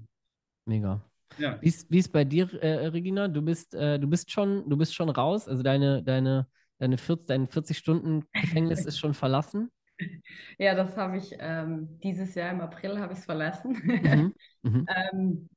Mega. 0.66 1.02
Ja. 1.38 1.58
Wie 1.62 1.98
ist, 1.98 2.12
bei 2.12 2.24
dir, 2.24 2.52
äh, 2.62 2.88
Regina? 2.88 3.28
Du 3.28 3.42
bist, 3.42 3.74
äh, 3.74 4.00
du 4.00 4.08
bist 4.08 4.32
schon, 4.32 4.70
du 4.70 4.78
bist 4.78 4.94
schon 4.94 5.10
raus, 5.10 5.48
also 5.48 5.64
deine, 5.64 6.04
deine, 6.04 6.48
deine 6.80 6.98
40, 6.98 7.28
dein 7.28 7.48
40-Stunden-Gefängnis 7.48 8.86
ist 8.86 9.00
schon 9.00 9.14
verlassen. 9.14 9.72
Ja, 10.58 10.76
das 10.76 10.98
habe 10.98 11.18
ich 11.18 11.36
ähm, 11.40 12.00
dieses 12.04 12.36
Jahr 12.36 12.52
im 12.52 12.62
April 12.62 13.00
habe 13.00 13.14
ich 13.14 13.20
es 13.20 13.26
verlassen. 13.26 13.82
Mhm. 13.84 14.34
Mhm. 14.64 14.88
Ähm, 15.12 15.50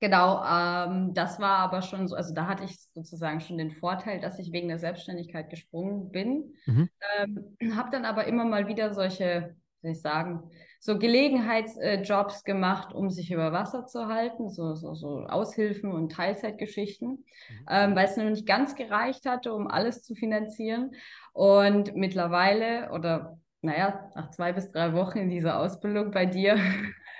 genau, 0.00 0.44
ähm, 0.44 1.14
das 1.14 1.40
war 1.40 1.60
aber 1.60 1.80
schon 1.80 2.08
so, 2.08 2.14
also 2.14 2.34
da 2.34 2.46
hatte 2.46 2.64
ich 2.64 2.78
sozusagen 2.92 3.40
schon 3.40 3.56
den 3.56 3.70
Vorteil, 3.70 4.20
dass 4.20 4.38
ich 4.38 4.52
wegen 4.52 4.68
der 4.68 4.78
Selbstständigkeit 4.78 5.48
gesprungen 5.48 6.10
bin. 6.10 6.54
Mhm. 6.66 6.90
Ähm, 7.16 7.56
habe 7.74 7.88
dann 7.90 8.04
aber 8.04 8.26
immer 8.26 8.44
mal 8.44 8.66
wieder 8.66 8.92
solche, 8.92 9.56
soll 9.82 9.90
ich 9.92 10.00
sagen, 10.00 10.42
so 10.78 10.98
Gelegenheitsjobs 10.98 12.44
gemacht, 12.44 12.94
um 12.94 13.10
sich 13.10 13.30
über 13.30 13.52
Wasser 13.52 13.86
zu 13.86 14.06
halten, 14.06 14.48
so, 14.48 14.74
so, 14.74 14.94
so 14.94 15.24
Aushilfen 15.26 15.92
und 15.92 16.12
Teilzeitgeschichten, 16.12 17.24
ähm, 17.68 17.94
weil 17.96 18.06
es 18.06 18.16
noch 18.16 18.24
nicht 18.24 18.46
ganz 18.46 18.74
gereicht 18.74 19.26
hatte, 19.26 19.52
um 19.52 19.66
alles 19.68 20.02
zu 20.02 20.14
finanzieren. 20.14 20.92
Und 21.32 21.94
mittlerweile 21.96 22.90
oder 22.92 23.38
naja, 23.62 24.10
nach 24.14 24.30
zwei 24.30 24.52
bis 24.52 24.72
drei 24.72 24.94
Wochen 24.94 25.18
in 25.18 25.28
dieser 25.28 25.60
Ausbildung 25.60 26.10
bei 26.12 26.24
dir 26.24 26.58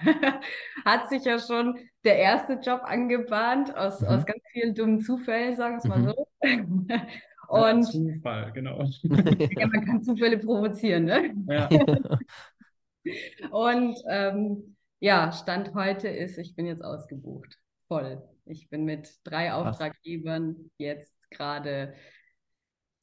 hat 0.87 1.11
sich 1.11 1.25
ja 1.25 1.39
schon 1.39 1.79
der 2.05 2.17
erste 2.19 2.55
Job 2.55 2.81
angebahnt, 2.85 3.77
aus, 3.77 4.01
Mhm. 4.01 4.07
aus 4.09 4.25
ganz 4.25 4.43
vielen 4.53 4.75
dummen 4.75 5.01
Zufällen, 5.01 5.57
sagen 5.57 5.75
wir 5.75 5.79
es 5.79 5.89
mal 5.89 5.99
Mhm. 5.99 6.15
so. 6.15 6.27
Ja, 6.89 7.07
Und 7.49 7.85
Zufall, 7.85 8.53
genau. 8.53 8.85
ja, 9.03 9.67
man 9.67 9.85
kann 9.85 10.03
Zufälle 10.03 10.39
provozieren, 10.39 11.05
ne? 11.05 11.35
Ja, 11.49 11.69
Und 13.51 13.97
ähm, 14.09 14.77
ja, 14.99 15.33
Stand 15.33 15.75
heute 15.75 16.09
ist, 16.09 16.39
ich 16.39 16.55
bin 16.55 16.67
jetzt 16.67 16.85
ausgebucht. 16.85 17.57
Voll. 17.89 18.23
Ich 18.47 18.69
bin 18.69 18.85
mit 18.85 19.09
drei 19.25 19.53
Auftraggebern 19.53 20.71
jetzt 20.77 21.17
gerade 21.31 21.95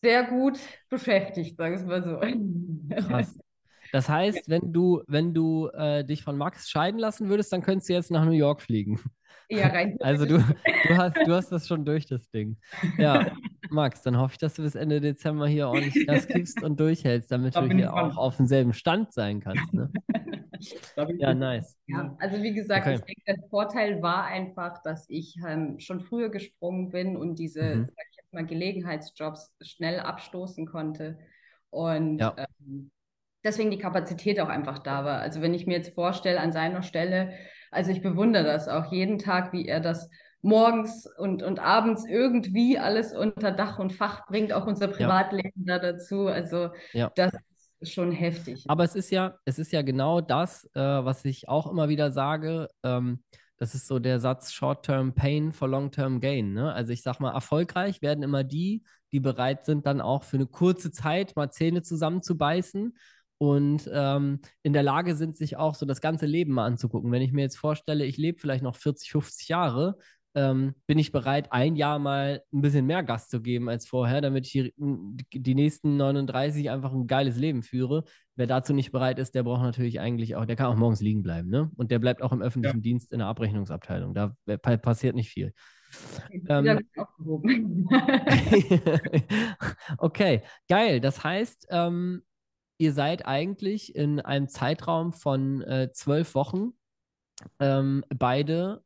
sehr 0.01 0.25
gut 0.25 0.59
beschäftigt, 0.89 1.57
sagen 1.57 1.73
wir 1.73 1.79
es 1.79 1.85
mal 1.85 2.03
so. 2.03 3.07
Krass. 3.07 3.39
Das 3.91 4.09
heißt, 4.09 4.49
wenn 4.49 4.73
du, 4.73 5.01
wenn 5.07 5.33
du 5.33 5.69
äh, 5.69 6.03
dich 6.03 6.23
von 6.23 6.37
Max 6.37 6.69
scheiden 6.69 6.99
lassen 6.99 7.29
würdest, 7.29 7.51
dann 7.53 7.61
könntest 7.61 7.89
du 7.89 7.93
jetzt 7.93 8.11
nach 8.11 8.25
New 8.25 8.31
York 8.31 8.61
fliegen. 8.61 8.99
Ja, 9.49 9.67
rein 9.67 9.97
Also 10.01 10.25
du, 10.25 10.37
du 10.39 10.97
hast, 10.97 11.15
du 11.15 11.33
hast 11.33 11.51
das 11.51 11.67
schon 11.67 11.85
durch, 11.85 12.05
das 12.05 12.29
Ding. 12.29 12.57
Ja, 12.97 13.31
Max, 13.71 14.01
dann 14.03 14.17
hoffe 14.17 14.33
ich, 14.33 14.37
dass 14.39 14.55
du 14.55 14.63
bis 14.63 14.75
Ende 14.75 15.01
Dezember 15.01 15.47
hier 15.47 15.67
ordentlich 15.67 16.05
Gas 16.05 16.27
gibst 16.31 16.61
und 16.63 16.79
durchhältst, 16.79 17.31
damit 17.31 17.55
Da 17.55 17.61
du 17.61 17.67
hier 17.67 17.93
auch 17.93 18.15
dran. 18.15 18.17
auf 18.17 18.37
demselben 18.37 18.73
Stand 18.73 19.13
sein 19.13 19.39
kannst. 19.39 19.73
Ne? 19.73 19.91
Ja, 21.19 21.33
nice. 21.33 21.75
Ja, 21.87 22.15
also 22.19 22.41
wie 22.43 22.53
gesagt, 22.53 22.87
Okay. 22.87 22.95
ich 22.95 23.01
denke, 23.05 23.21
der 23.27 23.49
Vorteil 23.49 24.01
war 24.01 24.25
einfach, 24.25 24.81
dass 24.83 25.05
ich 25.09 25.35
ähm, 25.47 25.79
schon 25.79 26.01
früher 26.01 26.29
gesprungen 26.29 26.89
bin 26.89 27.15
und 27.15 27.35
diese, 27.39 27.61
Mhm. 27.75 27.89
sag 27.95 28.05
ich 28.11 28.17
jetzt 28.17 28.33
mal, 28.33 28.45
Gelegenheitsjobs 28.45 29.53
schnell 29.61 29.99
abstoßen 29.99 30.65
konnte. 30.65 31.17
Und 31.69 32.19
Ja. 32.19 32.33
ähm, 32.37 32.91
deswegen 33.43 33.71
die 33.71 33.77
Kapazität 33.77 34.39
auch 34.39 34.49
einfach 34.49 34.79
da 34.79 35.05
war. 35.05 35.19
Also 35.21 35.41
wenn 35.41 35.53
ich 35.53 35.65
mir 35.67 35.77
jetzt 35.77 35.93
vorstelle, 35.95 36.39
an 36.41 36.51
seiner 36.51 36.83
Stelle, 36.83 37.33
also 37.71 37.91
ich 37.91 38.01
bewundere 38.01 38.43
das 38.43 38.67
auch 38.67 38.91
jeden 38.91 39.19
Tag, 39.19 39.53
wie 39.53 39.67
er 39.67 39.79
das 39.79 40.09
morgens 40.41 41.07
und, 41.17 41.43
und 41.43 41.59
abends 41.59 42.05
irgendwie 42.07 42.77
alles 42.77 43.13
unter 43.15 43.51
Dach 43.51 43.79
und 43.79 43.91
Fach 43.93 44.25
bringt, 44.27 44.53
auch 44.53 44.65
unser 44.67 44.87
Privatleben 44.87 45.65
da 45.65 45.79
dazu. 45.79 46.27
Also 46.27 46.69
Ja. 46.93 47.11
das 47.15 47.33
ist 47.79 47.93
schon 47.93 48.11
heftig. 48.11 48.65
Aber 48.67 48.83
es 48.83 48.95
ist 48.95 49.11
ja, 49.11 49.35
es 49.45 49.59
ist 49.59 49.71
ja 49.71 49.81
genau 49.81 50.21
das, 50.21 50.65
äh, 50.73 50.79
was 50.79 51.25
ich 51.25 51.49
auch 51.49 51.69
immer 51.69 51.89
wieder 51.89 52.11
sage. 52.11 52.67
Ähm, 52.83 53.23
das 53.57 53.73
ist 53.73 53.87
so 53.87 53.97
der 53.99 54.19
Satz 54.19 54.51
Short-Term 54.51 55.13
Pain 55.13 55.51
for 55.51 55.67
Long-Term 55.67 56.19
Gain. 56.19 56.53
Ne? 56.53 56.71
Also 56.71 56.93
ich 56.93 57.01
sag 57.01 57.19
mal, 57.19 57.33
erfolgreich 57.33 58.01
werden 58.01 58.23
immer 58.23 58.43
die, 58.43 58.83
die 59.11 59.19
bereit 59.19 59.65
sind, 59.65 59.85
dann 59.87 60.01
auch 60.01 60.23
für 60.23 60.37
eine 60.37 60.45
kurze 60.45 60.91
Zeit 60.91 61.35
mal 61.35 61.49
Zähne 61.49 61.81
zusammenzubeißen 61.81 62.95
und 63.39 63.89
ähm, 63.93 64.41
in 64.63 64.73
der 64.73 64.83
Lage 64.83 65.15
sind, 65.15 65.37
sich 65.37 65.57
auch 65.57 65.75
so 65.75 65.85
das 65.85 66.01
ganze 66.01 66.25
Leben 66.25 66.53
mal 66.53 66.65
anzugucken. 66.65 67.11
Wenn 67.11 67.21
ich 67.21 67.31
mir 67.31 67.41
jetzt 67.41 67.57
vorstelle, 67.57 68.05
ich 68.05 68.17
lebe 68.17 68.39
vielleicht 68.39 68.63
noch 68.63 68.75
40, 68.75 69.11
50 69.11 69.47
Jahre, 69.47 69.97
ähm, 70.37 70.75
bin 70.85 70.99
ich 70.99 71.11
bereit, 71.11 71.51
ein 71.51 71.75
Jahr 71.75 71.97
mal 71.97 72.43
ein 72.53 72.61
bisschen 72.61 72.85
mehr 72.85 73.01
Gas 73.01 73.27
zu 73.27 73.41
geben 73.41 73.69
als 73.69 73.87
vorher, 73.87 74.21
damit 74.21 74.45
ich 74.45 74.51
die, 74.51 74.71
die 75.33 75.55
nächsten 75.55 75.97
39 75.97 76.69
einfach 76.69 76.93
ein 76.93 77.07
geiles 77.07 77.37
Leben 77.37 77.63
führe. 77.63 78.03
Wer 78.35 78.45
dazu 78.45 78.71
nicht 78.71 78.91
bereit 78.91 79.17
ist, 79.17 79.33
der 79.33 79.41
braucht 79.41 79.63
natürlich 79.63 79.99
eigentlich 79.99 80.35
auch, 80.35 80.45
der 80.45 80.55
kann 80.55 80.67
auch 80.67 80.75
morgens 80.75 81.01
liegen 81.01 81.23
bleiben, 81.23 81.49
ne? 81.49 81.71
Und 81.75 81.89
der 81.89 81.97
bleibt 81.97 82.21
auch 82.21 82.31
im 82.31 82.43
öffentlichen 82.43 82.83
Dienst 82.83 83.11
in 83.11 83.17
der 83.17 83.27
Abrechnungsabteilung. 83.27 84.13
Da 84.13 84.35
pa- 84.61 84.77
passiert 84.77 85.15
nicht 85.15 85.31
viel. 85.31 85.53
Ähm, 86.47 86.87
okay, 89.97 90.43
geil. 90.69 91.01
Das 91.01 91.23
heißt, 91.23 91.65
ähm, 91.71 92.21
ihr 92.77 92.93
seid 92.93 93.25
eigentlich 93.25 93.95
in 93.95 94.19
einem 94.19 94.49
Zeitraum 94.49 95.13
von 95.13 95.63
äh, 95.63 95.89
zwölf 95.93 96.35
Wochen 96.35 96.73
ähm, 97.59 98.05
beide 98.15 98.83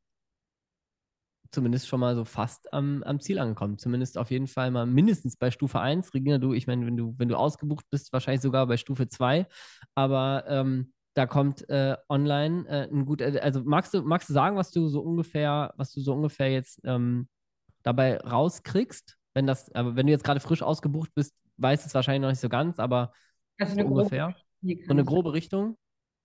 zumindest 1.51 1.87
schon 1.87 1.99
mal 1.99 2.15
so 2.15 2.25
fast 2.25 2.71
am, 2.73 3.03
am 3.03 3.19
Ziel 3.19 3.39
angekommen. 3.39 3.77
Zumindest 3.77 4.17
auf 4.17 4.31
jeden 4.31 4.47
Fall 4.47 4.71
mal 4.71 4.85
mindestens 4.85 5.35
bei 5.37 5.51
Stufe 5.51 5.79
1. 5.79 6.13
Regina, 6.13 6.37
du, 6.37 6.53
ich 6.53 6.67
meine, 6.67 6.85
wenn 6.85 6.97
du, 6.97 7.13
wenn 7.17 7.29
du 7.29 7.35
ausgebucht 7.35 7.85
bist, 7.89 8.13
wahrscheinlich 8.13 8.41
sogar 8.41 8.67
bei 8.67 8.77
Stufe 8.77 9.09
2. 9.09 9.47
Aber 9.93 10.45
ähm, 10.47 10.93
da 11.13 11.25
kommt 11.25 11.67
äh, 11.69 11.97
online 12.09 12.67
äh, 12.67 12.87
ein 12.89 13.05
gut, 13.05 13.21
äh, 13.21 13.39
also 13.41 13.61
magst 13.63 13.93
du, 13.93 14.01
magst 14.01 14.29
du 14.29 14.33
sagen, 14.33 14.55
was 14.55 14.71
du 14.71 14.87
so 14.87 15.01
ungefähr, 15.01 15.73
was 15.75 15.91
du 15.91 15.99
so 15.99 16.13
ungefähr 16.13 16.51
jetzt 16.51 16.79
ähm, 16.85 17.27
dabei 17.83 18.17
rauskriegst? 18.17 19.17
Wenn 19.33 19.47
das, 19.47 19.73
aber 19.73 19.95
wenn 19.95 20.07
du 20.07 20.11
jetzt 20.11 20.23
gerade 20.23 20.39
frisch 20.39 20.61
ausgebucht 20.61 21.11
bist, 21.15 21.33
weißt 21.57 21.85
du 21.85 21.87
es 21.87 21.93
wahrscheinlich 21.93 22.21
noch 22.21 22.29
nicht 22.29 22.41
so 22.41 22.49
ganz, 22.49 22.79
aber 22.79 23.11
Also 23.57 23.75
so 23.75 23.81
ungefähr. 23.81 24.35
So 24.61 24.91
eine 24.91 25.03
grobe 25.03 25.33
Richtung. 25.33 25.77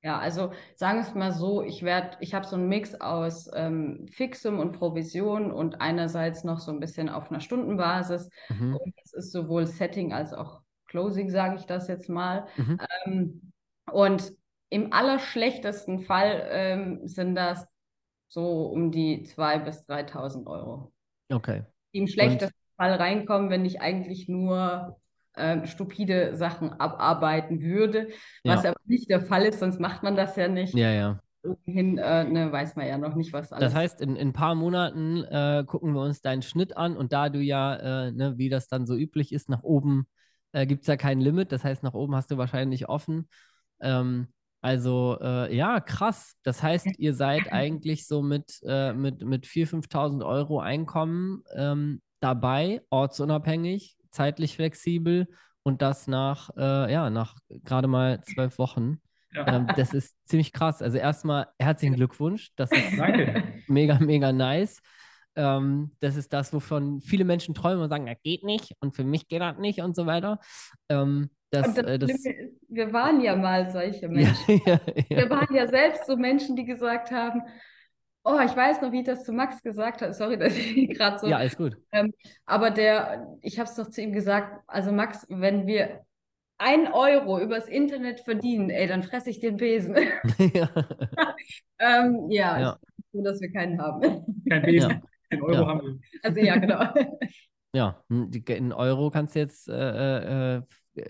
Ja, 0.06 0.20
also 0.20 0.52
sagen 0.76 1.00
wir 1.00 1.02
es 1.08 1.14
mal 1.16 1.32
so, 1.32 1.62
ich 1.64 1.82
werde, 1.82 2.16
ich 2.20 2.32
habe 2.32 2.46
so 2.46 2.54
einen 2.54 2.68
Mix 2.68 2.94
aus 2.94 3.50
ähm, 3.52 4.06
Fixum 4.12 4.60
und 4.60 4.70
Provision 4.70 5.50
und 5.50 5.80
einerseits 5.80 6.44
noch 6.44 6.60
so 6.60 6.70
ein 6.70 6.78
bisschen 6.78 7.08
auf 7.08 7.28
einer 7.28 7.40
Stundenbasis. 7.40 8.30
Mhm. 8.48 8.76
Und 8.76 8.94
das 9.02 9.14
ist 9.14 9.32
sowohl 9.32 9.66
Setting 9.66 10.12
als 10.12 10.32
auch 10.32 10.60
Closing, 10.86 11.28
sage 11.28 11.56
ich 11.56 11.66
das 11.66 11.88
jetzt 11.88 12.08
mal. 12.08 12.46
Mhm. 12.56 12.80
Ähm, 13.04 13.52
und 13.90 14.32
im 14.68 14.92
allerschlechtesten 14.92 15.98
Fall 15.98 16.46
ähm, 16.50 17.08
sind 17.08 17.34
das 17.34 17.66
so 18.28 18.66
um 18.66 18.92
die 18.92 19.24
2.000 19.24 19.64
bis 19.64 19.86
3.000 19.86 20.46
Euro, 20.46 20.92
Okay. 21.32 21.64
die 21.92 21.98
im 21.98 22.06
schlechtesten 22.06 22.54
Fall 22.76 22.92
reinkommen, 22.92 23.50
wenn 23.50 23.64
ich 23.64 23.80
eigentlich 23.80 24.28
nur 24.28 25.00
ähm, 25.36 25.66
stupide 25.66 26.34
Sachen 26.34 26.72
abarbeiten 26.72 27.62
würde, 27.62 28.08
was 28.44 28.64
Ja. 28.64 28.70
aber 28.70 28.80
nicht 28.84 29.10
der 29.10 29.20
Fall 29.20 29.44
ist, 29.44 29.60
sonst 29.60 29.80
macht 29.80 30.02
man 30.02 30.16
das 30.16 30.36
ja 30.36 30.48
nicht. 30.48 30.74
Ja, 30.74 30.90
ja. 30.90 31.20
Hin 31.64 31.98
äh, 31.98 32.24
ne, 32.24 32.50
weiß 32.50 32.74
man 32.74 32.86
ja 32.88 32.98
noch 32.98 33.14
nicht, 33.14 33.32
was 33.32 33.52
alles. 33.52 33.72
Das 33.72 33.74
heißt, 33.74 34.00
in, 34.00 34.16
in 34.16 34.28
ein 34.28 34.32
paar 34.32 34.54
Monaten 34.54 35.22
äh, 35.24 35.64
gucken 35.64 35.92
wir 35.92 36.02
uns 36.02 36.20
deinen 36.20 36.42
Schnitt 36.42 36.76
an 36.76 36.96
und 36.96 37.12
da 37.12 37.28
du 37.28 37.38
ja, 37.40 38.06
äh, 38.06 38.12
ne, 38.12 38.36
wie 38.36 38.48
das 38.48 38.68
dann 38.68 38.86
so 38.86 38.96
üblich 38.96 39.32
ist, 39.32 39.48
nach 39.48 39.62
oben 39.62 40.08
äh, 40.52 40.66
gibt 40.66 40.82
es 40.82 40.86
ja 40.88 40.96
kein 40.96 41.20
Limit. 41.20 41.52
Das 41.52 41.62
heißt, 41.62 41.82
nach 41.82 41.94
oben 41.94 42.16
hast 42.16 42.30
du 42.30 42.38
wahrscheinlich 42.38 42.88
offen. 42.88 43.28
Ähm, 43.80 44.28
also, 44.60 45.18
äh, 45.20 45.54
ja, 45.54 45.78
krass. 45.78 46.34
Das 46.42 46.62
heißt, 46.62 46.98
ihr 46.98 47.14
seid 47.14 47.42
eigentlich 47.52 48.08
so 48.08 48.22
mit, 48.22 48.58
äh, 48.66 48.92
mit, 48.92 49.24
mit 49.24 49.46
4.000, 49.46 49.68
5.000 49.68 50.24
Euro 50.24 50.58
Einkommen 50.58 51.44
ähm, 51.54 52.00
dabei, 52.20 52.82
ortsunabhängig, 52.90 53.96
zeitlich 54.10 54.56
flexibel 54.56 55.28
und 55.62 55.82
das 55.82 56.06
nach, 56.06 56.50
äh, 56.56 56.92
ja, 56.92 57.10
nach 57.10 57.36
gerade 57.48 57.88
mal 57.88 58.22
zwölf 58.22 58.58
Wochen. 58.58 59.00
Ja. 59.32 59.46
Ähm, 59.48 59.66
das 59.76 59.92
ist 59.92 60.14
ziemlich 60.26 60.52
krass. 60.52 60.82
Also 60.82 60.98
erstmal 60.98 61.48
herzlichen 61.58 61.96
Glückwunsch. 61.96 62.50
Das 62.56 62.70
ist 62.72 62.98
Danke. 62.98 63.44
mega, 63.66 63.98
mega 63.98 64.32
nice. 64.32 64.80
Ähm, 65.34 65.92
das 66.00 66.16
ist 66.16 66.32
das, 66.32 66.52
wovon 66.52 67.00
viele 67.02 67.24
Menschen 67.24 67.54
träumen 67.54 67.82
und 67.82 67.90
sagen, 67.90 68.06
das 68.06 68.16
geht 68.22 68.42
nicht 68.42 68.74
und 68.80 68.96
für 68.96 69.04
mich 69.04 69.28
geht 69.28 69.42
das 69.42 69.58
nicht 69.58 69.80
und 69.80 69.94
so 69.94 70.06
weiter. 70.06 70.40
Ähm, 70.88 71.30
das, 71.50 71.74
das 71.74 71.84
äh, 71.84 71.98
das, 71.98 72.10
ist, 72.10 72.26
wir 72.68 72.92
waren 72.92 73.20
ja 73.20 73.36
mal 73.36 73.70
solche 73.70 74.06
ja, 74.06 74.08
Menschen. 74.08 74.62
ja, 74.64 74.80
Wir 75.08 75.24
ja. 75.24 75.30
waren 75.30 75.54
ja 75.54 75.66
selbst 75.68 76.06
so 76.06 76.16
Menschen, 76.16 76.56
die 76.56 76.64
gesagt 76.64 77.10
haben, 77.10 77.42
oh, 78.26 78.40
ich 78.44 78.54
weiß 78.56 78.82
noch, 78.82 78.92
wie 78.92 79.00
ich 79.00 79.06
das 79.06 79.24
zu 79.24 79.32
Max 79.32 79.62
gesagt 79.62 80.02
habe. 80.02 80.12
Sorry, 80.12 80.36
dass 80.38 80.56
ich 80.56 80.90
gerade 80.96 81.18
so. 81.18 81.26
Ja, 81.28 81.38
alles 81.38 81.56
gut. 81.56 81.76
Ähm, 81.92 82.12
aber 82.44 82.70
der, 82.70 83.26
ich 83.42 83.58
habe 83.58 83.68
es 83.68 83.76
doch 83.76 83.88
zu 83.88 84.02
ihm 84.02 84.12
gesagt, 84.12 84.62
also 84.66 84.92
Max, 84.92 85.26
wenn 85.30 85.66
wir 85.66 86.00
ein 86.58 86.88
Euro 86.92 87.38
übers 87.40 87.68
Internet 87.68 88.20
verdienen, 88.20 88.70
ey, 88.70 88.86
dann 88.86 89.02
fresse 89.02 89.30
ich 89.30 89.40
den 89.40 89.56
Besen. 89.58 89.94
ja. 90.54 90.68
ähm, 91.78 92.30
ja, 92.30 92.58
Ja. 92.60 92.78
ich 92.82 93.04
bin 93.12 93.22
froh, 93.22 93.24
dass 93.30 93.40
wir 93.40 93.52
keinen 93.52 93.80
haben. 93.80 94.42
Kein 94.48 94.62
Besen. 94.62 94.90
Ja. 94.90 95.00
Den 95.32 95.42
Euro 95.42 95.52
Ja. 95.54 95.66
haben 95.66 95.80
wir. 95.82 95.98
Also 96.22 96.40
ja, 96.40 96.56
genau. 96.56 96.82
Ja, 97.74 98.02
n- 98.08 98.30
die- 98.30 98.42
in 98.52 98.72
Euro 98.72 99.10
kannst 99.10 99.34
du 99.34 99.40
jetzt, 99.40 99.68
äh, 99.68 100.56
äh, 100.58 100.62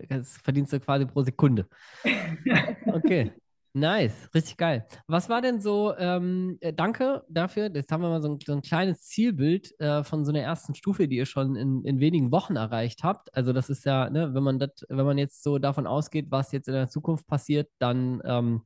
das 0.08 0.36
verdienst 0.38 0.72
du 0.72 0.80
quasi 0.80 1.06
pro 1.06 1.22
Sekunde. 1.22 1.68
Okay, 2.86 3.30
nice, 3.76 4.30
richtig 4.34 4.56
geil. 4.56 4.86
Was 5.06 5.28
war 5.28 5.42
denn 5.42 5.60
so, 5.60 5.94
ähm, 5.96 6.56
äh, 6.60 6.72
danke 6.72 7.24
dafür, 7.28 7.70
jetzt 7.74 7.92
haben 7.92 8.02
wir 8.02 8.08
mal 8.08 8.22
so 8.22 8.30
ein, 8.30 8.38
so 8.44 8.52
ein 8.52 8.62
kleines 8.62 9.02
Zielbild 9.02 9.78
äh, 9.80 10.02
von 10.02 10.24
so 10.24 10.32
einer 10.32 10.40
ersten 10.40 10.74
Stufe, 10.74 11.08
die 11.08 11.16
ihr 11.16 11.26
schon 11.26 11.56
in, 11.56 11.84
in 11.84 12.00
wenigen 12.00 12.32
Wochen 12.32 12.56
erreicht 12.56 13.04
habt. 13.04 13.34
Also 13.34 13.52
das 13.52 13.70
ist 13.70 13.84
ja, 13.84 14.10
ne, 14.10 14.34
wenn 14.34 14.42
man 14.42 14.58
das, 14.58 14.70
wenn 14.88 15.06
man 15.06 15.18
jetzt 15.18 15.42
so 15.42 15.58
davon 15.58 15.86
ausgeht, 15.86 16.26
was 16.30 16.52
jetzt 16.52 16.68
in 16.68 16.74
der 16.74 16.88
Zukunft 16.88 17.26
passiert, 17.26 17.70
dann 17.78 18.20
ähm, 18.24 18.62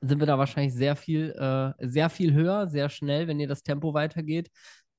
sind 0.00 0.20
wir 0.20 0.26
da 0.26 0.38
wahrscheinlich 0.38 0.74
sehr 0.74 0.96
viel, 0.96 1.32
äh, 1.32 1.86
sehr 1.86 2.10
viel 2.10 2.32
höher, 2.32 2.68
sehr 2.68 2.88
schnell, 2.88 3.28
wenn 3.28 3.40
ihr 3.40 3.48
das 3.48 3.62
Tempo 3.62 3.94
weitergeht. 3.94 4.50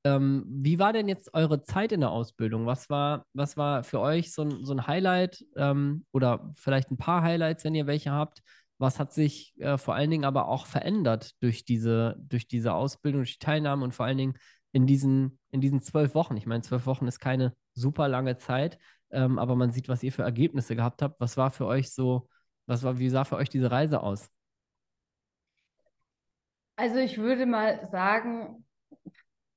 Ähm, 0.03 0.45
wie 0.47 0.79
war 0.79 0.93
denn 0.93 1.07
jetzt 1.07 1.33
eure 1.33 1.63
Zeit 1.63 1.91
in 1.91 1.99
der 2.01 2.09
Ausbildung? 2.11 2.65
Was 2.65 2.89
war, 2.89 3.25
was 3.33 3.55
war 3.55 3.83
für 3.83 3.99
euch 3.99 4.33
so 4.33 4.43
ein, 4.43 4.65
so 4.65 4.73
ein 4.73 4.87
Highlight 4.87 5.45
ähm, 5.55 6.05
oder 6.11 6.51
vielleicht 6.55 6.91
ein 6.91 6.97
paar 6.97 7.21
Highlights, 7.21 7.63
wenn 7.63 7.75
ihr 7.75 7.87
welche 7.87 8.11
habt? 8.11 8.41
Was 8.81 8.99
hat 8.99 9.13
sich 9.13 9.53
äh, 9.59 9.77
vor 9.77 9.93
allen 9.93 10.09
Dingen 10.09 10.25
aber 10.25 10.47
auch 10.47 10.65
verändert 10.65 11.39
durch 11.39 11.65
diese, 11.65 12.15
durch 12.17 12.47
diese 12.47 12.73
Ausbildung, 12.73 13.19
durch 13.19 13.37
die 13.37 13.45
Teilnahme 13.45 13.83
und 13.83 13.93
vor 13.93 14.07
allen 14.07 14.17
Dingen 14.17 14.33
in 14.71 14.87
diesen, 14.87 15.37
in 15.51 15.61
diesen 15.61 15.81
zwölf 15.81 16.15
Wochen? 16.15 16.35
Ich 16.35 16.47
meine, 16.47 16.63
zwölf 16.63 16.87
Wochen 16.87 17.05
ist 17.05 17.19
keine 17.19 17.55
super 17.75 18.07
lange 18.07 18.37
Zeit, 18.37 18.79
ähm, 19.11 19.37
aber 19.37 19.55
man 19.55 19.69
sieht, 19.69 19.87
was 19.87 20.01
ihr 20.01 20.11
für 20.11 20.23
Ergebnisse 20.23 20.75
gehabt 20.75 21.03
habt. 21.03 21.21
Was 21.21 21.37
war 21.37 21.51
für 21.51 21.67
euch 21.67 21.93
so, 21.93 22.27
was 22.65 22.81
war, 22.81 22.97
wie 22.97 23.09
sah 23.09 23.23
für 23.23 23.35
euch 23.35 23.49
diese 23.49 23.69
Reise 23.69 24.01
aus? 24.01 24.31
Also 26.75 26.97
ich 26.97 27.19
würde 27.19 27.45
mal 27.45 27.87
sagen, 27.91 28.65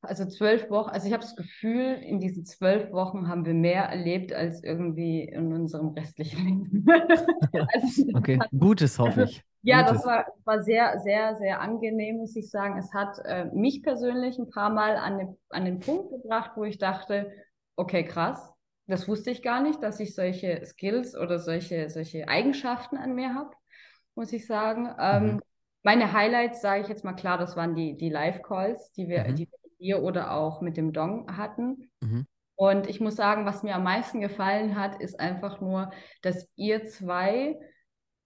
also 0.07 0.27
zwölf 0.27 0.71
Wochen, 0.71 0.91
also 0.91 1.07
ich 1.07 1.13
habe 1.13 1.23
das 1.23 1.37
Gefühl, 1.37 1.95
in 2.03 2.21
diesen 2.21 2.45
zwölf 2.45 2.91
Wochen 2.93 3.29
haben 3.29 3.45
wir 3.45 3.55
mehr 3.55 3.85
erlebt 3.85 4.33
als 4.33 4.63
irgendwie 4.63 5.23
in 5.25 5.53
unserem 5.53 5.89
restlichen 5.89 6.45
Leben. 6.45 6.87
Also, 7.73 8.05
Okay, 8.13 8.39
Gutes 8.57 8.99
hoffe 8.99 9.23
ich. 9.25 9.43
Ja, 9.63 9.83
Gutes. 9.83 10.03
das 10.03 10.05
war, 10.05 10.27
war 10.45 10.63
sehr, 10.63 11.01
sehr, 11.01 11.37
sehr 11.37 11.61
angenehm, 11.61 12.19
muss 12.19 12.37
ich 12.37 12.51
sagen. 12.51 12.79
Es 12.79 12.93
hat 12.93 13.19
äh, 13.25 13.47
mich 13.47 13.83
persönlich 13.83 14.39
ein 14.39 14.51
paar 14.51 14.71
Mal 14.71 14.97
an 14.97 15.19
den, 15.19 15.39
an 15.51 15.65
den 15.65 15.81
Punkt 15.81 16.11
gebracht, 16.11 16.53
wo 16.57 16.65
ich 16.65 16.79
dachte, 16.79 17.33
okay, 17.77 18.05
krass, 18.05 18.53
das 18.87 19.09
wusste 19.09 19.31
ich 19.31 19.43
gar 19.43 19.63
nicht, 19.63 19.83
dass 19.83 20.01
ich 20.01 20.15
solche 20.15 20.65
Skills 20.67 21.17
oder 21.17 21.39
solche, 21.39 21.89
solche 21.89 22.29
Eigenschaften 22.29 22.99
an 22.99 23.15
mir 23.15 23.35
habe, 23.35 23.51
muss 24.15 24.33
ich 24.33 24.47
sagen. 24.47 24.95
Ähm, 24.99 25.37
Mhm. 25.37 25.41
Meine 25.83 26.13
Highlights, 26.15 26.63
sage 26.63 26.83
ich 26.83 26.89
jetzt 26.89 27.05
mal 27.05 27.13
klar, 27.15 27.37
das 27.39 27.57
waren 27.57 27.75
die, 27.75 27.97
die 27.97 28.09
Live-Calls, 28.11 28.93
die 28.93 29.09
wir, 29.09 29.25
Mhm. 29.25 29.35
die 29.35 29.49
wir 29.51 29.59
dir 29.85 30.03
oder 30.03 30.33
auch 30.33 30.61
mit 30.63 30.77
dem 30.77 30.93
Dong 30.93 31.37
hatten. 31.37 31.91
Mhm. 32.01 32.27
Und 32.57 32.89
ich 32.89 33.01
muss 33.01 33.17
sagen, 33.17 33.47
was 33.47 33.63
mir 33.63 33.75
am 33.75 33.85
meisten 33.85 34.21
gefallen 34.21 34.77
hat, 34.79 35.01
ist 35.01 35.21
einfach 35.21 35.61
nur, 35.61 35.91
dass 36.23 36.49
ihr 36.57 36.87
zwei 36.87 37.59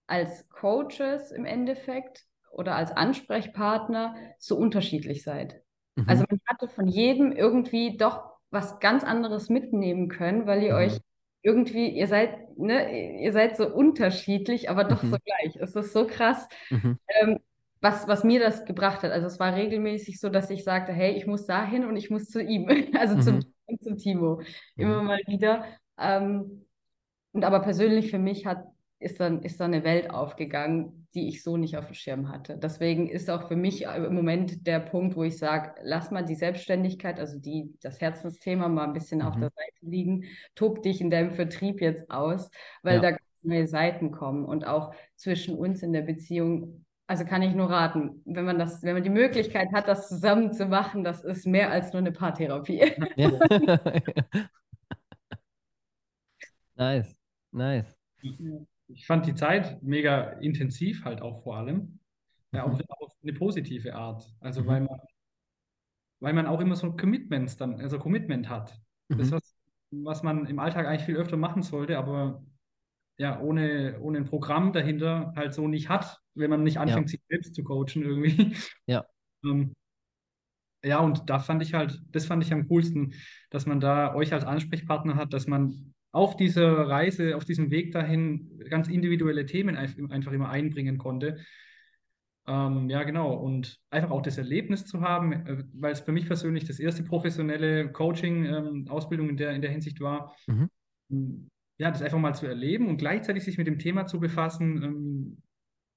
als 0.07 0.49
Coaches 0.49 1.33
im 1.33 1.45
Endeffekt 1.45 2.25
oder 2.53 2.77
als 2.77 2.93
Ansprechpartner 2.93 4.15
so 4.39 4.57
unterschiedlich 4.57 5.23
seid. 5.23 5.63
Mhm. 5.97 6.05
Also 6.07 6.25
man 6.29 6.41
hatte 6.47 6.69
von 6.69 6.87
jedem 6.87 7.33
irgendwie 7.33 7.97
doch 7.97 8.25
was 8.51 8.79
ganz 8.81 9.05
anderes 9.05 9.49
mitnehmen 9.49 10.09
können, 10.09 10.47
weil 10.47 10.63
ihr 10.63 10.75
Mhm. 10.75 10.79
euch 10.79 11.01
irgendwie, 11.43 11.89
ihr 11.89 12.07
seid, 12.09 12.57
ne, 12.59 13.21
ihr 13.23 13.33
seid 13.33 13.57
so 13.57 13.67
unterschiedlich, 13.73 14.71
aber 14.71 14.85
doch 14.85 15.03
Mhm. 15.03 15.11
so 15.11 15.17
gleich. 15.25 15.57
Es 15.57 15.75
ist 15.77 15.93
so 15.93 16.07
krass, 16.07 16.49
Mhm. 16.71 16.99
ähm, 17.09 17.41
was, 17.81 18.09
was 18.09 18.25
mir 18.25 18.41
das 18.41 18.65
gebracht 18.65 19.03
hat. 19.03 19.13
Also 19.13 19.27
es 19.27 19.39
war 19.39 19.55
regelmäßig 19.55 20.21
so, 20.21 20.29
dass 20.29 20.51
ich 20.51 20.65
sagte, 20.65 20.93
hey, 20.93 21.13
ich 21.17 21.27
muss 21.27 21.47
dahin 21.47 21.85
und 21.85 21.97
ich 21.97 22.11
muss 22.11 22.27
zu 22.29 22.43
ihm, 22.43 22.69
also 22.99 23.17
zum, 23.19 23.41
Mhm. 23.41 23.53
zum 23.81 23.97
Timo, 23.99 24.41
Mhm. 24.77 24.83
immer 24.83 25.03
mal 25.03 25.21
wieder. 25.27 25.65
Ähm, 25.99 26.65
und 27.33 27.45
aber 27.45 27.61
persönlich 27.61 28.11
für 28.11 28.19
mich 28.19 28.47
hat, 28.47 28.65
ist 29.01 29.21
dann, 29.21 29.43
ist 29.43 29.61
dann 29.61 29.73
eine 29.73 29.85
Welt 29.85 30.11
aufgegangen, 30.11 31.07
die 31.15 31.29
ich 31.29 31.43
so 31.45 31.57
nicht 31.57 31.77
auf 31.77 31.87
dem 31.87 31.95
Schirm 31.95 32.29
hatte. 32.31 32.59
Deswegen 32.59 33.09
ist 33.09 33.31
auch 33.31 33.47
für 33.49 33.55
mich 33.57 33.83
im 33.83 34.15
Moment 34.15 34.67
der 34.67 34.81
Punkt, 34.81 35.15
wo 35.17 35.23
ich 35.23 35.39
sage, 35.39 35.75
lass 35.83 36.11
mal 36.11 36.25
die 36.25 36.35
Selbstständigkeit, 36.35 37.21
also 37.21 37.39
die, 37.39 37.75
das 37.81 38.01
Herzensthema 38.01 38.69
mal 38.69 38.85
ein 38.85 38.93
bisschen 38.93 39.23
auf 39.23 39.37
Mhm. 39.37 39.41
der 39.41 39.51
Seite 39.51 39.87
liegen, 39.87 40.25
tob 40.55 40.83
dich 40.83 41.01
in 41.01 41.11
deinem 41.11 41.31
Vertrieb 41.33 41.81
jetzt 41.81 42.11
aus, 42.11 42.51
weil 42.83 42.97
Ja. 42.97 43.03
da 43.03 43.11
ganz 43.11 43.23
neue 43.43 43.69
Seiten 43.69 44.11
kommen 44.11 44.45
und 44.45 44.67
auch 44.67 44.93
zwischen 45.15 45.57
uns 45.57 45.83
in 45.83 45.93
der 45.93 46.03
Beziehung. 46.03 46.85
Also 47.11 47.25
kann 47.25 47.41
ich 47.41 47.55
nur 47.55 47.71
raten, 47.71 48.21
wenn 48.27 48.45
man 48.45 48.59
das, 48.59 48.83
wenn 48.83 48.93
man 48.93 49.03
die 49.03 49.09
Möglichkeit 49.09 49.73
hat, 49.73 49.89
das 49.89 50.09
zusammen 50.09 50.53
zu 50.53 50.67
machen, 50.67 51.05
das 51.05 51.25
ist 51.25 51.47
mehr 51.47 51.71
als 51.71 51.93
nur 51.93 52.01
eine 52.01 52.13
Paartherapie. 52.13 52.93
Ja. 53.17 53.31
Nice, 56.77 57.17
nice. 57.53 57.97
Ich 58.89 59.07
fand 59.07 59.27
die 59.27 59.35
Zeit 59.35 59.83
mega 59.83 60.31
intensiv 60.41 61.05
halt 61.05 61.23
auch 61.23 61.43
vor 61.43 61.57
allem. 61.57 61.99
Ja, 62.53 62.67
Mhm. 62.67 62.73
auf, 62.75 62.81
auf 63.01 63.13
eine 63.23 63.33
positive 63.33 63.95
Art. 63.95 64.33
Also 64.41 64.63
Mhm. 64.63 64.67
weil 64.67 64.81
man, 64.83 65.01
weil 66.21 66.33
man 66.35 66.47
auch 66.47 66.61
immer 66.61 66.77
so 66.77 66.93
Commitments 66.93 67.57
dann, 67.57 67.81
also 67.81 67.99
Commitment 67.99 68.49
hat. 68.49 68.79
Das, 69.09 69.31
Mhm. 69.31 69.35
was, 69.35 69.55
was 69.91 70.23
man 70.23 70.47
im 70.47 70.59
Alltag 70.59 70.87
eigentlich 70.87 71.05
viel 71.05 71.17
öfter 71.17 71.37
machen 71.37 71.63
sollte, 71.63 71.99
aber 71.99 72.43
ja, 73.19 73.41
ohne, 73.41 73.99
ohne 74.01 74.19
ein 74.19 74.25
Programm 74.27 74.73
dahinter 74.73 75.33
halt 75.37 75.53
so 75.55 75.67
nicht 75.69 75.89
hat, 75.89 76.21
wenn 76.39 76.51
man 76.51 76.63
nicht 76.63 76.79
anfängt, 76.79 77.11
sich 77.11 77.21
selbst 77.29 77.55
zu 77.55 77.65
coachen 77.65 78.03
irgendwie. 78.03 78.57
Ja. 78.87 79.05
Ähm, 79.45 79.73
ja, 80.85 81.01
und 81.01 81.29
da 81.29 81.39
fand 81.41 81.63
ich 81.63 81.75
halt, 81.75 82.01
das 82.11 82.27
fand 82.27 82.45
ich 82.45 82.53
am 82.53 82.69
coolsten, 82.69 83.15
dass 83.51 83.67
man 83.67 83.81
da 83.81 84.15
euch 84.15 84.33
als 84.33 84.45
Ansprechpartner 84.45 85.17
hat, 85.17 85.33
dass 85.33 85.47
man 85.47 85.95
auf 86.13 86.37
dieser 86.37 86.89
Reise, 86.89 87.37
auf 87.37 87.45
diesem 87.45 87.71
Weg 87.71 87.93
dahin 87.93 88.59
ganz 88.71 88.89
individuelle 88.89 89.45
Themen 89.47 89.77
einf- 89.77 90.11
einfach 90.11 90.33
immer 90.33 90.49
einbringen 90.49 90.99
konnte. 90.99 91.39
Ähm, 92.47 92.89
ja, 92.89 93.03
genau. 93.03 93.35
Und 93.35 93.79
einfach 93.91 94.11
auch 94.11 94.23
das 94.23 94.39
Erlebnis 94.39 94.87
zu 94.87 95.01
haben, 95.03 95.33
äh, 95.33 95.65
weil 95.75 95.93
es 95.93 96.01
für 96.01 96.13
mich 96.13 96.27
persönlich 96.27 96.65
das 96.65 96.81
erste 96.81 97.03
professionelle 97.03 97.93
Coaching-Ausbildung 97.93 99.29
in 99.29 99.37
der, 99.37 99.53
in 99.53 99.61
der 99.63 99.71
Hinsicht 99.71 100.01
war. 100.01 100.35
Mhm. 100.47 100.71
Ähm, 101.11 101.49
Ja, 101.79 101.91
das 101.91 102.03
einfach 102.03 102.19
mal 102.19 102.35
zu 102.35 102.47
erleben 102.47 102.89
und 102.89 102.97
gleichzeitig 102.99 103.45
sich 103.45 103.59
mit 103.59 103.67
dem 103.67 103.79
Thema 103.79 104.07
zu 104.07 104.19
befassen. 104.19 104.83
Ähm, 104.83 105.43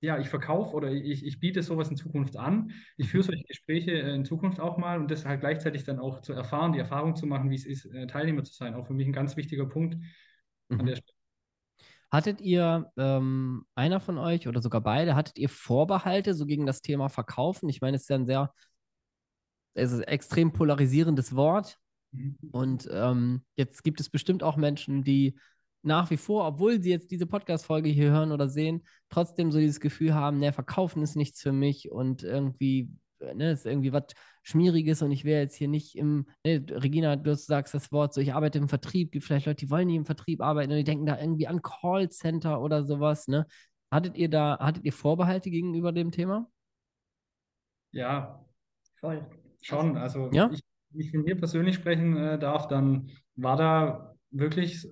ja, 0.01 0.19
ich 0.19 0.29
verkaufe 0.29 0.75
oder 0.75 0.91
ich, 0.91 1.25
ich 1.25 1.39
biete 1.39 1.63
sowas 1.63 1.89
in 1.89 1.95
Zukunft 1.97 2.35
an. 2.37 2.71
Ich 2.97 3.09
führe 3.09 3.23
solche 3.23 3.43
Gespräche 3.43 3.91
äh, 3.91 4.15
in 4.15 4.25
Zukunft 4.25 4.59
auch 4.59 4.77
mal 4.77 4.99
und 4.99 5.11
das 5.11 5.25
halt 5.25 5.41
gleichzeitig 5.41 5.83
dann 5.83 5.99
auch 5.99 6.21
zu 6.21 6.33
erfahren, 6.33 6.73
die 6.73 6.79
Erfahrung 6.79 7.15
zu 7.15 7.27
machen, 7.27 7.49
wie 7.51 7.55
es 7.55 7.65
ist, 7.65 7.85
äh, 7.85 8.07
Teilnehmer 8.07 8.43
zu 8.43 8.53
sein. 8.53 8.73
Auch 8.75 8.87
für 8.87 8.93
mich 8.93 9.07
ein 9.07 9.13
ganz 9.13 9.37
wichtiger 9.37 9.67
Punkt 9.67 9.95
an 10.77 10.85
Mhm. 10.85 10.85
der 10.87 10.95
Stelle. 10.97 11.13
Hattet 12.11 12.41
ihr, 12.41 12.91
ähm, 12.97 13.65
einer 13.75 13.99
von 14.01 14.17
euch 14.17 14.47
oder 14.47 14.61
sogar 14.61 14.81
beide, 14.81 15.15
hattet 15.15 15.37
ihr 15.37 15.47
Vorbehalte 15.49 16.33
so 16.33 16.45
gegen 16.45 16.65
das 16.65 16.81
Thema 16.81 17.07
Verkaufen? 17.09 17.69
Ich 17.69 17.79
meine, 17.79 17.95
es 17.95 18.03
ist 18.03 18.09
ja 18.09 18.17
ein 18.17 18.25
sehr, 18.25 18.53
es 19.73 19.91
ist 19.91 19.99
ein 19.99 20.07
extrem 20.07 20.51
polarisierendes 20.53 21.35
Wort. 21.35 21.77
Mhm. 22.11 22.37
Und 22.51 22.89
ähm, 22.91 23.43
jetzt 23.55 23.83
gibt 23.83 23.99
es 24.01 24.09
bestimmt 24.09 24.43
auch 24.43 24.57
Menschen, 24.57 25.03
die 25.03 25.39
nach 25.83 26.09
wie 26.11 26.17
vor, 26.17 26.45
obwohl 26.47 26.81
sie 26.81 26.91
jetzt 26.91 27.11
diese 27.11 27.25
Podcast-Folge 27.25 27.89
hier 27.89 28.11
hören 28.11 28.31
oder 28.31 28.47
sehen, 28.47 28.83
trotzdem 29.09 29.51
so 29.51 29.59
dieses 29.59 29.79
Gefühl 29.79 30.13
haben, 30.13 30.39
ne, 30.39 30.53
verkaufen 30.53 31.01
ist 31.01 31.15
nichts 31.15 31.41
für 31.41 31.51
mich 31.51 31.91
und 31.91 32.23
irgendwie, 32.23 32.89
ne, 33.19 33.51
ist 33.51 33.65
irgendwie 33.65 33.91
was 33.91 34.03
Schmieriges 34.43 35.01
und 35.01 35.11
ich 35.11 35.23
wäre 35.25 35.41
jetzt 35.41 35.55
hier 35.55 35.67
nicht 35.67 35.95
im, 35.95 36.27
ne, 36.45 36.63
Regina, 36.69 37.15
du 37.15 37.35
sagst 37.35 37.73
das 37.73 37.91
Wort 37.91 38.13
so, 38.13 38.21
ich 38.21 38.33
arbeite 38.33 38.57
im 38.59 38.69
Vertrieb, 38.69 39.11
gibt 39.11 39.25
vielleicht 39.25 39.45
Leute, 39.47 39.65
die 39.65 39.71
wollen 39.71 39.87
nie 39.87 39.95
im 39.95 40.05
Vertrieb 40.05 40.41
arbeiten 40.41 40.71
und 40.71 40.77
die 40.77 40.83
denken 40.83 41.05
da 41.05 41.19
irgendwie 41.19 41.47
an 41.47 41.61
Callcenter 41.61 42.61
oder 42.61 42.83
sowas, 42.85 43.27
ne? 43.27 43.45
Hattet 43.91 44.17
ihr 44.17 44.29
da, 44.29 44.57
hattet 44.59 44.85
ihr 44.85 44.93
Vorbehalte 44.93 45.49
gegenüber 45.51 45.91
dem 45.91 46.11
Thema? 46.11 46.49
Ja, 47.91 48.39
Voll. 48.99 49.25
schon. 49.61 49.97
Also, 49.97 50.29
Ja? 50.31 50.49
ich, 50.51 50.61
wenn 50.91 51.01
ich 51.01 51.11
von 51.11 51.23
mir 51.23 51.35
persönlich 51.35 51.75
sprechen 51.75 52.15
äh, 52.17 52.39
darf, 52.39 52.67
dann 52.67 53.09
war 53.35 53.57
da 53.57 54.15
wirklich 54.29 54.85
äh, 54.85 54.89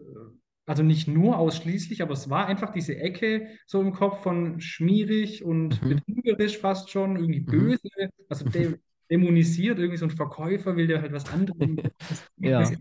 also 0.69 0.83
nicht 0.83 1.07
nur 1.07 1.37
ausschließlich, 1.37 2.01
aber 2.01 2.13
es 2.13 2.29
war 2.29 2.45
einfach 2.47 2.71
diese 2.71 2.95
Ecke 2.97 3.47
so 3.65 3.81
im 3.81 3.91
Kopf 3.93 4.21
von 4.23 4.61
schmierig 4.61 5.43
und 5.43 5.81
Mhm. 5.83 5.89
betrügerisch 5.89 6.59
fast 6.59 6.89
schon, 6.91 7.15
irgendwie 7.17 7.41
Mhm. 7.47 7.49
böse, 7.49 7.89
also 8.29 8.45
dä 8.45 8.77
dämonisiert, 9.09 9.79
irgendwie 9.79 9.97
so 9.97 10.05
ein 10.05 10.11
Verkäufer 10.11 10.75
will 10.75 10.87
dir 10.87 11.01
halt 11.01 11.11
was 11.13 11.27
anderes. 11.27 11.57
Ja. 12.37 12.71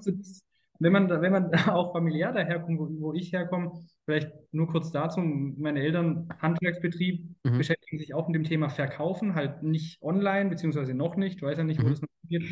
So 0.00 0.10
dieses, 0.12 0.42
wenn 0.78 0.92
man, 0.92 1.08
da, 1.08 1.20
wenn 1.20 1.32
man 1.32 1.50
da 1.50 1.74
auch 1.74 1.92
familiär 1.92 2.32
daherkommt, 2.32 2.78
wo, 2.78 2.88
wo 3.00 3.12
ich 3.12 3.32
herkomme, 3.32 3.72
vielleicht 4.06 4.32
nur 4.52 4.66
kurz 4.68 4.90
dazu, 4.90 5.20
meine 5.20 5.80
Eltern, 5.82 6.28
Handwerksbetrieb, 6.40 7.28
Mhm. 7.44 7.58
beschäftigen 7.58 7.98
sich 7.98 8.14
auch 8.14 8.26
mit 8.28 8.36
dem 8.36 8.44
Thema 8.44 8.68
Verkaufen, 8.70 9.34
halt 9.34 9.62
nicht 9.62 10.02
online, 10.02 10.50
beziehungsweise 10.50 10.94
noch 10.94 11.16
nicht, 11.16 11.40
weiß 11.42 11.58
ja 11.58 11.64
nicht, 11.64 11.80
wo 11.80 11.84
Mhm. 11.84 11.90
das 11.90 12.00
noch 12.02 12.08
geht. 12.28 12.42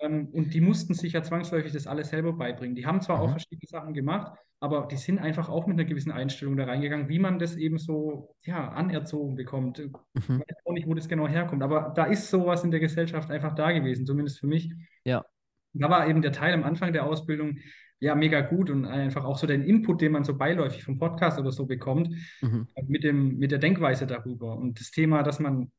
Ähm, 0.00 0.28
und 0.32 0.54
die 0.54 0.60
mussten 0.60 0.94
sich 0.94 1.12
ja 1.12 1.22
zwangsläufig 1.22 1.72
das 1.72 1.86
alles 1.86 2.08
selber 2.10 2.32
beibringen. 2.32 2.74
Die 2.74 2.86
haben 2.86 3.00
zwar 3.00 3.20
auch 3.20 3.26
Mhm. 3.28 3.32
verschiedene 3.32 3.66
Sachen 3.68 3.94
gemacht, 3.94 4.32
aber 4.60 4.86
die 4.90 4.96
sind 4.96 5.18
einfach 5.18 5.48
auch 5.48 5.66
mit 5.66 5.78
einer 5.78 5.88
gewissen 5.88 6.10
Einstellung 6.12 6.56
da 6.56 6.64
reingegangen, 6.64 7.08
wie 7.08 7.18
man 7.18 7.38
das 7.38 7.56
eben 7.56 7.78
so 7.78 8.34
ja, 8.42 8.68
anerzogen 8.70 9.34
bekommt. 9.36 9.78
Ich 9.78 9.90
Mhm. 10.28 10.40
weiß 10.40 10.56
auch 10.64 10.72
nicht, 10.72 10.86
wo 10.86 10.94
das 10.94 11.08
genau 11.08 11.28
herkommt, 11.28 11.62
aber 11.62 11.92
da 11.94 12.04
ist 12.04 12.30
sowas 12.30 12.64
in 12.64 12.70
der 12.70 12.80
Gesellschaft 12.80 13.30
einfach 13.30 13.54
da 13.54 13.72
gewesen, 13.72 14.06
zumindest 14.06 14.38
für 14.40 14.46
mich. 14.46 14.72
Ja. 15.04 15.24
Da 15.72 15.88
war 15.90 16.08
eben 16.08 16.22
der 16.22 16.32
Teil 16.32 16.54
am 16.54 16.64
Anfang 16.64 16.92
der 16.92 17.04
Ausbildung 17.06 17.58
ja 18.00 18.14
mega 18.14 18.40
gut 18.40 18.70
und 18.70 18.86
einfach 18.86 19.24
auch 19.24 19.36
so 19.36 19.46
den 19.46 19.62
Input, 19.62 20.00
den 20.00 20.12
man 20.12 20.24
so 20.24 20.36
beiläufig 20.36 20.82
vom 20.84 20.98
Podcast 20.98 21.38
oder 21.38 21.52
so 21.52 21.66
bekommt, 21.66 22.08
Mhm. 22.40 22.66
mit 22.88 23.04
dem, 23.04 23.36
mit 23.38 23.50
der 23.50 23.58
Denkweise 23.58 24.06
darüber. 24.06 24.56
Und 24.56 24.80
das 24.80 24.90
Thema, 24.90 25.22
dass 25.22 25.38
man 25.38 25.70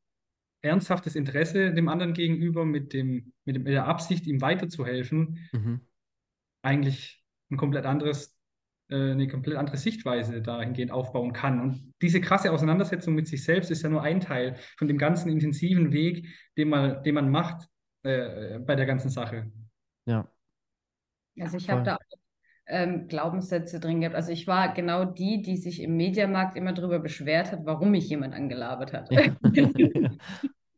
ernsthaftes 0.61 1.15
Interesse 1.15 1.73
dem 1.73 1.87
anderen 1.87 2.13
gegenüber 2.13 2.65
mit 2.65 2.93
dem, 2.93 3.33
mit 3.45 3.55
dem, 3.55 3.63
mit 3.63 3.73
der 3.73 3.87
Absicht, 3.87 4.27
ihm 4.27 4.41
weiterzuhelfen, 4.41 5.39
Mhm. 5.51 5.81
eigentlich 6.61 7.23
ein 7.49 7.57
komplett 7.57 7.85
anderes, 7.85 8.37
äh, 8.89 9.11
eine 9.11 9.27
komplett 9.27 9.57
andere 9.57 9.77
Sichtweise 9.77 10.41
dahingehend 10.41 10.91
aufbauen 10.91 11.33
kann. 11.33 11.59
Und 11.59 11.93
diese 12.01 12.21
krasse 12.21 12.51
Auseinandersetzung 12.51 13.15
mit 13.15 13.27
sich 13.27 13.43
selbst 13.43 13.71
ist 13.71 13.81
ja 13.81 13.89
nur 13.89 14.03
ein 14.03 14.19
Teil 14.19 14.55
von 14.77 14.87
dem 14.87 14.97
ganzen 14.97 15.29
intensiven 15.29 15.91
Weg, 15.91 16.27
den 16.57 16.69
man, 16.69 17.03
den 17.03 17.15
man 17.15 17.29
macht 17.29 17.67
äh, 18.03 18.59
bei 18.59 18.75
der 18.75 18.85
ganzen 18.85 19.09
Sache. 19.09 19.51
Ja. 20.05 20.31
Also 21.39 21.57
ich 21.57 21.69
habe 21.69 21.83
da 21.83 21.95
auch 21.95 22.20
ähm, 22.67 23.07
Glaubenssätze 23.07 23.79
drin 23.79 24.01
gehabt. 24.01 24.15
Also 24.15 24.31
ich 24.31 24.47
war 24.47 24.73
genau 24.73 25.05
die, 25.05 25.41
die 25.41 25.57
sich 25.57 25.81
im 25.81 25.97
Mediamarkt 25.97 26.55
immer 26.57 26.73
darüber 26.73 26.99
beschwert 26.99 27.51
hat, 27.51 27.65
warum 27.65 27.91
mich 27.91 28.09
jemand 28.09 28.33
angelabert 28.33 28.93
hat. 28.93 29.11
Ja. 29.11 29.21
Also 29.53 29.71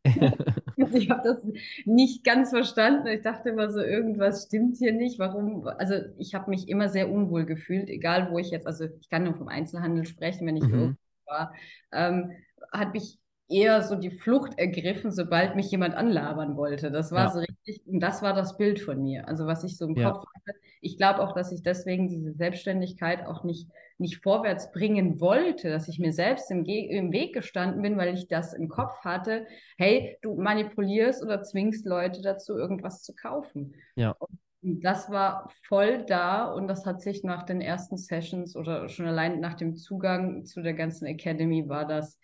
ich 0.98 1.10
habe 1.10 1.22
das 1.24 1.44
nicht 1.84 2.24
ganz 2.24 2.50
verstanden. 2.50 3.06
Ich 3.08 3.22
dachte 3.22 3.50
immer 3.50 3.70
so, 3.70 3.80
irgendwas 3.80 4.44
stimmt 4.46 4.76
hier 4.76 4.92
nicht. 4.92 5.18
Warum? 5.18 5.66
Also 5.66 5.94
ich 6.18 6.34
habe 6.34 6.50
mich 6.50 6.68
immer 6.68 6.88
sehr 6.88 7.10
unwohl 7.10 7.46
gefühlt, 7.46 7.88
egal 7.88 8.30
wo 8.30 8.38
ich 8.38 8.50
jetzt, 8.50 8.66
also 8.66 8.86
ich 9.00 9.08
kann 9.08 9.24
nur 9.24 9.34
vom 9.34 9.48
Einzelhandel 9.48 10.04
sprechen, 10.06 10.46
wenn 10.46 10.56
ich 10.56 10.68
Mhm. 10.68 10.72
irgendwo 10.72 10.96
war, 11.26 11.54
ähm, 11.92 12.32
hat 12.72 12.92
mich 12.92 13.18
eher 13.48 13.82
so 13.82 13.94
die 13.96 14.10
Flucht 14.10 14.58
ergriffen, 14.58 15.10
sobald 15.12 15.54
mich 15.56 15.70
jemand 15.70 15.94
anlabern 15.94 16.56
wollte. 16.56 16.90
Das 16.90 17.12
war 17.12 17.26
Ja. 17.26 17.30
so 17.30 17.40
richtig, 17.40 17.82
und 17.86 18.00
das 18.00 18.22
war 18.22 18.32
das 18.34 18.56
Bild 18.56 18.80
von 18.80 19.02
mir. 19.02 19.28
Also 19.28 19.46
was 19.46 19.64
ich 19.64 19.76
so 19.76 19.86
im 19.86 19.96
Ja. 19.96 20.12
Kopf 20.12 20.24
hatte. 20.34 20.58
Ich 20.80 20.96
glaube 20.96 21.20
auch, 21.22 21.32
dass 21.34 21.52
ich 21.52 21.62
deswegen 21.62 22.08
diese 22.08 22.32
Selbstständigkeit 22.32 23.26
auch 23.26 23.44
nicht 23.44 23.68
nicht 23.96 24.22
vorwärts 24.24 24.72
bringen 24.72 25.20
wollte, 25.20 25.70
dass 25.70 25.86
ich 25.86 26.00
mir 26.00 26.12
selbst 26.12 26.50
im, 26.50 26.64
Ge 26.64 26.88
im 26.88 27.12
Weg 27.12 27.32
gestanden 27.32 27.80
bin, 27.80 27.96
weil 27.96 28.12
ich 28.12 28.26
das 28.26 28.52
im 28.52 28.68
Kopf 28.68 28.96
hatte, 29.04 29.46
hey, 29.78 30.18
du 30.20 30.34
manipulierst 30.34 31.22
oder 31.22 31.42
zwingst 31.42 31.86
Leute 31.86 32.20
dazu, 32.20 32.56
irgendwas 32.56 33.02
zu 33.04 33.14
kaufen. 33.14 33.74
Ja. 33.96 34.16
Und 34.62 34.80
das 34.84 35.10
war 35.10 35.50
voll 35.68 36.04
da 36.06 36.46
und 36.52 36.66
das 36.68 36.86
hat 36.86 37.02
sich 37.02 37.22
nach 37.22 37.44
den 37.44 37.60
ersten 37.60 37.96
Sessions 37.98 38.56
oder 38.56 38.88
schon 38.88 39.06
allein 39.06 39.38
nach 39.40 39.54
dem 39.54 39.76
Zugang 39.76 40.44
zu 40.44 40.62
der 40.62 40.74
ganzen 40.74 41.06
Academy 41.06 41.68
war 41.68 41.86
das, 41.86 42.18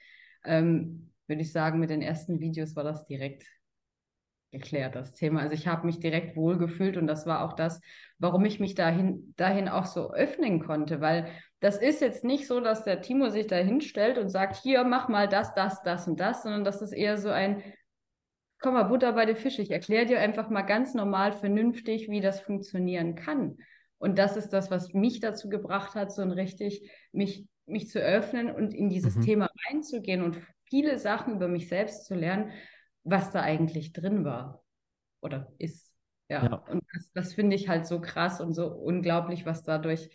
ähm, 0.44 1.09
würde 1.30 1.40
ich 1.40 1.52
sagen, 1.52 1.80
mit 1.80 1.88
den 1.88 2.02
ersten 2.02 2.40
Videos 2.40 2.76
war 2.76 2.84
das 2.84 3.06
direkt 3.06 3.46
geklärt, 4.50 4.96
das 4.96 5.14
Thema. 5.14 5.40
Also 5.40 5.54
ich 5.54 5.66
habe 5.68 5.86
mich 5.86 6.00
direkt 6.00 6.36
wohlgefühlt 6.36 6.96
und 6.96 7.06
das 7.06 7.24
war 7.24 7.44
auch 7.44 7.54
das, 7.54 7.80
warum 8.18 8.44
ich 8.44 8.60
mich 8.60 8.74
dahin, 8.74 9.32
dahin 9.36 9.68
auch 9.68 9.86
so 9.86 10.12
öffnen 10.12 10.60
konnte, 10.60 11.00
weil 11.00 11.30
das 11.60 11.78
ist 11.78 12.00
jetzt 12.00 12.24
nicht 12.24 12.46
so, 12.46 12.60
dass 12.60 12.84
der 12.84 13.00
Timo 13.00 13.28
sich 13.28 13.46
da 13.46 13.56
hinstellt 13.56 14.18
und 14.18 14.28
sagt, 14.28 14.56
hier, 14.56 14.82
mach 14.84 15.08
mal 15.08 15.28
das, 15.28 15.54
das, 15.54 15.82
das 15.82 16.08
und 16.08 16.18
das, 16.18 16.42
sondern 16.42 16.64
das 16.64 16.82
ist 16.82 16.92
eher 16.92 17.16
so 17.16 17.30
ein, 17.30 17.62
komm 18.60 18.74
mal, 18.74 18.84
Butter 18.84 19.12
bei 19.12 19.26
den 19.26 19.36
Fische. 19.36 19.62
Ich 19.62 19.70
erkläre 19.70 20.06
dir 20.06 20.20
einfach 20.20 20.50
mal 20.50 20.62
ganz 20.62 20.94
normal, 20.94 21.32
vernünftig, 21.32 22.10
wie 22.10 22.20
das 22.20 22.40
funktionieren 22.40 23.14
kann. 23.14 23.56
Und 23.98 24.18
das 24.18 24.36
ist 24.36 24.48
das, 24.48 24.70
was 24.70 24.94
mich 24.94 25.20
dazu 25.20 25.48
gebracht 25.48 25.94
hat, 25.94 26.12
so 26.12 26.22
ein 26.22 26.32
richtig, 26.32 26.90
mich, 27.12 27.46
mich 27.70 27.88
zu 27.88 28.00
öffnen 28.00 28.50
und 28.50 28.74
in 28.74 28.88
dieses 28.90 29.14
Mhm. 29.16 29.20
Thema 29.20 29.50
reinzugehen 29.68 30.22
und 30.22 30.38
viele 30.64 30.98
Sachen 30.98 31.36
über 31.36 31.48
mich 31.48 31.68
selbst 31.68 32.06
zu 32.06 32.14
lernen, 32.14 32.52
was 33.04 33.30
da 33.32 33.42
eigentlich 33.42 33.92
drin 33.92 34.24
war 34.24 34.62
oder 35.20 35.52
ist. 35.58 35.92
Ja, 36.28 36.46
Ja. 36.46 36.62
und 36.68 36.84
das, 36.94 37.12
das 37.12 37.34
finde 37.34 37.56
ich 37.56 37.68
halt 37.68 37.86
so 37.86 38.00
krass 38.00 38.40
und 38.40 38.54
so 38.54 38.68
unglaublich, 38.68 39.46
was 39.46 39.62
dadurch 39.62 40.10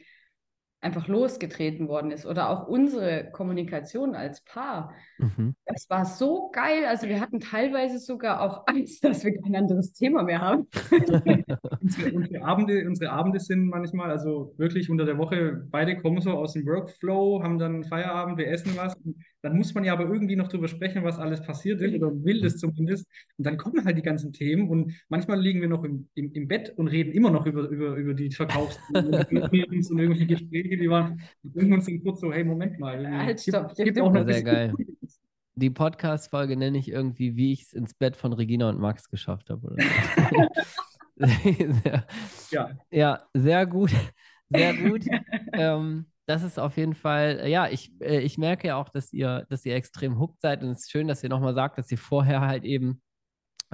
einfach 0.82 1.08
losgetreten 1.08 1.88
worden 1.88 2.12
ist. 2.12 2.26
Oder 2.26 2.50
auch 2.50 2.68
unsere 2.68 3.32
Kommunikation 3.32 4.16
als 4.16 4.42
Paar. 4.44 4.94
Mhm. 5.18 5.56
Das 5.66 5.90
war 5.90 6.06
so 6.06 6.50
geil. 6.52 6.86
Also 6.86 7.08
wir 7.08 7.20
hatten 7.20 7.40
teilweise 7.40 8.00
sogar 8.00 8.42
auch 8.42 8.64
Angst, 8.68 9.04
dass 9.04 9.24
wir 9.24 9.40
kein 9.42 9.56
anderes 9.56 9.94
Thema 9.94 10.24
mehr 10.24 10.42
haben. 10.42 10.68
Unsere, 11.82 12.12
unsere 12.14 12.44
Abende, 12.44 12.88
unsere 12.88 13.12
Abende 13.12 13.40
sind 13.40 13.68
manchmal, 13.68 14.10
also 14.10 14.54
wirklich 14.58 14.90
unter 14.90 15.06
der 15.06 15.18
Woche, 15.18 15.68
beide 15.70 15.98
kommen 15.98 16.20
so 16.20 16.32
aus 16.32 16.54
dem 16.54 16.66
Workflow, 16.66 17.44
haben 17.44 17.60
dann 17.60 17.84
Feierabend, 17.84 18.38
wir 18.38 18.48
essen 18.48 18.76
was. 18.76 18.96
Und 18.96 19.18
dann 19.46 19.58
muss 19.58 19.76
man 19.76 19.84
ja 19.84 19.94
aber 19.94 20.12
irgendwie 20.12 20.36
noch 20.36 20.48
drüber 20.48 20.68
sprechen, 20.68 21.04
was 21.04 21.20
alles 21.20 21.40
passiert 21.44 21.80
ist 21.80 21.94
oder 21.94 22.12
will 22.24 22.44
es 22.44 22.58
zumindest. 22.58 23.06
Und 23.38 23.46
dann 23.46 23.58
kommen 23.58 23.86
halt 23.86 23.96
die 23.96 24.02
ganzen 24.02 24.34
Themen 24.34 24.68
und 24.70 24.94
manchmal 25.08 25.40
liegen 25.40 25.62
wir 25.62 25.68
noch 25.70 25.84
im, 25.84 26.10
im, 26.16 26.34
im 26.34 26.48
Bett 26.48 26.74
und 26.78 26.88
reden 26.88 27.12
immer 27.12 27.30
noch 27.30 27.46
über, 27.46 27.70
über, 27.70 27.96
über 27.96 28.16
die 28.16 28.32
Verkaufs- 28.32 28.80
und 28.90 29.06
irgendwelche 29.06 30.26
Gespräche, 30.26 30.78
die 30.78 30.90
waren. 30.90 31.22
Und 31.44 31.72
uns 31.72 31.86
dann 31.86 32.02
kurz 32.02 32.22
so, 32.22 32.34
hey, 32.34 32.44
Moment 32.44 32.80
mal. 32.80 33.08
Halt, 33.08 33.40
stopp, 33.40 33.76
gibt 33.76 33.86
gibt 33.86 34.02
auch 34.02 34.12
noch 34.12 34.28
Ja, 34.28 34.34
sehr 34.34 34.44
geil. 34.44 34.74
Die 35.54 35.70
Podcast-Folge 35.70 36.58
nenne 36.58 36.80
ich 36.80 36.90
irgendwie, 36.90 37.36
wie 37.36 37.54
ich 37.54 37.66
es 37.66 37.74
ins 37.74 37.94
Bett 37.94 38.16
von 38.16 38.34
Regina 38.34 38.68
und 38.68 38.80
Max 38.80 39.12
geschafft 39.12 39.52
habe. 39.52 39.68
Oder 39.68 39.78
so. 41.18 41.28
sehr, 41.84 42.08
Ja, 42.50 42.72
ja, 42.90 43.24
sehr 43.36 43.68
gut. 43.68 43.92
Sehr 44.50 44.74
gut. 44.74 45.06
ähm, 45.54 46.08
das 46.26 46.44
ist 46.44 46.60
auf 46.60 46.78
jeden 46.78 46.96
Fall, 46.96 47.48
ja, 47.48 47.68
ich, 47.68 47.92
äh, 48.02 48.20
ich 48.20 48.38
merke 48.38 48.68
ja 48.68 48.78
auch, 48.78 48.90
dass 48.90 49.14
ihr, 49.14 49.46
dass 49.50 49.66
ihr 49.66 49.76
extrem 49.76 50.20
hooked 50.20 50.42
seid 50.42 50.64
und 50.64 50.70
es 50.72 50.82
ist 50.82 50.92
schön, 50.92 51.08
dass 51.08 51.24
ihr 51.24 51.30
nochmal 51.30 51.54
sagt, 51.54 51.78
dass 51.78 51.92
ihr 51.92 51.98
vorher 51.98 52.42
halt 52.42 52.64
eben 52.64 53.02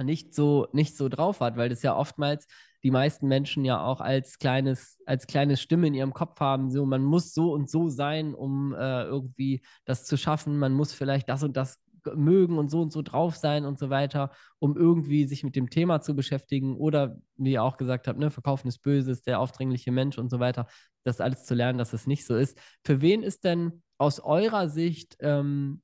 nicht 0.02 0.34
so, 0.34 0.68
nicht 0.72 0.96
so 0.96 1.08
drauf 1.08 1.40
wart, 1.40 1.56
weil 1.56 1.68
das 1.68 1.82
ja 1.82 1.96
oftmals 1.96 2.46
die 2.82 2.90
meisten 2.90 3.28
Menschen 3.28 3.64
ja 3.64 3.82
auch 3.82 4.00
als 4.00 4.38
kleines, 4.38 4.98
als 5.06 5.26
kleine 5.26 5.56
Stimme 5.56 5.86
in 5.86 5.94
ihrem 5.94 6.12
Kopf 6.14 6.40
haben, 6.40 6.70
so 6.70 6.84
man 6.84 7.04
muss 7.04 7.32
so 7.32 7.52
und 7.52 7.70
so 7.70 7.88
sein, 7.88 8.34
um 8.34 8.74
äh, 8.74 9.04
irgendwie 9.04 9.62
das 9.84 10.04
zu 10.04 10.16
schaffen, 10.16 10.58
man 10.58 10.72
muss 10.72 10.92
vielleicht 10.92 11.28
das 11.28 11.42
und 11.42 11.56
das 11.56 11.78
mögen 12.14 12.58
und 12.58 12.70
so 12.70 12.82
und 12.82 12.92
so 12.92 13.02
drauf 13.02 13.36
sein 13.36 13.64
und 13.64 13.78
so 13.78 13.90
weiter, 13.90 14.30
um 14.58 14.76
irgendwie 14.76 15.26
sich 15.26 15.44
mit 15.44 15.56
dem 15.56 15.70
Thema 15.70 16.00
zu 16.00 16.14
beschäftigen 16.14 16.76
oder, 16.76 17.18
wie 17.36 17.52
ihr 17.52 17.62
auch 17.62 17.76
gesagt 17.76 18.08
habt, 18.08 18.18
ne, 18.18 18.30
Verkaufen 18.30 18.68
ist 18.68 18.78
böse, 18.78 19.20
der 19.24 19.40
aufdringliche 19.40 19.92
Mensch 19.92 20.18
und 20.18 20.30
so 20.30 20.40
weiter, 20.40 20.66
das 21.04 21.20
alles 21.20 21.44
zu 21.44 21.54
lernen, 21.54 21.78
dass 21.78 21.92
es 21.92 22.06
nicht 22.06 22.26
so 22.26 22.36
ist. 22.36 22.58
Für 22.84 23.00
wen 23.00 23.22
ist 23.22 23.44
denn 23.44 23.82
aus 23.98 24.20
eurer 24.20 24.68
Sicht 24.68 25.16
ähm, 25.20 25.82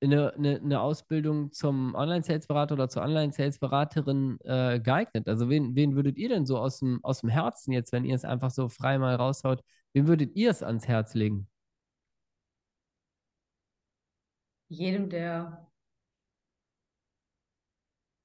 eine, 0.00 0.34
eine, 0.34 0.56
eine 0.56 0.80
Ausbildung 0.80 1.52
zum 1.52 1.94
Online-Sales-Berater 1.94 2.74
oder 2.74 2.88
zur 2.88 3.02
Online-Sales-Beraterin 3.02 4.38
äh, 4.44 4.80
geeignet? 4.80 5.28
Also 5.28 5.48
wen, 5.48 5.74
wen 5.74 5.96
würdet 5.96 6.18
ihr 6.18 6.28
denn 6.28 6.46
so 6.46 6.58
aus 6.58 6.78
dem, 6.78 7.00
aus 7.02 7.20
dem 7.20 7.30
Herzen 7.30 7.72
jetzt, 7.72 7.92
wenn 7.92 8.04
ihr 8.04 8.14
es 8.14 8.24
einfach 8.24 8.50
so 8.50 8.68
frei 8.68 8.98
mal 8.98 9.14
raushaut, 9.16 9.62
wem 9.92 10.06
würdet 10.06 10.36
ihr 10.36 10.50
es 10.50 10.62
ans 10.62 10.86
Herz 10.86 11.14
legen? 11.14 11.48
Jedem, 14.68 15.08
der 15.10 15.66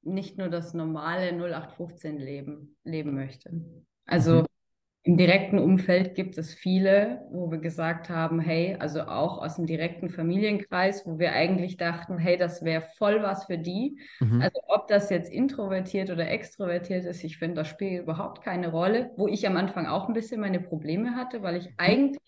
nicht 0.02 0.38
nur 0.38 0.50
das 0.50 0.74
normale 0.74 1.32
0815 1.32 2.18
Leben 2.18 2.76
leben 2.84 3.14
möchte. 3.14 3.52
Also 4.06 4.42
Mhm. 4.42 4.46
im 5.04 5.18
direkten 5.18 5.60
Umfeld 5.60 6.16
gibt 6.16 6.38
es 6.38 6.54
viele, 6.54 7.26
wo 7.32 7.52
wir 7.52 7.58
gesagt 7.60 8.10
haben, 8.10 8.40
hey, 8.40 8.76
also 8.80 9.02
auch 9.02 9.38
aus 9.38 9.56
dem 9.56 9.66
direkten 9.66 10.10
Familienkreis, 10.10 11.06
wo 11.06 11.20
wir 11.20 11.34
eigentlich 11.34 11.78
dachten, 11.78 12.18
hey, 12.18 12.38
das 12.38 12.64
wäre 12.64 12.84
voll 12.98 13.22
was 13.22 13.46
für 13.46 13.58
die. 13.58 14.00
Mhm. 14.20 14.42
Also 14.42 14.60
ob 14.68 14.88
das 14.88 15.10
jetzt 15.10 15.32
introvertiert 15.32 16.10
oder 16.10 16.30
extrovertiert 16.30 17.06
ist, 17.06 17.24
ich 17.24 17.38
finde, 17.38 17.56
das 17.62 17.68
spielt 17.70 18.04
überhaupt 18.04 18.42
keine 18.44 18.72
Rolle, 18.72 19.12
wo 19.18 19.28
ich 19.28 19.46
am 19.48 19.58
Anfang 19.58 19.88
auch 19.88 20.08
ein 20.08 20.14
bisschen 20.14 20.42
meine 20.42 20.60
Probleme 20.60 21.16
hatte, 21.16 21.42
weil 21.42 21.58
ich 21.58 21.70
eigentlich 21.78 22.20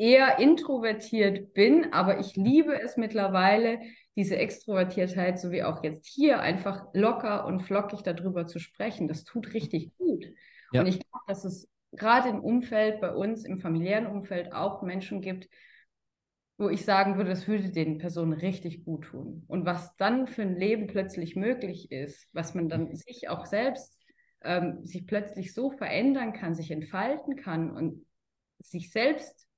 eher 0.00 0.38
introvertiert 0.38 1.52
bin, 1.52 1.92
aber 1.92 2.18
ich 2.18 2.34
liebe 2.34 2.80
es 2.80 2.96
mittlerweile, 2.96 3.80
diese 4.16 4.36
Extrovertiertheit, 4.36 5.38
so 5.38 5.50
wie 5.50 5.62
auch 5.62 5.84
jetzt 5.84 6.06
hier, 6.06 6.40
einfach 6.40 6.86
locker 6.94 7.44
und 7.44 7.60
flockig 7.60 8.00
darüber 8.02 8.46
zu 8.46 8.58
sprechen. 8.58 9.08
Das 9.08 9.24
tut 9.24 9.52
richtig 9.52 9.96
gut. 9.98 10.26
Ja. 10.72 10.80
Und 10.80 10.86
ich 10.86 10.98
glaube, 10.98 11.24
dass 11.26 11.44
es 11.44 11.68
gerade 11.92 12.30
im 12.30 12.40
Umfeld, 12.40 13.00
bei 13.00 13.14
uns, 13.14 13.44
im 13.44 13.60
familiären 13.60 14.06
Umfeld 14.06 14.52
auch 14.52 14.82
Menschen 14.82 15.20
gibt, 15.20 15.48
wo 16.56 16.70
ich 16.70 16.84
sagen 16.84 17.16
würde, 17.16 17.30
das 17.30 17.46
würde 17.46 17.70
den 17.70 17.98
Personen 17.98 18.32
richtig 18.32 18.84
gut 18.84 19.06
tun. 19.06 19.44
Und 19.48 19.66
was 19.66 19.96
dann 19.96 20.26
für 20.26 20.42
ein 20.42 20.56
Leben 20.56 20.86
plötzlich 20.86 21.36
möglich 21.36 21.92
ist, 21.92 22.26
was 22.32 22.54
man 22.54 22.68
dann 22.68 22.94
sich 22.94 23.28
auch 23.28 23.44
selbst 23.44 23.98
ähm, 24.42 24.84
sich 24.84 25.06
plötzlich 25.06 25.52
so 25.52 25.70
verändern 25.70 26.32
kann, 26.32 26.54
sich 26.54 26.70
entfalten 26.70 27.36
kann 27.36 27.70
und 27.70 28.06
sich 28.58 28.90
selbst 28.90 29.49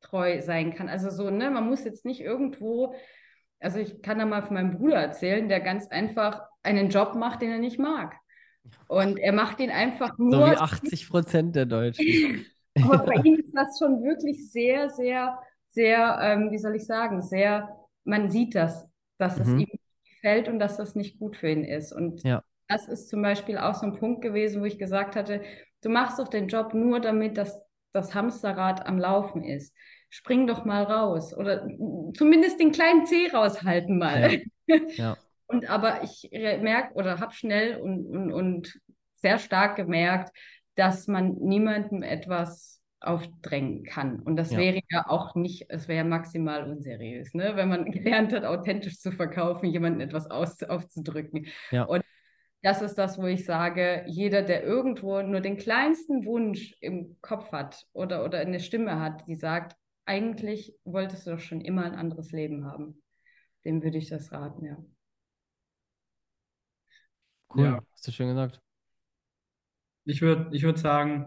treu 0.00 0.40
sein 0.42 0.74
kann. 0.74 0.88
Also 0.88 1.10
so, 1.10 1.30
ne, 1.30 1.50
man 1.50 1.68
muss 1.68 1.84
jetzt 1.84 2.04
nicht 2.04 2.20
irgendwo, 2.20 2.94
also 3.60 3.78
ich 3.78 4.02
kann 4.02 4.18
da 4.18 4.26
mal 4.26 4.42
von 4.42 4.54
meinem 4.54 4.78
Bruder 4.78 4.96
erzählen, 4.96 5.48
der 5.48 5.60
ganz 5.60 5.88
einfach 5.88 6.42
einen 6.62 6.90
Job 6.90 7.14
macht, 7.14 7.42
den 7.42 7.50
er 7.50 7.58
nicht 7.58 7.78
mag. 7.78 8.14
Und 8.86 9.18
er 9.18 9.32
macht 9.32 9.60
ihn 9.60 9.70
einfach 9.70 10.16
nur. 10.18 10.32
So 10.32 10.52
wie 10.52 10.56
80 10.56 11.08
Prozent 11.08 11.56
der 11.56 11.66
Deutschen. 11.66 12.46
Aber 12.82 13.04
bei 13.04 13.14
ihm 13.24 13.34
ist 13.36 13.52
das 13.54 13.78
schon 13.78 14.02
wirklich 14.02 14.50
sehr, 14.50 14.90
sehr, 14.90 15.38
sehr, 15.68 16.18
ähm, 16.22 16.50
wie 16.50 16.58
soll 16.58 16.76
ich 16.76 16.86
sagen, 16.86 17.22
sehr, 17.22 17.68
man 18.04 18.30
sieht 18.30 18.54
das, 18.54 18.88
dass 19.18 19.38
mhm. 19.38 19.42
es 19.42 19.60
ihm 19.60 19.78
gefällt 20.14 20.48
und 20.48 20.58
dass 20.58 20.76
das 20.76 20.94
nicht 20.94 21.18
gut 21.18 21.36
für 21.36 21.50
ihn 21.50 21.64
ist. 21.64 21.92
Und 21.92 22.22
ja. 22.22 22.42
das 22.68 22.88
ist 22.88 23.08
zum 23.08 23.22
Beispiel 23.22 23.58
auch 23.58 23.74
so 23.74 23.86
ein 23.86 23.96
Punkt 23.96 24.22
gewesen, 24.22 24.60
wo 24.60 24.64
ich 24.64 24.78
gesagt 24.78 25.16
hatte, 25.16 25.42
du 25.82 25.88
machst 25.88 26.18
doch 26.18 26.28
den 26.28 26.48
Job 26.48 26.74
nur, 26.74 27.00
damit 27.00 27.36
das, 27.36 27.60
das 27.98 28.14
Hamsterrad 28.14 28.86
am 28.86 28.98
Laufen 28.98 29.44
ist. 29.44 29.74
Spring 30.10 30.46
doch 30.46 30.64
mal 30.64 30.84
raus 30.84 31.36
oder 31.36 31.66
zumindest 32.14 32.60
den 32.60 32.72
kleinen 32.72 33.04
Zeh 33.06 33.30
raushalten 33.30 33.98
mal. 33.98 34.40
Ja. 34.66 34.76
ja. 34.96 35.16
Und 35.46 35.68
aber 35.68 36.02
ich 36.02 36.28
merke 36.30 36.94
oder 36.94 37.20
habe 37.20 37.32
schnell 37.32 37.76
und, 37.76 38.06
und, 38.06 38.32
und 38.32 38.80
sehr 39.16 39.38
stark 39.38 39.76
gemerkt, 39.76 40.36
dass 40.74 41.08
man 41.08 41.34
niemandem 41.40 42.02
etwas 42.02 42.80
aufdrängen 43.00 43.84
kann. 43.84 44.20
Und 44.20 44.36
das 44.36 44.50
ja. 44.50 44.58
wäre 44.58 44.80
ja 44.90 45.08
auch 45.08 45.34
nicht, 45.34 45.66
es 45.68 45.88
wäre 45.88 46.04
maximal 46.04 46.64
unseriös, 46.64 47.32
ne? 47.34 47.52
wenn 47.54 47.68
man 47.68 47.90
gelernt 47.90 48.32
hat, 48.32 48.44
authentisch 48.44 48.98
zu 48.98 49.12
verkaufen, 49.12 49.66
jemandem 49.66 50.00
etwas 50.00 50.30
aus, 50.30 50.62
aufzudrücken. 50.62 51.46
Ja. 51.70 51.84
Und 51.84 52.02
das 52.62 52.82
ist 52.82 52.96
das, 52.96 53.18
wo 53.18 53.26
ich 53.26 53.44
sage, 53.44 54.04
jeder, 54.08 54.42
der 54.42 54.64
irgendwo 54.64 55.22
nur 55.22 55.40
den 55.40 55.56
kleinsten 55.56 56.24
Wunsch 56.24 56.74
im 56.80 57.16
Kopf 57.20 57.52
hat 57.52 57.86
oder, 57.92 58.24
oder 58.24 58.38
eine 58.38 58.60
Stimme 58.60 59.00
hat, 59.00 59.26
die 59.28 59.36
sagt, 59.36 59.76
eigentlich 60.04 60.74
wolltest 60.84 61.26
du 61.26 61.32
doch 61.32 61.40
schon 61.40 61.60
immer 61.60 61.84
ein 61.84 61.94
anderes 61.94 62.32
Leben 62.32 62.64
haben, 62.64 63.02
dem 63.64 63.82
würde 63.82 63.98
ich 63.98 64.08
das 64.08 64.32
raten, 64.32 64.64
ja. 64.64 64.76
Cool, 67.54 67.64
ja. 67.64 67.82
hast 67.92 68.06
du 68.06 68.12
schön 68.12 68.28
gesagt. 68.28 68.60
Ich 70.04 70.22
würde 70.22 70.54
ich 70.54 70.62
würd 70.62 70.78
sagen, 70.78 71.26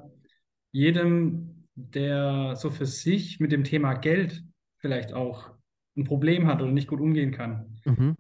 jedem, 0.72 1.68
der 1.76 2.56
so 2.56 2.70
für 2.70 2.86
sich 2.86 3.40
mit 3.40 3.52
dem 3.52 3.64
Thema 3.64 3.94
Geld 3.94 4.44
vielleicht 4.78 5.14
auch 5.14 5.52
ein 5.96 6.04
Problem 6.04 6.48
hat 6.48 6.62
oder 6.62 6.72
nicht 6.72 6.88
gut 6.88 7.00
umgehen 7.00 7.32
kann. 7.32 7.80
Mhm. 7.86 8.18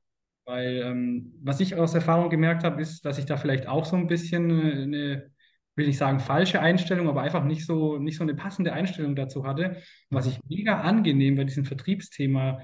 Weil 0.52 0.82
ähm, 0.84 1.32
was 1.41 1.62
ich 1.62 1.76
aus 1.76 1.93
Erfahrung 1.93 2.30
gemerkt 2.30 2.66
habe, 2.66 2.82
ist, 2.82 3.06
dass 3.06 3.18
ich 3.18 3.26
da 3.26 3.38
vielleicht 3.38 3.68
auch 3.68 3.86
so 3.86 3.95
ein 3.95 4.08
bisschen 4.08 4.52
eine, 4.52 5.32
will 5.78 5.88
ich 5.88 5.97
sagen, 5.97 6.20
falsche 6.20 6.60
Einstellung, 6.60 7.08
aber 7.08 7.22
einfach 7.22 7.45
nicht 7.45 7.66
so, 7.66 7.97
nicht 7.99 8.18
so 8.18 8.24
eine 8.24 8.36
passende 8.36 8.74
Einstellung 8.74 9.16
dazu 9.16 9.45
hatte. 9.45 9.78
Was 10.10 10.28
ich 10.28 10.43
mega 10.49 10.82
angenehm 10.82 11.38
bei 11.38 11.45
diesem 11.45 11.64
Vertriebsthema 11.64 12.60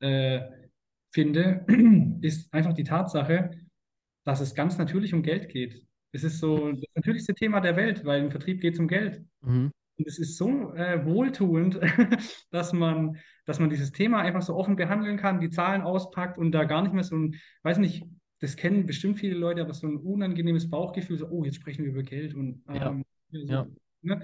äh, 0.00 0.40
finde, 1.14 1.64
ist 2.20 2.52
einfach 2.52 2.74
die 2.74 2.84
Tatsache, 2.84 3.52
dass 4.24 4.40
es 4.40 4.54
ganz 4.54 4.76
natürlich 4.76 5.14
um 5.14 5.22
Geld 5.22 5.48
geht. 5.48 5.82
Es 6.12 6.24
ist 6.24 6.40
so 6.40 6.72
das 6.72 6.84
natürlichste 6.94 7.34
Thema 7.34 7.62
der 7.62 7.74
Welt, 7.76 8.04
weil 8.04 8.20
im 8.22 8.30
Vertrieb 8.30 8.60
geht 8.60 8.74
es 8.74 8.80
um 8.80 8.86
Geld. 8.86 9.24
Mhm. 9.40 9.70
Und 10.00 10.08
es 10.08 10.18
ist 10.18 10.36
so 10.38 10.72
äh, 10.74 11.04
wohltuend, 11.04 11.78
dass 12.50 12.72
man, 12.72 13.18
dass 13.44 13.60
man 13.60 13.68
dieses 13.68 13.92
Thema 13.92 14.20
einfach 14.20 14.42
so 14.42 14.56
offen 14.56 14.76
behandeln 14.76 15.18
kann, 15.18 15.40
die 15.40 15.50
Zahlen 15.50 15.82
auspackt 15.82 16.38
und 16.38 16.52
da 16.52 16.64
gar 16.64 16.82
nicht 16.82 16.94
mehr 16.94 17.04
so 17.04 17.16
ein, 17.16 17.36
weiß 17.62 17.78
nicht, 17.78 18.04
das 18.40 18.56
kennen 18.56 18.86
bestimmt 18.86 19.18
viele 19.18 19.34
Leute, 19.36 19.60
aber 19.60 19.74
so 19.74 19.86
ein 19.86 19.98
unangenehmes 19.98 20.70
Bauchgefühl, 20.70 21.18
so, 21.18 21.28
oh, 21.28 21.44
jetzt 21.44 21.56
sprechen 21.56 21.84
wir 21.84 21.90
über 21.90 22.02
Geld 22.02 22.34
und 22.34 22.62
ähm, 22.68 23.04
ja. 23.30 23.44
So, 23.44 23.52
ja. 23.52 23.66
Ne? 24.00 24.22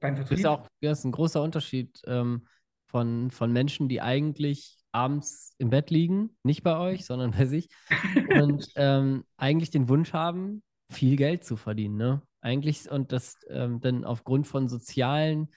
beim 0.00 0.16
Vertrieb. 0.16 0.30
Das 0.30 0.40
ist 0.40 0.46
auch 0.46 0.66
das 0.80 0.98
ist 1.00 1.04
ein 1.04 1.12
großer 1.12 1.42
Unterschied 1.42 2.00
ähm, 2.06 2.46
von, 2.86 3.30
von 3.30 3.52
Menschen, 3.52 3.88
die 3.88 4.00
eigentlich 4.00 4.78
abends 4.92 5.54
im 5.58 5.70
Bett 5.70 5.90
liegen, 5.90 6.36
nicht 6.42 6.62
bei 6.62 6.78
euch, 6.78 7.04
sondern 7.04 7.32
bei 7.32 7.44
sich, 7.44 7.68
und 8.40 8.66
ähm, 8.76 9.24
eigentlich 9.36 9.70
den 9.70 9.88
Wunsch 9.88 10.12
haben, 10.14 10.62
viel 10.90 11.16
Geld 11.16 11.44
zu 11.44 11.56
verdienen. 11.56 11.96
Ne? 11.96 12.22
Eigentlich 12.44 12.90
und 12.90 13.10
das 13.10 13.38
ähm, 13.48 13.80
dann 13.80 14.04
aufgrund 14.04 14.46
von 14.46 14.68
sozialen 14.68 15.48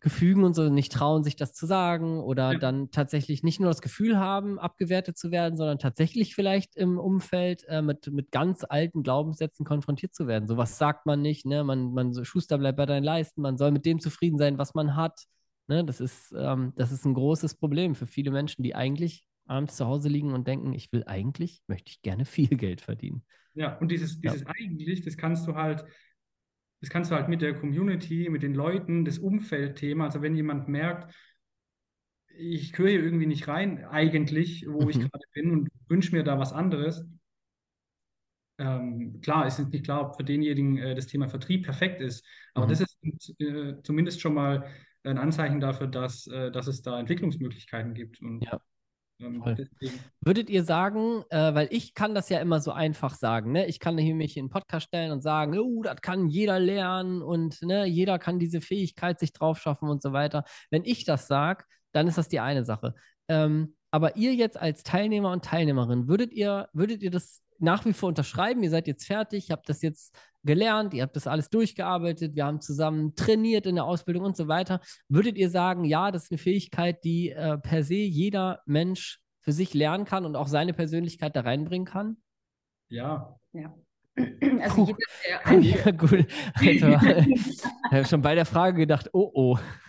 Gefügen 0.00 0.42
und 0.42 0.54
so 0.54 0.68
nicht 0.68 0.90
trauen, 0.90 1.22
sich 1.22 1.36
das 1.36 1.52
zu 1.52 1.66
sagen 1.66 2.18
oder 2.18 2.54
ja. 2.54 2.58
dann 2.58 2.90
tatsächlich 2.90 3.44
nicht 3.44 3.60
nur 3.60 3.70
das 3.70 3.80
Gefühl 3.80 4.18
haben, 4.18 4.58
abgewertet 4.58 5.16
zu 5.16 5.30
werden, 5.30 5.56
sondern 5.56 5.78
tatsächlich 5.78 6.34
vielleicht 6.34 6.74
im 6.74 6.98
Umfeld 6.98 7.64
äh, 7.68 7.80
mit, 7.80 8.10
mit 8.10 8.32
ganz 8.32 8.64
alten 8.68 9.04
Glaubenssätzen 9.04 9.64
konfrontiert 9.64 10.12
zu 10.12 10.26
werden. 10.26 10.48
So 10.48 10.56
was 10.56 10.78
sagt 10.78 11.06
man 11.06 11.22
nicht, 11.22 11.46
ne? 11.46 11.62
Man, 11.62 11.92
man 11.92 12.24
Schuster 12.24 12.58
bleibt 12.58 12.78
bei 12.78 12.86
deinen 12.86 13.04
Leisten, 13.04 13.40
man 13.40 13.56
soll 13.56 13.70
mit 13.70 13.86
dem 13.86 14.00
zufrieden 14.00 14.38
sein, 14.38 14.58
was 14.58 14.74
man 14.74 14.96
hat. 14.96 15.26
Ne, 15.68 15.84
das, 15.84 16.00
ist, 16.00 16.34
ähm, 16.36 16.72
das 16.74 16.90
ist 16.90 17.04
ein 17.04 17.14
großes 17.14 17.54
Problem 17.54 17.94
für 17.94 18.08
viele 18.08 18.32
Menschen, 18.32 18.64
die 18.64 18.74
eigentlich 18.74 19.24
abends 19.46 19.76
zu 19.76 19.86
Hause 19.86 20.08
liegen 20.08 20.32
und 20.32 20.48
denken, 20.48 20.72
ich 20.72 20.90
will 20.92 21.04
eigentlich, 21.06 21.62
möchte 21.68 21.90
ich 21.90 22.02
gerne 22.02 22.24
viel 22.24 22.48
Geld 22.56 22.80
verdienen. 22.80 23.22
Ja, 23.54 23.76
und 23.78 23.90
dieses, 23.90 24.20
dieses 24.20 24.42
ja. 24.42 24.46
eigentlich, 24.48 25.02
das 25.02 25.16
kannst 25.16 25.46
du 25.46 25.54
halt, 25.54 25.84
das 26.80 26.90
kannst 26.90 27.10
du 27.10 27.14
halt 27.14 27.28
mit 27.28 27.42
der 27.42 27.54
Community, 27.54 28.28
mit 28.30 28.42
den 28.42 28.54
Leuten, 28.54 29.04
das 29.04 29.18
Umfeldthema, 29.18 30.04
also 30.04 30.22
wenn 30.22 30.36
jemand 30.36 30.68
merkt, 30.68 31.14
ich 32.36 32.72
gehöre 32.72 32.90
hier 32.90 33.02
irgendwie 33.02 33.26
nicht 33.26 33.48
rein, 33.48 33.84
eigentlich, 33.84 34.64
wo 34.68 34.82
mhm. 34.82 34.90
ich 34.90 34.98
gerade 34.98 35.24
bin 35.34 35.50
und 35.50 35.68
wünsche 35.88 36.14
mir 36.14 36.24
da 36.24 36.38
was 36.38 36.52
anderes. 36.52 37.06
Ähm, 38.58 39.20
klar, 39.20 39.46
es 39.46 39.58
ist 39.58 39.72
nicht 39.72 39.84
klar, 39.84 40.02
ob 40.02 40.16
für 40.16 40.24
denjenigen 40.24 40.78
äh, 40.78 40.94
das 40.94 41.06
Thema 41.06 41.28
Vertrieb 41.28 41.64
perfekt 41.64 42.00
ist, 42.00 42.24
aber 42.54 42.66
mhm. 42.66 42.70
das 42.70 42.80
ist 42.80 43.40
äh, 43.40 43.82
zumindest 43.82 44.20
schon 44.20 44.34
mal 44.34 44.70
ein 45.02 45.18
Anzeichen 45.18 45.60
dafür, 45.60 45.86
dass, 45.86 46.26
äh, 46.26 46.50
dass 46.50 46.66
es 46.66 46.82
da 46.82 47.00
Entwicklungsmöglichkeiten 47.00 47.94
gibt. 47.94 48.20
Und, 48.20 48.42
ja. 48.42 48.60
Ähm, 49.20 49.42
Würdet 50.20 50.50
ihr 50.50 50.64
sagen, 50.64 51.24
äh, 51.30 51.54
weil 51.54 51.68
ich 51.70 51.94
kann 51.94 52.14
das 52.14 52.28
ja 52.28 52.38
immer 52.38 52.60
so 52.60 52.72
einfach 52.72 53.14
sagen, 53.14 53.52
ne? 53.52 53.66
Ich 53.66 53.80
kann 53.80 53.98
hier 53.98 54.14
mich 54.14 54.36
in 54.36 54.44
einen 54.44 54.50
Podcast 54.50 54.86
stellen 54.86 55.12
und 55.12 55.22
sagen, 55.22 55.58
oh, 55.58 55.82
das 55.82 56.00
kann 56.00 56.28
jeder 56.28 56.58
lernen 56.58 57.22
und 57.22 57.62
ne, 57.62 57.86
jeder 57.86 58.18
kann 58.18 58.38
diese 58.38 58.60
Fähigkeit 58.60 59.18
sich 59.20 59.32
drauf 59.32 59.58
schaffen 59.60 59.88
und 59.88 60.02
so 60.02 60.12
weiter. 60.12 60.44
Wenn 60.70 60.84
ich 60.84 61.04
das 61.04 61.26
sage, 61.26 61.64
dann 61.92 62.06
ist 62.06 62.18
das 62.18 62.28
die 62.28 62.40
eine 62.40 62.64
Sache. 62.64 62.94
Ähm, 63.28 63.74
aber 63.90 64.16
ihr 64.16 64.34
jetzt 64.34 64.58
als 64.58 64.82
Teilnehmer 64.82 65.32
und 65.32 65.44
Teilnehmerin, 65.44 66.08
würdet 66.08 66.32
ihr, 66.32 66.68
würdet 66.72 67.02
ihr 67.02 67.10
das 67.10 67.42
nach 67.60 67.84
wie 67.84 67.92
vor 67.92 68.08
unterschreiben? 68.08 68.62
Ihr 68.62 68.70
seid 68.70 68.86
jetzt 68.86 69.06
fertig, 69.06 69.48
ihr 69.48 69.52
habt 69.52 69.68
das 69.68 69.82
jetzt 69.82 70.16
gelernt, 70.42 70.94
ihr 70.94 71.02
habt 71.02 71.16
das 71.16 71.26
alles 71.26 71.50
durchgearbeitet, 71.50 72.34
wir 72.34 72.46
haben 72.46 72.60
zusammen 72.60 73.14
trainiert 73.14 73.66
in 73.66 73.74
der 73.74 73.84
Ausbildung 73.84 74.24
und 74.24 74.36
so 74.36 74.48
weiter. 74.48 74.80
Würdet 75.08 75.36
ihr 75.36 75.50
sagen, 75.50 75.84
ja, 75.84 76.10
das 76.10 76.24
ist 76.24 76.32
eine 76.32 76.38
Fähigkeit, 76.38 77.04
die 77.04 77.30
äh, 77.30 77.58
per 77.58 77.84
se 77.84 77.94
jeder 77.94 78.60
Mensch 78.66 79.20
für 79.40 79.52
sich 79.52 79.74
lernen 79.74 80.04
kann 80.04 80.24
und 80.24 80.36
auch 80.36 80.48
seine 80.48 80.72
Persönlichkeit 80.72 81.36
da 81.36 81.40
reinbringen 81.40 81.86
kann? 81.86 82.16
Ja. 82.88 83.38
Ja. 83.52 83.74
Also 84.60 84.84
jeder, 84.84 84.98
der 85.48 85.60
ja, 85.60 85.90
gut. 85.92 86.26
Also, 86.54 86.88
ich 86.88 87.64
habe 87.90 88.04
schon 88.04 88.20
bei 88.20 88.34
der 88.34 88.44
Frage 88.44 88.76
gedacht, 88.76 89.08
oh 89.12 89.30
oh. 89.32 89.58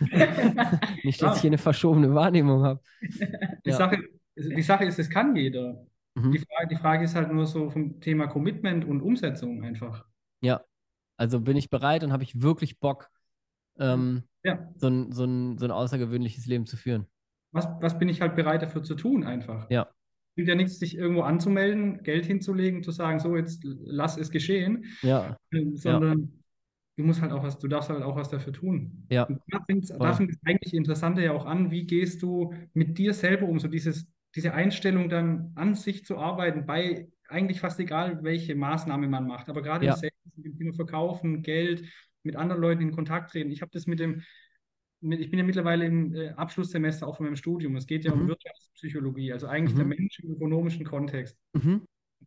Nicht, 1.04 1.20
dass 1.20 1.30
ja. 1.30 1.34
ich 1.34 1.40
hier 1.42 1.50
eine 1.50 1.58
verschobene 1.58 2.14
Wahrnehmung 2.14 2.62
habe. 2.62 2.80
Die, 3.02 3.70
ja. 3.70 3.76
Sache, 3.76 3.98
die 4.36 4.62
Sache 4.62 4.84
ist, 4.84 4.98
es 4.98 5.10
kann 5.10 5.36
jeder. 5.36 5.84
Mhm. 6.14 6.32
Die, 6.32 6.38
Frage, 6.38 6.68
die 6.68 6.76
Frage 6.76 7.04
ist 7.04 7.14
halt 7.14 7.32
nur 7.32 7.46
so 7.46 7.70
vom 7.70 8.00
Thema 8.00 8.26
Commitment 8.26 8.84
und 8.84 9.00
Umsetzung 9.00 9.64
einfach. 9.64 10.04
Ja, 10.40 10.62
also 11.16 11.40
bin 11.40 11.56
ich 11.56 11.70
bereit 11.70 12.04
und 12.04 12.12
habe 12.12 12.22
ich 12.22 12.42
wirklich 12.42 12.80
Bock, 12.80 13.10
ähm, 13.78 14.24
ja. 14.42 14.70
so, 14.76 14.88
ein, 14.88 15.12
so, 15.12 15.24
ein, 15.24 15.58
so 15.58 15.64
ein 15.64 15.70
außergewöhnliches 15.70 16.46
Leben 16.46 16.66
zu 16.66 16.76
führen. 16.76 17.06
Was, 17.52 17.68
was 17.80 17.98
bin 17.98 18.08
ich 18.08 18.20
halt 18.20 18.34
bereit 18.34 18.62
dafür 18.62 18.82
zu 18.82 18.94
tun 18.94 19.24
einfach? 19.24 19.70
Ja. 19.70 19.82
Es 19.82 20.34
bringt 20.34 20.48
ja 20.48 20.54
nichts, 20.54 20.78
sich 20.78 20.96
irgendwo 20.96 21.22
anzumelden, 21.22 22.02
Geld 22.02 22.26
hinzulegen, 22.26 22.82
zu 22.82 22.90
sagen, 22.90 23.18
so 23.18 23.36
jetzt 23.36 23.62
lass 23.64 24.16
es 24.16 24.30
geschehen. 24.30 24.84
Ja. 25.02 25.36
Ähm, 25.52 25.76
sondern 25.76 26.20
ja. 26.20 26.28
du 26.96 27.04
musst 27.04 27.20
halt 27.20 27.32
auch 27.32 27.42
was, 27.42 27.58
du 27.58 27.68
darfst 27.68 27.90
halt 27.90 28.02
auch 28.02 28.16
was 28.16 28.30
dafür 28.30 28.52
tun. 28.52 29.06
Ja. 29.10 29.28
da 29.48 29.62
fängt 29.64 29.86
fängt 29.88 30.38
eigentlich 30.44 30.74
Interessante 30.74 31.22
ja 31.22 31.32
auch 31.32 31.46
an, 31.46 31.70
wie 31.70 31.86
gehst 31.86 32.22
du 32.22 32.54
mit 32.72 32.98
dir 32.98 33.12
selber 33.12 33.46
um, 33.46 33.60
so 33.60 33.68
dieses, 33.68 34.06
diese 34.34 34.54
Einstellung 34.54 35.08
dann 35.08 35.52
an 35.54 35.74
sich 35.74 36.04
zu 36.04 36.18
arbeiten 36.18 36.66
bei 36.66 37.08
eigentlich 37.28 37.60
fast 37.60 37.80
egal, 37.80 38.22
welche 38.22 38.54
Maßnahme 38.54 39.08
man 39.08 39.26
macht. 39.26 39.48
Aber 39.48 39.62
gerade 39.62 39.86
ja. 39.86 39.94
im 39.94 39.98
Sales, 39.98 40.58
Thema 40.58 40.72
Verkaufen, 40.74 41.42
Geld, 41.42 41.84
mit 42.22 42.36
anderen 42.36 42.60
Leuten 42.60 42.82
in 42.82 42.92
Kontakt 42.92 43.30
treten. 43.30 43.50
Ich 43.50 43.62
habe 43.62 43.70
das 43.72 43.86
mit 43.86 44.00
dem, 44.00 44.22
mit, 45.00 45.20
ich 45.20 45.30
bin 45.30 45.38
ja 45.38 45.44
mittlerweile 45.44 45.86
im 45.86 46.14
äh, 46.14 46.28
Abschlusssemester 46.30 47.06
auch 47.06 47.16
von 47.16 47.26
meinem 47.26 47.36
Studium. 47.36 47.76
Es 47.76 47.86
geht 47.86 48.04
ja 48.04 48.14
mhm. 48.14 48.22
um 48.22 48.28
Wirtschaftspsychologie, 48.28 49.32
also 49.32 49.46
eigentlich 49.48 49.74
mhm. 49.74 49.78
der 49.78 49.86
Mensch 49.86 50.20
im 50.20 50.32
ökonomischen 50.32 50.84
Kontext. 50.84 51.36
Mhm. 51.54 51.82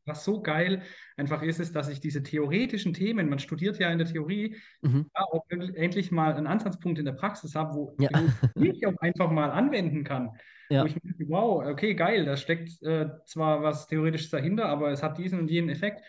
Was 0.06 0.24
so 0.26 0.42
geil 0.42 0.82
einfach 1.18 1.42
ist, 1.42 1.60
ist, 1.60 1.76
dass 1.76 1.88
ich 1.90 2.00
diese 2.00 2.22
theoretischen 2.24 2.94
Themen, 2.94 3.30
man 3.30 3.40
studiert 3.40 3.80
ja 3.80 3.90
in 3.92 3.98
der 3.98 4.08
Theorie, 4.08 4.56
Mhm. 4.82 5.10
auch 5.14 5.46
endlich 5.50 6.12
mal 6.12 6.34
einen 6.34 6.48
Ansatzpunkt 6.48 7.00
in 7.00 7.06
der 7.06 7.14
Praxis 7.14 7.56
habe, 7.56 7.74
wo 7.76 7.96
Ja. 8.00 8.10
ich 8.56 8.86
auch 8.86 8.98
einfach 9.00 9.32
mal 9.32 9.50
anwenden 9.52 10.04
kann. 10.04 10.32
Ja. 10.70 10.82
Wo 10.82 10.88
ich 10.88 10.94
denke, 10.96 11.26
wow, 11.30 11.66
okay, 11.68 11.94
geil, 11.94 12.26
da 12.26 12.36
steckt 12.38 12.82
äh, 12.82 13.10
zwar 13.26 13.62
was 13.62 13.88
Theoretisches 13.88 14.32
dahinter, 14.32 14.66
aber 14.66 14.92
es 14.92 15.04
hat 15.04 15.18
diesen 15.18 15.40
und 15.40 15.50
jenen 15.52 15.70
Effekt. 15.70 16.02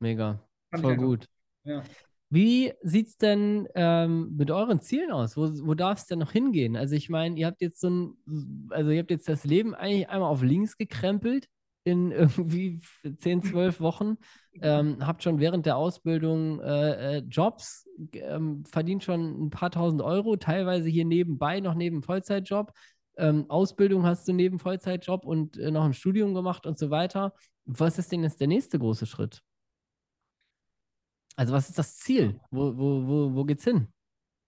Mega. 0.00 0.46
Fand 0.70 0.82
Voll 0.82 0.96
gut. 0.96 1.26
Ja. 1.64 1.82
Wie 2.30 2.74
sieht 2.82 3.08
es 3.08 3.16
denn 3.16 3.66
ähm, 3.74 4.36
mit 4.36 4.50
euren 4.50 4.80
Zielen 4.82 5.10
aus? 5.10 5.36
Wo, 5.36 5.48
wo 5.66 5.74
darf 5.74 5.98
es 5.98 6.06
denn 6.06 6.18
noch 6.18 6.32
hingehen? 6.32 6.76
Also 6.76 6.94
ich 6.94 7.08
meine, 7.08 7.38
ihr 7.38 7.46
habt 7.46 7.62
jetzt 7.62 7.80
so 7.80 7.88
ein, 7.88 8.68
also 8.68 8.90
ihr 8.90 8.98
habt 9.00 9.10
jetzt 9.10 9.28
das 9.28 9.44
Leben 9.44 9.74
eigentlich 9.74 10.10
einmal 10.10 10.28
auf 10.30 10.42
links 10.42 10.76
gekrempelt 10.76 11.48
in 11.88 12.12
irgendwie 12.12 12.80
10, 13.18 13.42
12 13.42 13.80
Wochen, 13.80 14.16
ähm, 14.60 15.06
habt 15.06 15.22
schon 15.22 15.40
während 15.40 15.66
der 15.66 15.76
Ausbildung 15.76 16.60
äh, 16.60 17.16
äh, 17.16 17.18
Jobs, 17.28 17.88
ähm, 18.12 18.64
verdient 18.64 19.04
schon 19.04 19.46
ein 19.46 19.50
paar 19.50 19.70
tausend 19.70 20.02
Euro, 20.02 20.36
teilweise 20.36 20.88
hier 20.88 21.04
nebenbei 21.04 21.60
noch 21.60 21.74
neben 21.74 22.02
Vollzeitjob. 22.02 22.72
Ähm, 23.16 23.46
Ausbildung 23.48 24.04
hast 24.04 24.28
du 24.28 24.32
neben 24.32 24.58
Vollzeitjob 24.58 25.24
und 25.24 25.58
äh, 25.58 25.70
noch 25.70 25.84
ein 25.84 25.94
Studium 25.94 26.34
gemacht 26.34 26.66
und 26.66 26.78
so 26.78 26.90
weiter. 26.90 27.34
Was 27.64 27.98
ist 27.98 28.12
denn 28.12 28.22
jetzt 28.22 28.40
der 28.40 28.46
nächste 28.46 28.78
große 28.78 29.06
Schritt? 29.06 29.42
Also 31.34 31.52
was 31.52 31.68
ist 31.68 31.78
das 31.78 31.96
Ziel? 31.96 32.40
Wo, 32.50 32.76
wo, 32.76 33.06
wo, 33.06 33.34
wo 33.34 33.44
geht's 33.44 33.64
hin? 33.64 33.88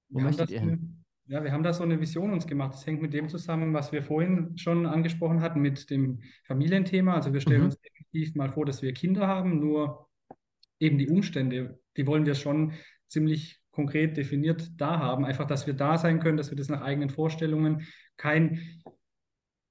Wo 0.08 0.18
Wir 0.18 0.24
möchtet 0.24 0.50
ihr 0.50 0.60
hin? 0.60 0.99
Ja, 1.30 1.44
wir 1.44 1.52
haben 1.52 1.62
da 1.62 1.72
so 1.72 1.84
eine 1.84 2.00
Vision 2.00 2.32
uns 2.32 2.44
gemacht. 2.48 2.74
Das 2.74 2.84
hängt 2.86 3.00
mit 3.00 3.14
dem 3.14 3.28
zusammen, 3.28 3.72
was 3.72 3.92
wir 3.92 4.02
vorhin 4.02 4.58
schon 4.58 4.84
angesprochen 4.84 5.40
hatten, 5.42 5.60
mit 5.60 5.88
dem 5.88 6.22
Familienthema. 6.44 7.14
Also 7.14 7.32
wir 7.32 7.40
stellen 7.40 7.60
Mhm. 7.60 7.64
uns 7.66 7.78
definitiv 7.80 8.34
mal 8.34 8.48
vor, 8.50 8.66
dass 8.66 8.82
wir 8.82 8.92
Kinder 8.92 9.28
haben, 9.28 9.60
nur 9.60 10.08
eben 10.80 10.98
die 10.98 11.08
Umstände, 11.08 11.78
die 11.96 12.04
wollen 12.08 12.26
wir 12.26 12.34
schon 12.34 12.72
ziemlich 13.06 13.60
konkret 13.70 14.16
definiert 14.16 14.72
da 14.76 14.98
haben. 14.98 15.24
Einfach, 15.24 15.46
dass 15.46 15.68
wir 15.68 15.74
da 15.74 15.98
sein 15.98 16.18
können, 16.18 16.36
dass 16.36 16.50
wir 16.50 16.56
das 16.56 16.68
nach 16.68 16.80
eigenen 16.82 17.10
Vorstellungen, 17.10 17.86
kein, 18.16 18.82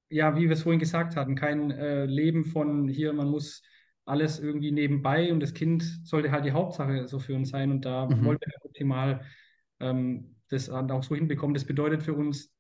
ja, 0.10 0.36
wie 0.38 0.44
wir 0.44 0.52
es 0.52 0.64
vorhin 0.64 0.80
gesagt 0.80 1.18
hatten, 1.18 1.36
kein 1.36 1.72
äh, 1.72 2.06
Leben 2.06 2.46
von 2.46 2.88
hier, 2.88 3.12
man 3.12 3.28
muss 3.30 3.64
alles 4.06 4.40
irgendwie 4.40 4.72
nebenbei 4.72 5.32
und 5.34 5.42
das 5.42 5.54
Kind 5.54 5.84
sollte 6.06 6.32
halt 6.32 6.46
die 6.46 6.54
Hauptsache 6.54 7.08
so 7.10 7.20
für 7.20 7.36
uns 7.36 7.50
sein 7.50 7.70
und 7.70 7.84
da 7.84 8.08
Mhm. 8.08 8.24
wollen 8.24 8.38
wir 8.40 8.54
optimal 8.66 9.26
ähm, 9.82 10.36
das 10.50 10.70
auch 10.70 11.04
so 11.04 11.16
hinbekommen. 11.16 11.54
Das 11.54 11.66
bedeutet 11.66 12.04
für 12.04 12.14
uns, 12.14 12.52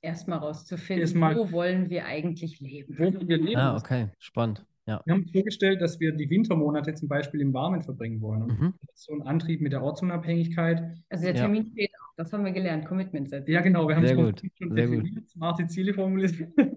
Erstmal 0.00 0.38
rauszufinden, 0.38 1.00
Erstmal- 1.00 1.34
wo 1.36 1.50
wollen 1.50 1.90
wir 1.90 2.04
eigentlich 2.06 2.60
leben? 2.60 2.94
wo 2.96 3.02
wollen 3.02 3.28
wir 3.28 3.36
leben. 3.36 3.56
Ah, 3.56 3.76
okay, 3.76 4.10
spannend. 4.20 4.64
Ja. 4.86 5.02
Wir 5.04 5.12
haben 5.14 5.22
uns 5.22 5.32
vorgestellt, 5.32 5.80
dass 5.82 5.98
wir 5.98 6.12
die 6.12 6.30
Wintermonate 6.30 6.94
zum 6.94 7.08
Beispiel 7.08 7.40
im 7.40 7.52
Warmen 7.52 7.82
verbringen 7.82 8.20
wollen. 8.20 8.42
Und 8.42 8.60
Mhm. 8.60 8.74
das 8.86 8.94
ist 9.00 9.04
so 9.06 9.12
ein 9.14 9.22
Antrieb 9.22 9.60
mit 9.60 9.72
der 9.72 9.82
Ortsunabhängigkeit. 9.82 10.96
Also 11.08 11.24
der 11.24 11.34
Ja. 11.34 11.40
Termin 11.42 11.66
steht 11.72 11.90
auch, 12.00 12.14
das 12.16 12.32
haben 12.32 12.44
wir 12.44 12.52
gelernt, 12.52 12.86
Commitment 12.86 13.28
setzen. 13.28 13.50
Ja, 13.50 13.60
genau, 13.60 13.88
wir 13.88 13.96
haben 13.96 14.06
Sehr 14.06 14.16
es 14.16 14.24
gut, 14.24 14.40
schon 14.56 14.70
sehr 14.72 14.86
gut. 14.86 14.98
definiert, 14.98 15.28
smarte 15.30 15.66
Ziele 15.66 15.92
formuliert. 15.92 16.34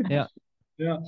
Ja. 0.09 0.27
ja. 0.79 1.03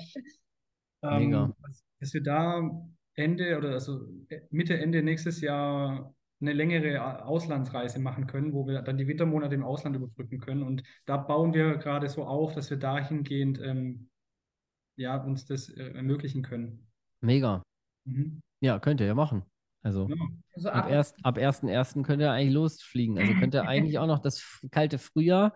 Mega. 1.02 1.46
Ähm, 1.46 1.54
dass- 1.64 1.84
dass 2.00 2.14
wir 2.14 2.22
da 2.22 2.70
Ende 3.16 3.58
oder 3.58 3.72
also 3.72 4.06
Mitte, 4.52 4.78
Ende 4.78 5.02
nächstes 5.02 5.42
Jahr 5.42 6.14
eine 6.44 6.54
längere 6.54 7.26
Auslandsreise 7.26 8.00
machen 8.00 8.28
können, 8.28 8.54
wo 8.54 8.68
wir 8.68 8.82
dann 8.82 8.98
die 8.98 9.08
Wintermonate 9.08 9.56
im 9.56 9.64
Ausland 9.64 9.96
überbrücken 9.96 10.40
können. 10.40 10.64
Und 10.64 10.84
da 11.06 11.18
bauen 11.18 11.54
wir 11.54 11.78
gerade 11.78 12.10
so 12.10 12.26
auf, 12.26 12.54
dass 12.54 12.70
wir 12.70 12.78
dahingehend 12.78 13.60
ähm, 13.62 14.10
ja, 14.96 15.18
uns 15.18 15.46
das 15.46 15.70
äh, 15.70 15.94
ermöglichen 15.94 16.44
können. 16.44 16.88
Mega. 17.22 17.64
Mhm. 18.06 18.42
Ja, 18.60 18.80
könnt 18.80 19.02
ihr 19.02 19.08
ja 19.08 19.16
machen. 19.16 19.44
Also 19.82 20.08
Ja. 20.10 20.16
Also 20.56 20.70
ab, 20.70 20.86
ab, 20.86 20.92
erst, 20.92 21.26
ab 21.26 21.38
1.1. 21.38 22.04
könnt 22.04 22.22
ihr 22.22 22.32
eigentlich 22.32 22.54
losfliegen. 22.54 23.18
Also 23.18 23.34
könnt 23.34 23.56
ihr 23.56 23.64
eigentlich 23.68 23.98
auch 23.98 24.08
noch 24.08 24.20
das 24.20 24.62
kalte 24.72 25.00
Frühjahr 25.00 25.54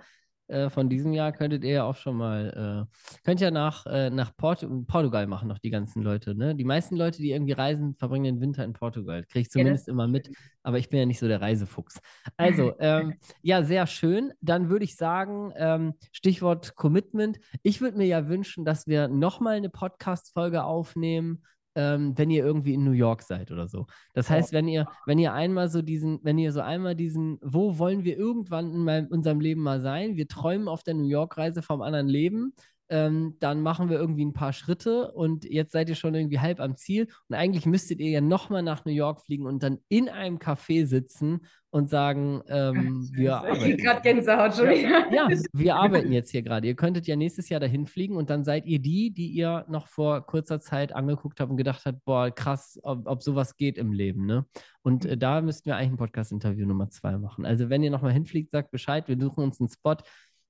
äh, 0.47 0.69
von 0.69 0.89
diesem 0.89 1.13
Jahr 1.13 1.31
könntet 1.31 1.63
ihr 1.63 1.71
ja 1.71 1.83
auch 1.83 1.95
schon 1.95 2.15
mal, 2.15 2.87
äh, 2.87 3.21
könnt 3.23 3.41
ja 3.41 3.51
nach, 3.51 3.85
äh, 3.85 4.09
nach 4.09 4.35
Port 4.35 4.65
Portugal 4.87 5.27
machen, 5.27 5.47
noch 5.47 5.59
die 5.59 5.69
ganzen 5.69 6.01
Leute. 6.01 6.35
Ne? 6.35 6.55
Die 6.55 6.63
meisten 6.63 6.95
Leute, 6.95 7.21
die 7.21 7.31
irgendwie 7.31 7.53
reisen, 7.53 7.95
verbringen 7.95 8.23
den 8.23 8.41
Winter 8.41 8.63
in 8.63 8.73
Portugal. 8.73 9.23
Kriege 9.23 9.41
ich 9.41 9.47
Ja, 9.47 9.51
zumindest 9.51 9.87
immer 9.87 10.07
mit, 10.07 10.29
aber 10.63 10.77
ich 10.77 10.89
bin 10.89 10.99
ja 10.99 11.05
nicht 11.05 11.19
so 11.19 11.27
der 11.27 11.41
Reisefuchs. 11.41 11.99
Also, 12.37 12.73
ähm, 12.79 13.15
ja, 13.41 13.63
sehr 13.63 13.87
schön. 13.87 14.31
Dann 14.41 14.69
würde 14.69 14.85
ich 14.85 14.95
sagen, 14.95 15.51
ähm, 15.55 15.93
Stichwort 16.11 16.75
Commitment. 16.75 17.39
Ich 17.63 17.81
würde 17.81 17.97
mir 17.97 18.07
ja 18.07 18.27
wünschen, 18.27 18.65
dass 18.65 18.87
wir 18.87 19.07
nochmal 19.07 19.57
eine 19.57 19.69
Podcast-Folge 19.69 20.63
aufnehmen, 20.63 21.43
ähm, 21.77 22.17
wenn 22.17 22.31
ihr 22.31 22.43
irgendwie 22.43 22.73
in 22.73 22.83
New 22.83 22.91
York 22.91 23.21
seid 23.21 23.51
oder 23.51 23.67
so. 23.67 23.85
Das 24.13 24.31
heißt, 24.31 24.51
wenn 24.51 24.67
ihr, 24.67 24.87
wenn 25.05 25.19
ihr 25.19 25.31
einmal 25.33 25.69
so 25.69 25.83
diesen, 25.83 26.19
wenn 26.23 26.39
ihr 26.39 26.51
so 26.51 26.61
einmal 26.61 26.95
diesen, 26.95 27.37
wo 27.43 27.77
wollen 27.77 28.03
wir 28.03 28.17
irgendwann 28.17 28.73
in 28.73 28.83
meinem, 28.83 29.07
unserem 29.07 29.39
Leben 29.39 29.61
mal 29.61 29.79
sein? 29.79 30.15
Wir 30.15 30.27
träumen 30.27 30.67
auf 30.67 30.81
der 30.81 30.95
New 30.95 31.07
York-Reise 31.07 31.61
vom 31.61 31.83
anderen 31.83 32.07
Leben. 32.07 32.53
Ähm, 32.89 33.35
dann 33.39 33.61
machen 33.61 33.89
wir 33.89 33.97
irgendwie 33.97 34.25
ein 34.25 34.33
paar 34.33 34.53
Schritte 34.53 35.11
und 35.11 35.43
jetzt 35.45 35.73
seid 35.73 35.89
ihr 35.89 35.95
schon 35.95 36.15
irgendwie 36.15 36.39
halb 36.39 36.59
am 36.59 36.75
Ziel. 36.77 37.07
Und 37.27 37.35
eigentlich 37.35 37.65
müsstet 37.65 37.99
ihr 37.99 38.09
ja 38.09 38.21
nochmal 38.21 38.63
nach 38.63 38.85
New 38.85 38.91
York 38.91 39.21
fliegen 39.21 39.45
und 39.45 39.61
dann 39.61 39.79
in 39.89 40.09
einem 40.09 40.37
Café 40.37 40.85
sitzen 40.85 41.41
und 41.69 41.89
sagen, 41.89 42.41
ähm, 42.47 43.09
wir 43.11 43.37
arbeiten. 43.37 43.77
gerade 43.77 44.01
Gänsehaut 44.01 44.55
schon 44.55 44.69
wieder. 44.69 45.13
Ja, 45.13 45.27
wir 45.53 45.75
arbeiten 45.75 46.11
jetzt 46.11 46.31
hier 46.31 46.41
gerade. 46.41 46.65
Ihr 46.65 46.75
könntet 46.75 47.07
ja 47.07 47.15
nächstes 47.15 47.49
Jahr 47.49 47.59
dahin 47.59 47.87
fliegen 47.87 48.15
und 48.15 48.29
dann 48.29 48.45
seid 48.45 48.65
ihr 48.65 48.79
die, 48.79 49.11
die 49.13 49.27
ihr 49.27 49.65
noch 49.67 49.87
vor 49.87 50.25
kurzer 50.25 50.59
Zeit 50.59 50.93
angeguckt 50.93 51.39
habt 51.39 51.51
und 51.51 51.57
gedacht 51.57 51.85
habt, 51.85 52.03
boah, 52.05 52.31
krass, 52.31 52.79
ob, 52.83 53.07
ob 53.07 53.21
sowas 53.21 53.57
geht 53.57 53.77
im 53.77 53.91
Leben, 53.91 54.25
ne? 54.25 54.45
Und 54.81 55.05
äh, 55.05 55.17
da 55.17 55.41
müssten 55.41 55.65
wir 55.65 55.75
eigentlich 55.75 55.91
ein 55.91 55.97
Podcast-Interview 55.97 56.65
Nummer 56.65 56.89
zwei 56.89 57.17
machen. 57.17 57.45
Also 57.45 57.69
wenn 57.69 57.83
ihr 57.83 57.91
nochmal 57.91 58.13
hinfliegt, 58.13 58.51
sagt 58.51 58.71
Bescheid, 58.71 59.07
wir 59.07 59.19
suchen 59.19 59.43
uns 59.43 59.59
einen 59.59 59.69
Spot 59.69 59.97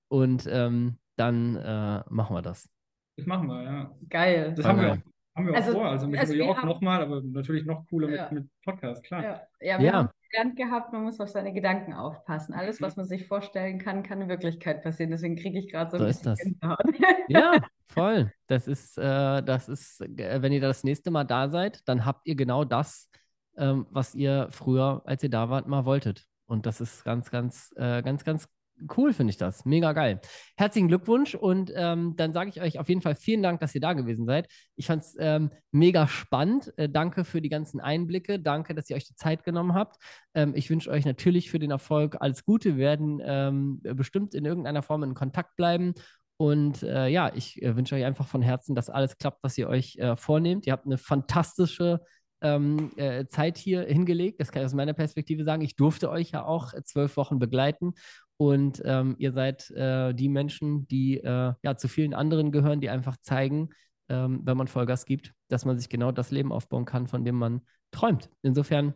und 0.10 0.48
ähm, 0.50 0.98
dann 1.18 1.56
äh, 1.56 2.04
machen 2.10 2.36
wir 2.36 2.42
das. 2.42 2.70
Das 3.18 3.26
machen 3.26 3.48
wir, 3.48 3.64
ja. 3.64 3.92
Geil. 4.10 4.54
Das 4.56 4.66
haben 4.66 4.80
wir, 4.80 4.92
auch, 4.94 4.98
haben 5.36 5.48
wir 5.48 5.54
auch 5.54 5.58
Also, 5.58 5.72
vor. 5.74 5.86
Also 5.88 6.08
mit 6.08 6.20
also 6.20 6.34
New 6.34 6.40
York 6.40 6.64
nochmal, 6.64 7.02
aber 7.02 7.22
natürlich 7.22 7.66
noch 7.66 7.86
cooler 7.90 8.10
Ja. 8.10 8.24
mit, 8.32 8.44
mit 8.44 8.50
Podcast, 8.64 9.04
klar. 9.04 9.24
Ja, 9.24 9.42
ja, 9.62 9.80
wir 9.80 9.86
Ja. 9.86 9.94
haben 9.94 10.10
gelernt 10.30 10.56
gehabt, 10.58 10.94
man 10.94 11.04
muss 11.04 11.20
auf 11.20 11.30
seine 11.30 11.54
Gedanken 11.54 11.94
aufpassen. 11.94 12.54
Alles, 12.54 12.82
was 12.82 12.96
man 12.98 13.06
sich 13.06 13.28
vorstellen 13.28 13.80
kann, 13.80 14.04
kann 14.04 14.22
in 14.22 14.30
Wirklichkeit 14.30 14.84
passieren. 14.84 15.10
Deswegen 15.12 15.36
kriege 15.36 15.58
ich 15.58 15.72
gerade 15.72 15.90
so 15.90 15.98
ein 15.98 16.04
So 16.04 16.08
ist 16.10 16.24
bisschen 16.24 16.58
das. 16.60 16.78
Gänsehaut. 16.80 16.80
Ja, 17.30 17.54
voll. 17.88 18.32
Das 18.48 18.68
ist, 18.68 18.98
äh, 18.98 19.42
das 19.44 19.68
ist, 19.70 20.02
äh, 20.02 20.42
wenn 20.42 20.52
ihr 20.52 20.62
das 20.62 20.84
nächste 20.84 21.12
Mal 21.12 21.24
da 21.24 21.50
seid, 21.50 21.88
dann 21.88 22.06
habt 22.06 22.28
ihr 22.28 22.36
genau 22.36 22.64
das, 22.66 23.10
ähm, 23.58 23.88
was 23.90 24.14
ihr 24.16 24.48
früher, 24.52 25.02
als 25.06 25.24
ihr 25.24 25.30
da 25.30 25.50
wart, 25.50 25.68
mal 25.68 25.86
wolltet. 25.86 26.26
Und 26.46 26.66
das 26.66 26.80
ist 26.82 27.04
ganz, 27.04 27.32
ganz, 27.32 27.74
äh, 27.76 28.02
ganz, 28.04 28.24
ganz 28.24 28.48
cool, 28.96 29.14
finde 29.14 29.32
ich 29.32 29.38
das. 29.38 29.66
Mega 29.66 29.94
geil. 29.94 30.20
Herzlichen 30.56 30.88
Glückwunsch 30.88 31.36
und 31.36 31.72
ähm, 31.76 32.16
dann 32.16 32.34
sage 32.34 32.50
ich 32.50 32.62
euch 32.62 32.80
auf 32.80 32.90
jeden 32.90 33.02
Fall 33.02 33.16
vielen 33.16 33.44
Dank, 33.44 33.60
dass 33.60 33.76
ihr 33.76 33.82
da 33.82 33.94
gewesen 33.94 34.26
seid. 34.26 34.48
Ich 34.76 34.88
fand 34.88 35.04
es 35.04 35.16
ähm, 35.20 35.52
mega 35.72 36.08
spannend. 36.08 36.74
Äh, 36.78 36.90
danke 36.90 37.26
für 37.26 37.42
die 37.42 37.50
ganzen 37.50 37.80
Einblicke. 37.80 38.40
Danke, 38.40 38.76
dass 38.76 38.90
ihr 38.90 38.96
euch 38.96 39.08
die 39.08 39.16
Zeit 39.16 39.44
genommen 39.44 39.74
habt. 39.74 39.98
Ähm, 40.34 40.54
ich 40.56 40.70
wünsche 40.70 40.90
euch 40.90 41.06
natürlich 41.06 41.50
für 41.50 41.60
den 41.60 41.72
Erfolg 41.72 42.18
alles 42.20 42.46
Gute. 42.46 42.78
Wir 42.78 42.86
werden 42.86 43.22
ähm, 43.24 43.82
bestimmt 43.82 44.34
in 44.34 44.46
irgendeiner 44.46 44.84
Form 44.84 45.04
in 45.04 45.14
Kontakt 45.14 45.56
bleiben. 45.56 45.94
Und 46.38 46.84
äh, 46.84 47.08
ja, 47.08 47.32
ich 47.34 47.62
äh, 47.64 47.76
wünsche 47.76 47.96
euch 47.96 48.06
einfach 48.06 48.28
von 48.28 48.44
Herzen, 48.44 48.76
dass 48.76 48.90
alles 48.90 49.18
klappt, 49.18 49.44
was 49.44 49.58
ihr 49.58 49.68
euch 49.68 49.98
äh, 49.98 50.16
vornehmt. 50.16 50.68
Ihr 50.68 50.74
habt 50.74 50.86
eine 50.86 51.00
fantastische 51.00 52.00
ähm, 52.42 52.92
äh, 52.98 53.26
Zeit 53.28 53.58
hier 53.58 53.82
hingelegt. 53.84 54.40
Das 54.40 54.52
kann 54.52 54.62
ich 54.62 54.68
aus 54.68 54.74
meiner 54.74 54.94
Perspektive 54.94 55.44
sagen. 55.44 55.62
Ich 55.64 55.76
durfte 55.76 56.10
euch 56.10 56.32
ja 56.32 56.46
auch 56.46 56.74
äh, 56.74 56.84
zwölf 56.84 57.18
Wochen 57.18 57.40
begleiten. 57.40 57.94
Und 58.38 58.82
ähm, 58.86 59.16
ihr 59.18 59.32
seid 59.32 59.70
äh, 59.72 60.14
die 60.14 60.30
Menschen, 60.30 60.88
die 60.88 61.18
äh, 61.18 61.54
ja 61.62 61.76
zu 61.76 61.88
vielen 61.88 62.14
anderen 62.14 62.52
gehören, 62.52 62.80
die 62.80 62.90
einfach 62.90 63.18
zeigen, 63.18 63.70
ähm, 64.10 64.42
wenn 64.44 64.58
man 64.58 64.68
Vollgas 64.68 65.06
gibt, 65.06 65.34
dass 65.50 65.66
man 65.66 65.78
sich 65.78 65.90
genau 65.90 66.12
das 66.12 66.32
Leben 66.32 66.52
aufbauen 66.52 66.86
kann, 66.86 67.08
von 67.08 67.26
dem 67.26 67.36
man 67.36 67.62
träumt. 67.92 68.30
Insofern, 68.44 68.94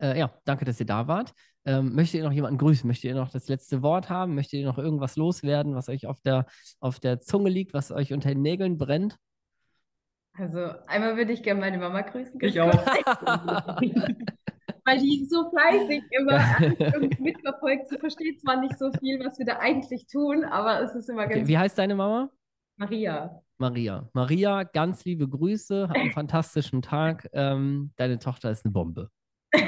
äh, 0.00 0.18
ja, 0.18 0.32
danke, 0.44 0.64
dass 0.64 0.78
ihr 0.78 0.86
da 0.86 1.08
wart. 1.08 1.34
Ähm, 1.64 1.94
möchtet 1.94 2.20
ihr 2.20 2.24
noch 2.24 2.32
jemanden 2.32 2.58
grüßen? 2.58 2.86
Möchtet 2.86 3.10
ihr 3.10 3.14
noch 3.16 3.30
das 3.30 3.48
letzte 3.48 3.82
Wort 3.82 4.08
haben? 4.08 4.36
Möchtet 4.36 4.60
ihr 4.60 4.66
noch 4.66 4.78
irgendwas 4.78 5.16
loswerden, 5.16 5.74
was 5.74 5.88
euch 5.88 6.06
auf 6.06 6.20
der, 6.20 6.46
auf 6.78 7.00
der 7.00 7.20
Zunge 7.20 7.50
liegt, 7.50 7.74
was 7.74 7.90
euch 7.90 8.12
unter 8.12 8.28
den 8.28 8.42
Nägeln 8.42 8.78
brennt? 8.78 9.16
Also 10.34 10.70
einmal 10.86 11.16
würde 11.16 11.32
ich 11.32 11.42
gerne 11.42 11.60
meine 11.60 11.78
Mama 11.78 12.02
grüßen. 12.02 12.38
Ich 12.40 12.60
auch. 12.60 12.70
Weil 14.88 15.00
die 15.00 15.22
so 15.26 15.50
fleißig 15.50 16.02
immer 16.18 16.38
mitverfolgt. 17.20 17.88
Sie 17.88 17.98
versteht 17.98 18.40
zwar 18.40 18.58
nicht 18.58 18.78
so 18.78 18.90
viel, 18.92 19.22
was 19.22 19.38
wir 19.38 19.44
da 19.44 19.58
eigentlich 19.58 20.06
tun, 20.06 20.44
aber 20.44 20.80
es 20.80 20.94
ist 20.94 21.10
immer 21.10 21.24
Okay, 21.24 21.34
ganz 21.34 21.48
wie 21.48 21.58
heißt 21.58 21.76
deine 21.76 21.94
Mama? 21.94 22.30
Maria. 22.78 23.42
Maria. 23.58 24.08
Maria, 24.14 24.62
ganz 24.62 25.04
liebe 25.04 25.28
Grüße, 25.28 25.90
hab 25.90 25.96
einen 25.96 26.12
fantastischen 26.12 26.80
Tag. 26.80 27.28
Ähm, 27.34 27.92
deine 27.96 28.18
Tochter 28.18 28.50
ist 28.50 28.64
eine 28.64 28.72
Bombe. 28.72 29.10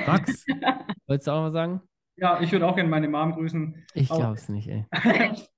Max, 0.06 0.46
wolltest 1.06 1.26
du 1.26 1.32
auch 1.32 1.44
was 1.44 1.52
sagen? 1.52 1.82
Ja, 2.16 2.40
ich 2.40 2.50
würde 2.52 2.66
auch 2.66 2.74
gerne 2.74 2.88
meine 2.88 3.08
Mom 3.08 3.32
grüßen. 3.32 3.74
Ich 3.92 4.08
glaube 4.08 4.34
es 4.34 4.48
nicht, 4.48 4.68
ey. 4.68 4.86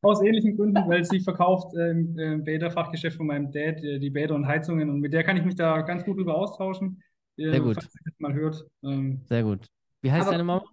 Aus 0.01 0.23
ähnlichen 0.23 0.57
Gründen, 0.57 0.89
weil 0.89 1.05
sie 1.05 1.21
verkauft 1.21 1.73
äh, 1.77 1.91
im 1.91 2.43
Bäderfachgeschäft 2.43 3.17
von 3.17 3.27
meinem 3.29 3.53
Dad 3.53 3.83
äh, 3.85 4.01
die 4.01 4.11
Bäder 4.11 4.35
und 4.35 4.47
Heizungen 4.47 4.91
und 4.91 5.01
mit 5.01 5.13
der 5.13 5.23
kann 5.23 5.37
ich 5.37 5.45
mich 5.45 5.55
da 5.55 5.83
ganz 5.83 6.05
gut 6.05 6.19
drüber 6.19 6.35
austauschen. 6.35 7.01
Sehr 7.37 7.61
gut. 7.61 7.79
Mal 8.19 8.35
hört. 8.35 8.65
Ähm, 8.83 9.23
Sehr 9.27 9.43
gut. 9.43 9.67
Wie 10.03 10.11
heißt 10.13 10.23
Aber- 10.23 10.33
deine 10.33 10.45
Mama? 10.45 10.65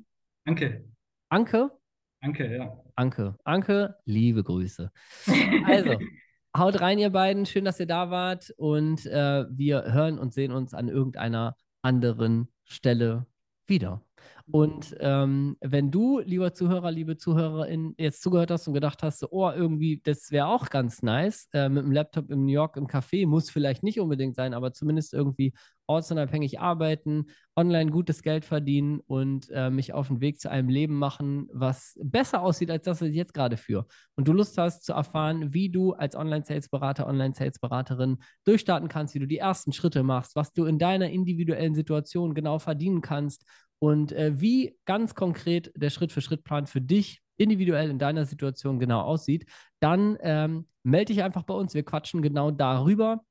danke. 0.46 0.86
Anke? 1.30 1.72
Danke, 2.22 2.54
ja. 2.54 2.84
Anke. 2.96 3.36
Anke, 3.46 3.96
liebe 4.06 4.44
Grüße. 4.44 4.92
Also, 5.66 5.98
haut 6.58 6.82
rein, 6.82 7.00
ihr 7.00 7.12
beiden. 7.12 7.46
Schön, 7.46 7.64
dass 7.66 7.80
ihr 7.80 7.86
da 7.86 8.10
wart. 8.12 8.52
Und 8.58 9.06
äh, 9.06 9.46
wir 9.50 9.94
hören 9.94 10.20
und 10.20 10.34
sehen 10.34 10.52
uns 10.52 10.74
an 10.74 10.90
irgendeiner 10.90 11.56
anderen 11.82 12.52
Stelle 12.66 13.26
wieder. 13.68 14.04
Und 14.52 14.96
ähm, 15.00 15.58
wenn 15.62 15.92
du, 15.92 16.20
lieber 16.20 16.54
Zuhörer, 16.56 16.92
liebe 16.92 17.18
Zuhörerin, 17.18 17.94
jetzt 18.00 18.24
zugehört 18.24 18.50
hast 18.50 18.68
und 18.68 18.74
gedacht 18.74 19.04
hast, 19.04 19.32
oh, 19.32 19.52
irgendwie, 19.52 20.02
das 20.04 20.32
wäre 20.32 20.48
auch 20.48 20.70
ganz 20.70 21.04
nice, 21.04 21.48
äh, 21.54 21.70
mit 21.70 21.84
dem 21.84 21.92
Laptop 21.92 22.32
in 22.32 22.46
New 22.46 22.52
York 22.52 22.76
im 22.76 22.88
Café, 22.88 23.28
muss 23.28 23.52
vielleicht 23.52 23.84
nicht 23.84 24.00
unbedingt 24.00 24.36
sein, 24.36 24.56
aber 24.56 24.74
zumindest 24.74 25.14
irgendwie 25.14 25.54
ortsunabhängig 25.86 26.60
arbeiten, 26.60 27.26
online 27.56 27.92
gutes 27.92 28.24
Geld 28.24 28.46
verdienen 28.46 29.02
und 29.08 29.50
äh, 29.52 29.70
mich 29.70 29.94
auf 29.94 30.08
den 30.08 30.22
Weg 30.22 30.40
zu 30.40 30.50
einem 30.50 30.70
Leben 30.70 30.96
machen, 30.96 31.48
was 31.52 32.00
besser 32.02 32.42
aussieht 32.42 32.72
als 32.72 32.84
das, 32.84 33.02
was 33.02 33.10
ich 33.10 33.16
jetzt 33.16 33.34
gerade 33.34 33.58
führe. 33.58 33.86
Und 34.16 34.28
du 34.28 34.34
Lust 34.34 34.58
hast 34.58 34.84
zu 34.84 34.94
erfahren, 34.94 35.54
wie 35.54 35.70
du 35.70 35.94
als 35.94 36.16
Online-Sales-Berater, 36.16 37.08
Online-Sales-Beraterin 37.08 38.18
durchstarten 38.46 38.88
kannst, 38.88 39.14
wie 39.14 39.20
du 39.20 39.28
die 39.28 39.38
ersten 39.40 39.74
Schritte 39.74 40.04
machst, 40.04 40.36
was 40.36 40.54
du 40.54 40.66
in 40.66 40.80
deiner 40.80 41.10
individuellen 41.10 41.76
Situation 41.76 42.34
genau 42.34 42.58
verdienen 42.60 43.02
kannst 43.02 43.46
und 43.80 44.12
äh, 44.12 44.40
wie 44.40 44.78
ganz 44.86 45.16
konkret 45.16 45.72
der 45.76 45.90
Schritt-für-Schritt-Plan 45.90 46.68
für 46.68 46.82
dich 46.82 47.22
individuell 47.38 47.90
in 47.90 48.00
deiner 48.00 48.26
Situation 48.26 48.80
genau 48.80 49.02
aussieht, 49.02 49.46
dann 49.80 50.18
ähm, 50.22 50.68
melde 50.84 51.14
dich 51.14 51.24
einfach 51.24 51.44
bei 51.44 51.54
uns. 51.54 51.74
Wir 51.74 51.84
quatschen 51.84 52.22
genau 52.22 52.52
darüber. 52.52 53.24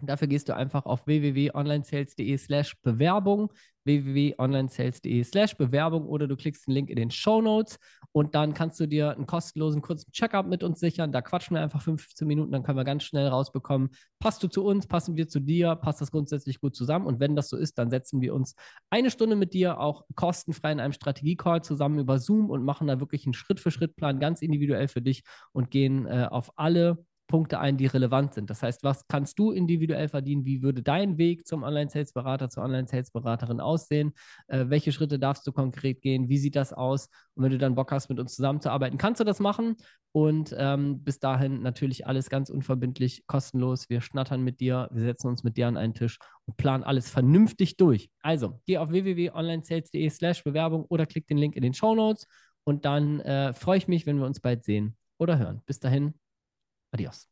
Dafür 0.00 0.28
gehst 0.28 0.48
du 0.48 0.56
einfach 0.56 0.84
auf 0.84 1.06
www.onlinesales.de 1.06 2.36
slash 2.36 2.76
Bewerbung, 2.82 3.52
www.onlinesales.de 3.84 5.22
slash 5.24 5.56
Bewerbung 5.56 6.06
oder 6.06 6.26
du 6.26 6.36
klickst 6.36 6.66
den 6.66 6.72
Link 6.72 6.90
in 6.90 6.96
den 6.96 7.10
Show 7.10 7.40
Notes 7.40 7.78
und 8.12 8.34
dann 8.34 8.54
kannst 8.54 8.80
du 8.80 8.86
dir 8.86 9.10
einen 9.10 9.26
kostenlosen 9.26 9.82
kurzen 9.82 10.10
Checkup 10.12 10.46
mit 10.46 10.62
uns 10.62 10.80
sichern. 10.80 11.12
Da 11.12 11.22
quatschen 11.22 11.56
wir 11.56 11.62
einfach 11.62 11.82
15 11.82 12.26
Minuten, 12.26 12.52
dann 12.52 12.62
können 12.62 12.78
wir 12.78 12.84
ganz 12.84 13.04
schnell 13.04 13.28
rausbekommen, 13.28 13.90
passt 14.18 14.42
du 14.42 14.48
zu 14.48 14.64
uns, 14.64 14.86
passen 14.86 15.16
wir 15.16 15.28
zu 15.28 15.40
dir, 15.40 15.76
passt 15.76 16.00
das 16.00 16.10
grundsätzlich 16.10 16.60
gut 16.60 16.74
zusammen 16.74 17.06
und 17.06 17.20
wenn 17.20 17.36
das 17.36 17.48
so 17.48 17.56
ist, 17.56 17.78
dann 17.78 17.90
setzen 17.90 18.20
wir 18.20 18.34
uns 18.34 18.54
eine 18.90 19.10
Stunde 19.10 19.36
mit 19.36 19.54
dir 19.54 19.80
auch 19.80 20.04
kostenfrei 20.14 20.72
in 20.72 20.80
einem 20.80 20.92
Strategie-Call 20.92 21.62
zusammen 21.62 21.98
über 21.98 22.18
Zoom 22.18 22.50
und 22.50 22.64
machen 22.64 22.86
da 22.86 23.00
wirklich 23.00 23.26
einen 23.26 23.34
Schritt-für-Schritt-Plan 23.34 24.20
ganz 24.20 24.42
individuell 24.42 24.88
für 24.88 25.02
dich 25.02 25.22
und 25.52 25.70
gehen 25.70 26.06
äh, 26.06 26.26
auf 26.30 26.52
alle 26.56 27.04
Punkte 27.26 27.58
ein, 27.58 27.76
die 27.76 27.86
relevant 27.86 28.34
sind. 28.34 28.50
Das 28.50 28.62
heißt, 28.62 28.84
was 28.84 29.06
kannst 29.08 29.38
du 29.38 29.50
individuell 29.50 30.08
verdienen? 30.08 30.44
Wie 30.44 30.62
würde 30.62 30.82
dein 30.82 31.16
Weg 31.18 31.46
zum 31.46 31.62
Online-Sales-Berater, 31.62 32.50
zur 32.50 32.62
Online-Sales-Beraterin 32.64 33.60
aussehen? 33.60 34.12
Äh, 34.46 34.66
welche 34.68 34.92
Schritte 34.92 35.18
darfst 35.18 35.46
du 35.46 35.52
konkret 35.52 36.02
gehen? 36.02 36.28
Wie 36.28 36.38
sieht 36.38 36.56
das 36.56 36.72
aus? 36.72 37.08
Und 37.34 37.44
wenn 37.44 37.52
du 37.52 37.58
dann 37.58 37.74
Bock 37.74 37.92
hast, 37.92 38.08
mit 38.08 38.20
uns 38.20 38.34
zusammenzuarbeiten, 38.34 38.98
kannst 38.98 39.20
du 39.20 39.24
das 39.24 39.40
machen. 39.40 39.76
Und 40.12 40.54
ähm, 40.56 41.02
bis 41.02 41.18
dahin 41.18 41.62
natürlich 41.62 42.06
alles 42.06 42.30
ganz 42.30 42.50
unverbindlich, 42.50 43.26
kostenlos. 43.26 43.88
Wir 43.88 44.00
schnattern 44.00 44.42
mit 44.42 44.60
dir, 44.60 44.88
wir 44.92 45.02
setzen 45.02 45.26
uns 45.28 45.42
mit 45.42 45.56
dir 45.56 45.66
an 45.66 45.76
einen 45.76 45.94
Tisch 45.94 46.18
und 46.46 46.56
planen 46.56 46.84
alles 46.84 47.10
vernünftig 47.10 47.76
durch. 47.76 48.10
Also, 48.20 48.60
geh 48.66 48.78
auf 48.78 48.90
www.onlinesales.de 48.90 50.08
slash 50.10 50.44
Bewerbung 50.44 50.84
oder 50.84 51.06
klick 51.06 51.26
den 51.26 51.38
Link 51.38 51.56
in 51.56 51.62
den 51.62 51.74
Show 51.74 51.96
Notes 51.96 52.28
und 52.62 52.84
dann 52.84 53.20
äh, 53.20 53.52
freue 53.54 53.78
ich 53.78 53.88
mich, 53.88 54.06
wenn 54.06 54.18
wir 54.18 54.26
uns 54.26 54.40
bald 54.40 54.62
sehen 54.62 54.96
oder 55.18 55.38
hören. 55.38 55.62
Bis 55.66 55.80
dahin, 55.80 56.14
Adiós. 56.94 57.28